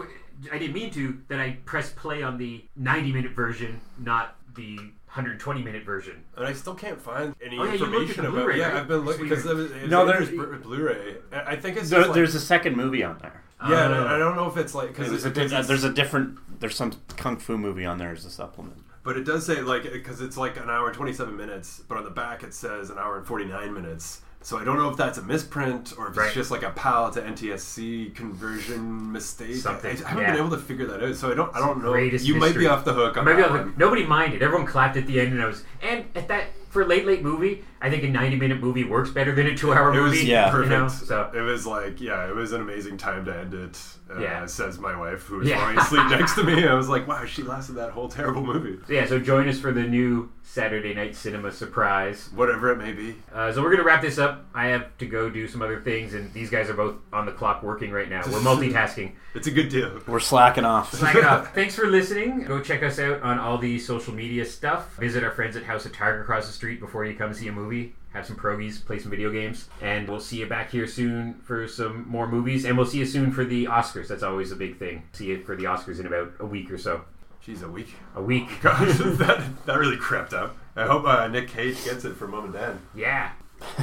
I 0.53 0.59
didn't 0.59 0.75
mean 0.75 0.91
to 0.93 1.19
that 1.29 1.41
I 1.41 1.59
pressed 1.65 1.97
play 1.97 2.23
on 2.23 2.39
the 2.39 2.65
90 2.77 3.13
minute 3.13 3.33
version, 3.33 3.81
not 3.99 4.37
the 4.55 4.77
120 5.07 5.63
minute 5.63 5.83
version. 5.85 6.23
And 6.37 6.47
I 6.47 6.53
still 6.53 6.75
can't 6.75 7.01
find 7.01 7.35
any 7.45 7.59
Oh, 7.59 7.65
yeah, 7.65 7.73
you 7.73 7.79
looked 7.79 7.83
at 7.83 8.01
information 8.01 8.21
about. 8.27 8.33
Blu-ray, 8.35 8.59
Yeah, 8.59 8.67
right? 8.69 8.77
I've 8.77 8.89
been 8.89 9.01
looking 9.01 9.25
because 9.29 9.47
it 9.47 9.57
was, 9.57 9.71
it 9.73 9.89
No, 9.89 10.07
Andrew's 10.09 10.29
there- 10.31 10.37
Blu- 10.47 10.59
Blu-ray. 10.59 11.17
I 11.33 11.41
I 11.53 11.57
think 11.57 11.77
it's 11.79 11.89
There, 11.91 12.01
just 12.01 12.11
like, 12.11 12.15
there's 12.15 12.35
a 12.35 12.41
second 12.41 12.77
movie 12.77 13.03
on 13.03 13.19
there. 13.19 13.43
yeah. 13.67 13.87
and 13.87 13.95
Oh. 13.95 14.07
I 14.07 14.15
I 14.17 14.19
don't 14.19 14.37
know 14.37 14.47
if 14.49 14.57
it's 14.59 14.75
like 14.75 14.89
because 14.95 15.09
There's 15.23 15.53
a, 15.53 15.57
uh, 15.59 15.63
there's 15.63 15.85
a 15.85 15.93
different. 15.93 16.39
There's 16.61 16.77
some 16.77 16.93
kung 17.17 17.39
fu 17.39 17.57
movie 17.57 17.87
on 17.87 17.99
there 17.99 18.11
as 18.13 18.25
a 18.25 18.31
supplement. 18.31 18.77
But 19.09 19.17
it 19.17 19.25
does 19.25 19.47
say 19.47 19.63
like 19.63 19.91
because 19.91 20.21
it's 20.21 20.37
like 20.37 20.59
an 20.59 20.69
hour 20.69 20.89
and 20.89 20.95
twenty 20.95 21.15
seven 21.15 21.35
minutes, 21.35 21.81
but 21.89 21.97
on 21.97 22.05
the 22.05 22.11
back 22.11 22.43
it 22.43 22.53
says 22.53 22.91
an 22.91 22.99
hour 22.99 23.17
and 23.17 23.27
forty 23.27 23.47
nine 23.47 23.73
minutes. 23.73 24.21
So 24.43 24.59
I 24.59 24.65
don't 24.65 24.77
know 24.77 24.91
if 24.91 24.99
that's 24.99 25.17
a 25.17 25.23
misprint 25.23 25.95
or 25.97 26.11
if 26.11 26.19
it's 26.19 26.35
just 26.35 26.51
like 26.51 26.63
a 26.63 26.73
PAL 26.73 27.13
to 27.13 27.23
NTSC 27.23 28.15
conversion 28.15 29.11
mistake. 29.11 29.57
Something, 29.57 29.97
I, 29.97 30.05
I 30.05 30.09
haven't 30.09 30.25
yeah. 30.25 30.33
been 30.33 30.41
able 30.45 30.51
to 30.51 30.63
figure 30.63 30.85
that 30.89 31.03
out, 31.03 31.17
so 31.17 31.33
I 31.33 31.35
don't. 31.35 31.57
I 31.57 31.59
don't 31.59 31.83
know. 31.83 31.95
You 31.95 32.35
might 32.35 32.55
be 32.55 32.67
off 32.67 32.85
the 32.85 32.93
hook 32.93 33.17
on 33.17 33.25
Maybe 33.25 33.41
that 33.41 33.51
I'll- 33.51 33.57
one. 33.57 33.75
nobody 33.79 34.05
minded. 34.05 34.43
Everyone 34.43 34.67
clapped 34.67 34.99
at 34.99 35.07
the 35.07 35.19
end, 35.19 35.33
and 35.33 35.41
I 35.41 35.47
was 35.47 35.65
and 35.81 36.05
at 36.15 36.29
that 36.29 36.49
for 36.71 36.83
a 36.83 36.87
late 36.87 37.07
late 37.07 37.23
movie. 37.23 37.65
I 37.81 37.91
think 37.91 38.03
a 38.03 38.09
90 38.09 38.37
minute 38.37 38.61
movie 38.61 38.83
works 38.83 39.11
better 39.11 39.33
than 39.35 39.47
a 39.47 39.57
two 39.57 39.73
hour 39.73 39.95
It 39.95 40.01
was 40.01 40.13
movie. 40.15 40.27
yeah. 40.27 40.51
perfect. 40.51 40.73
You 40.73 40.79
know, 40.79 40.89
so 40.89 41.31
It 41.35 41.41
was 41.43 41.65
like 41.67 42.01
yeah, 42.01 42.29
it 42.29 42.35
was 42.35 42.53
an 42.53 42.61
amazing 42.61 42.97
time 42.97 43.25
to 43.27 43.37
end 43.37 43.55
it. 43.55 43.81
Uh, 44.11 44.19
Yeah. 44.21 44.47
says 44.47 44.79
my 44.79 44.97
wife 44.97 45.23
who 45.25 45.37
was 45.39 45.49
Yeah. 45.49 45.61
falling 45.61 45.79
asleep 45.79 46.07
next 46.11 46.35
to 46.35 46.43
me. 46.45 46.67
I 46.67 46.75
was 46.75 46.89
like, 46.89 47.07
wow, 47.07 47.25
she 47.25 47.43
lasted 47.43 47.75
that 47.75 47.91
whole 47.91 48.09
terrible 48.09 48.43
movie. 48.45 48.79
So 48.87 48.93
yeah, 48.93 49.07
so 49.07 49.19
join 49.21 49.49
us 49.49 49.61
for 49.61 49.71
the 49.73 49.83
new 49.83 50.31
Saturday 50.43 50.93
Night 50.95 51.15
Cinema 51.15 51.53
surprise. 51.53 52.31
Whatever 52.35 52.73
it 52.73 52.79
may 52.79 52.93
be. 52.93 53.15
Uh, 53.33 53.53
so 53.53 53.63
we're 53.63 53.71
gonna 53.71 53.85
wrap 53.85 54.03
this 54.03 54.19
up. 54.19 54.47
I 54.55 54.69
have 54.69 54.97
to 54.99 55.07
go 55.07 55.31
do 55.31 55.47
some 55.47 55.63
other 55.63 55.79
things, 55.81 56.15
and 56.15 56.33
these 56.33 56.51
guys 56.51 56.69
are 56.71 56.75
both 56.75 56.97
on 57.13 57.27
the 57.27 57.33
clock 57.33 57.63
working 57.63 57.93
right 57.93 58.09
now. 58.09 58.23
We're 58.27 58.41
multitasking. 58.41 59.13
It's 59.35 59.47
a 59.47 59.51
good 59.53 59.69
deal. 59.69 60.01
We're 60.09 60.19
slacking 60.21 60.65
off. 60.65 60.93
Slack 60.95 61.15
it 61.15 61.25
off. 61.25 61.55
Thanks 61.55 61.77
for 61.77 61.87
listening. 61.87 62.43
Go 62.45 62.61
check 62.61 62.83
us 62.83 62.99
out 62.99 63.23
on 63.23 63.39
all 63.39 63.59
the 63.59 63.79
social 63.79 64.15
media 64.15 64.45
stuff. 64.45 64.97
Visit 64.97 65.23
our 65.23 65.31
friends 65.31 65.55
at 65.55 65.63
House 65.65 65.85
of 65.87 65.93
TARG 65.93 66.21
across 66.23 66.47
the 66.49 66.53
street 66.59 66.81
before 66.81 67.05
you 67.05 67.15
come 67.15 67.33
see 67.33 67.47
a 67.47 67.53
movie. 67.53 67.95
Have 68.13 68.27
some 68.27 68.37
pierogies, 68.37 68.85
play 68.85 68.99
some 68.99 69.11
video 69.11 69.31
games, 69.31 69.69
and 69.81 70.09
we'll 70.09 70.19
see 70.19 70.39
you 70.39 70.47
back 70.47 70.71
here 70.73 70.89
soon 70.89 71.35
for 71.45 71.69
some 71.69 72.09
more 72.09 72.27
movies. 72.27 72.65
And 72.65 72.77
we'll 72.77 72.87
see 72.87 72.99
you 72.99 73.07
soon 73.07 73.31
for 73.31 73.45
the 73.45 73.67
Oscars. 73.67 74.09
That's 74.09 74.25
always 74.25 74.51
a 74.51 74.57
big 74.57 74.79
thing. 74.79 75.05
See 75.13 75.27
you 75.27 75.43
for 75.45 75.55
the 75.55 75.65
Oscars 75.65 76.01
in 76.01 76.07
about 76.07 76.33
a 76.41 76.47
week 76.47 76.71
or 76.73 76.79
so. 76.79 77.03
She's 77.41 77.63
a 77.63 77.69
week. 77.69 77.95
A 78.17 78.23
week. 78.23 78.49
Gosh, 78.61 78.99
that 78.99 79.45
that 79.67 79.79
really 79.79 79.97
crept 79.97 80.35
up. 80.35 80.57
I 80.75 80.87
hope 80.87 81.05
uh, 81.07 81.29
Nick 81.29 81.49
Cage 81.49 81.85
gets 81.85 82.05
it 82.05 82.17
for 82.17 82.27
mom 82.27 82.47
and 82.47 82.53
dad. 82.53 82.79
Yeah. 82.95 83.31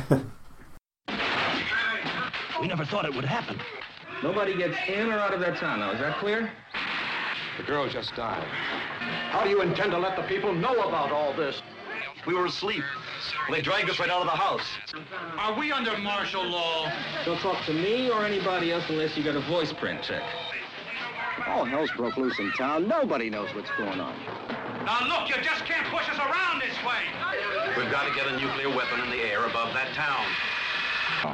We 2.61 2.67
never 2.67 2.85
thought 2.85 3.05
it 3.05 3.13
would 3.13 3.25
happen. 3.25 3.59
Nobody 4.23 4.55
gets 4.55 4.77
in 4.87 5.11
or 5.11 5.19
out 5.19 5.33
of 5.33 5.41
that 5.41 5.57
town 5.57 5.81
now. 5.81 5.91
Is 5.91 5.99
that 5.99 6.17
clear? 6.17 6.49
The 7.57 7.63
girl 7.63 7.87
just 7.87 8.15
died. 8.15 8.47
How 9.29 9.43
do 9.43 9.49
you 9.49 9.61
intend 9.61 9.91
to 9.91 9.97
let 9.97 10.15
the 10.15 10.23
people 10.23 10.53
know 10.53 10.87
about 10.87 11.11
all 11.11 11.33
this? 11.33 11.61
We 12.27 12.33
were 12.33 12.45
asleep. 12.45 12.83
They 13.51 13.61
dragged 13.61 13.89
us 13.89 13.99
right 13.99 14.09
out 14.09 14.21
of 14.21 14.25
the 14.25 14.31
house. 14.31 14.65
Are 15.37 15.57
we 15.57 15.71
under 15.71 15.95
martial 15.97 16.43
law? 16.43 16.91
Don't 17.23 17.39
talk 17.39 17.63
to 17.65 17.73
me 17.73 18.09
or 18.09 18.25
anybody 18.25 18.71
else 18.71 18.83
unless 18.89 19.15
you 19.15 19.23
got 19.23 19.35
a 19.35 19.41
voice 19.41 19.71
print 19.71 20.01
check. 20.01 20.23
All 21.47 21.65
hell's 21.65 21.91
broke 21.91 22.17
loose 22.17 22.39
in 22.39 22.51
town. 22.53 22.87
Nobody 22.87 23.29
knows 23.29 23.53
what's 23.53 23.69
going 23.77 23.99
on. 23.99 24.15
Now 24.85 25.05
look, 25.07 25.29
you 25.29 25.41
just 25.43 25.65
can't 25.65 25.85
push 25.87 26.09
us 26.09 26.17
around 26.17 26.61
this 26.61 26.75
way. 26.83 27.03
We've 27.77 27.91
got 27.91 28.07
to 28.07 28.15
get 28.15 28.27
a 28.27 28.39
nuclear 28.39 28.69
weapon 28.69 29.01
in 29.01 29.09
the 29.09 29.21
air 29.21 29.45
above 29.45 29.73
that 29.73 29.93
town. 29.93 30.25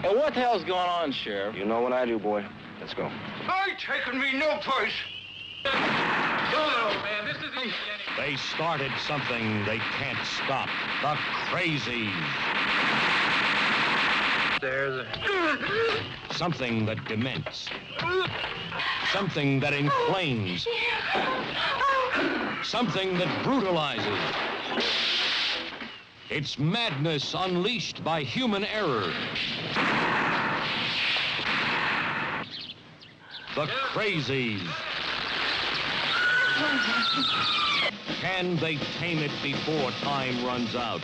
Hey, 0.01 0.15
what 0.15 0.33
the 0.33 0.41
hell's 0.41 0.63
going 0.63 0.89
on, 0.89 1.11
Sheriff? 1.11 1.55
You 1.55 1.65
know 1.65 1.81
what 1.81 1.93
I 1.93 2.05
do, 2.05 2.19
boy. 2.19 2.45
Let's 2.79 2.93
go. 2.93 3.09
I 3.47 3.69
taking 3.79 4.19
me 4.19 4.37
no 4.37 4.57
place. 4.57 4.93
man, 7.03 7.25
this 7.25 7.37
isn't 7.37 7.57
any... 7.57 7.71
They 8.21 8.35
started 8.35 8.91
something 9.07 9.65
they 9.65 9.79
can't 9.79 10.23
stop. 10.27 10.69
The 11.01 11.15
crazies. 11.49 12.13
There's 14.61 15.07
Something 16.29 16.85
that 16.85 17.03
dements. 17.07 17.67
Something 19.11 19.59
that 19.61 19.73
inflames. 19.73 20.67
Something 22.61 23.17
that 23.17 23.43
brutalizes. 23.43 24.19
It's 26.29 26.59
madness 26.59 27.33
unleashed 27.35 28.03
by 28.03 28.21
human 28.21 28.65
error. 28.65 29.11
The 33.55 33.65
crazies. 33.65 34.61
Can 38.19 38.55
they 38.57 38.77
tame 38.99 39.19
it 39.19 39.31
before 39.43 39.91
time 40.01 40.45
runs 40.45 40.75
out? 40.75 41.01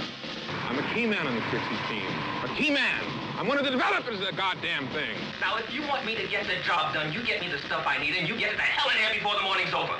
I'm 0.69 0.79
a 0.79 0.93
key 0.93 1.05
man 1.05 1.27
on 1.27 1.35
the 1.35 1.41
Trixie 1.49 1.77
team. 1.89 2.07
A 2.43 2.55
key 2.55 2.71
man. 2.71 3.03
I'm 3.37 3.47
one 3.47 3.57
of 3.57 3.65
the 3.65 3.71
developers 3.71 4.19
of 4.19 4.25
the 4.25 4.33
goddamn 4.33 4.87
thing. 4.87 5.15
Now, 5.39 5.57
if 5.57 5.71
you 5.73 5.81
want 5.87 6.05
me 6.05 6.15
to 6.15 6.27
get 6.27 6.45
the 6.47 6.61
job 6.65 6.93
done, 6.93 7.13
you 7.13 7.23
get 7.23 7.41
me 7.41 7.49
the 7.49 7.59
stuff 7.59 7.85
I 7.85 7.97
need, 7.99 8.15
and 8.15 8.27
you 8.27 8.37
get 8.37 8.51
it 8.51 8.57
the 8.57 8.63
hell 8.63 8.89
in 8.89 8.97
here 8.97 9.13
before 9.13 9.35
the 9.35 9.43
morning's 9.43 9.73
over. 9.73 9.93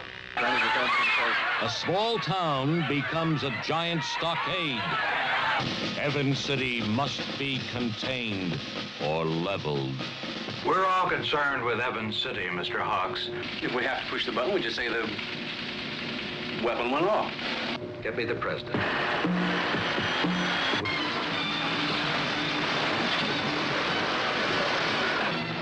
A 1.62 1.70
small 1.70 2.20
town 2.20 2.86
becomes 2.88 3.44
a 3.44 3.52
giant 3.64 4.04
stockade. 4.04 4.82
Evans 5.98 6.38
City 6.40 6.82
must 6.82 7.22
be 7.40 7.60
contained 7.72 8.60
or 9.04 9.26
leveled. 9.26 9.94
We're 10.66 10.86
all 10.86 11.10
concerned 11.10 11.64
with 11.64 11.80
Evans 11.80 12.22
City, 12.22 12.46
Mr. 12.52 12.80
Hawks. 12.80 13.30
If 13.62 13.74
we 13.74 13.84
have 13.84 14.04
to 14.04 14.10
push 14.10 14.26
the 14.26 14.32
button, 14.32 14.54
we 14.54 14.62
just 14.62 14.76
say 14.76 14.90
the 14.90 15.10
weapon 16.64 16.92
went 16.92 17.06
off. 17.06 17.32
Get 18.04 18.16
me 18.16 18.26
the 18.26 18.36
president. 18.36 18.82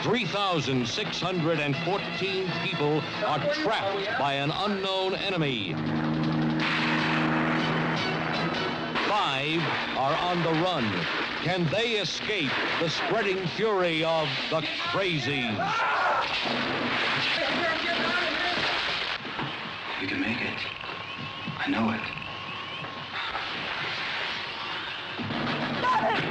Three 0.03 0.25
thousand 0.25 0.87
six 0.87 1.19
hundred 1.19 1.59
and 1.59 1.75
fourteen 1.77 2.47
people 2.63 3.01
are 3.25 3.39
trapped 3.53 4.19
by 4.19 4.33
an 4.33 4.51
unknown 4.51 5.15
enemy. 5.15 5.73
Five 9.07 9.61
are 9.97 10.15
on 10.15 10.43
the 10.43 10.51
run. 10.61 10.85
Can 11.41 11.65
they 11.69 11.93
escape 11.93 12.51
the 12.79 12.89
spreading 12.89 13.45
fury 13.55 14.03
of 14.03 14.27
the 14.49 14.61
crazies? 14.91 15.57
We 20.01 20.07
can 20.07 20.21
make 20.21 20.41
it. 20.41 20.74
I 21.65 21.69
know 21.71 21.89
it. 21.89 22.01
Stop 25.79 26.03
it! 26.13 26.21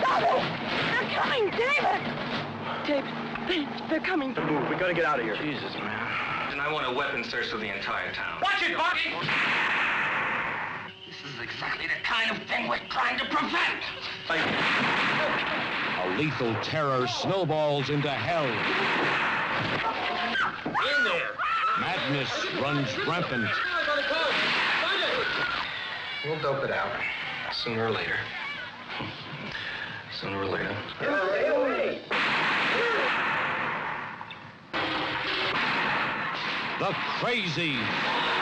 Stop 0.00 0.22
it! 0.22 0.40
They're 0.88 1.10
coming, 1.20 1.50
David! 1.50 2.00
David, 2.86 3.12
they, 3.46 3.68
they're 3.90 4.00
coming. 4.00 4.32
Move. 4.32 4.70
We 4.70 4.76
gotta 4.76 4.94
get 4.94 5.04
out 5.04 5.18
of 5.18 5.26
here. 5.26 5.36
Jesus, 5.36 5.74
man. 5.74 6.50
And 6.50 6.62
I 6.62 6.72
want 6.72 6.86
a 6.86 6.96
weapon 6.96 7.24
search 7.24 7.48
for 7.48 7.58
the 7.58 7.70
entire 7.76 8.10
town. 8.14 8.40
Watch 8.40 8.62
it, 8.62 8.74
Bucky! 8.74 9.10
This 11.06 11.30
is 11.30 11.40
exactly 11.42 11.86
the 11.86 12.00
kind 12.02 12.30
of 12.30 12.38
thing 12.48 12.66
we're 12.66 12.78
trying 12.88 13.18
to 13.18 13.26
prevent. 13.26 13.84
A 16.04 16.16
lethal 16.16 16.54
terror 16.62 17.06
snowballs 17.06 17.90
into 17.90 18.08
hell. 18.08 18.46
In 20.86 21.04
there! 21.04 21.36
Madness 21.78 22.30
runs 22.62 22.88
rampant. 23.06 23.50
We'll 26.24 26.38
dope 26.40 26.62
it 26.64 26.70
out. 26.70 27.00
Sooner 27.52 27.86
or 27.86 27.90
later. 27.90 28.16
Sooner 30.20 30.38
or 30.38 30.44
later. 30.44 30.76
The 36.78 36.92
crazies. 37.20 38.39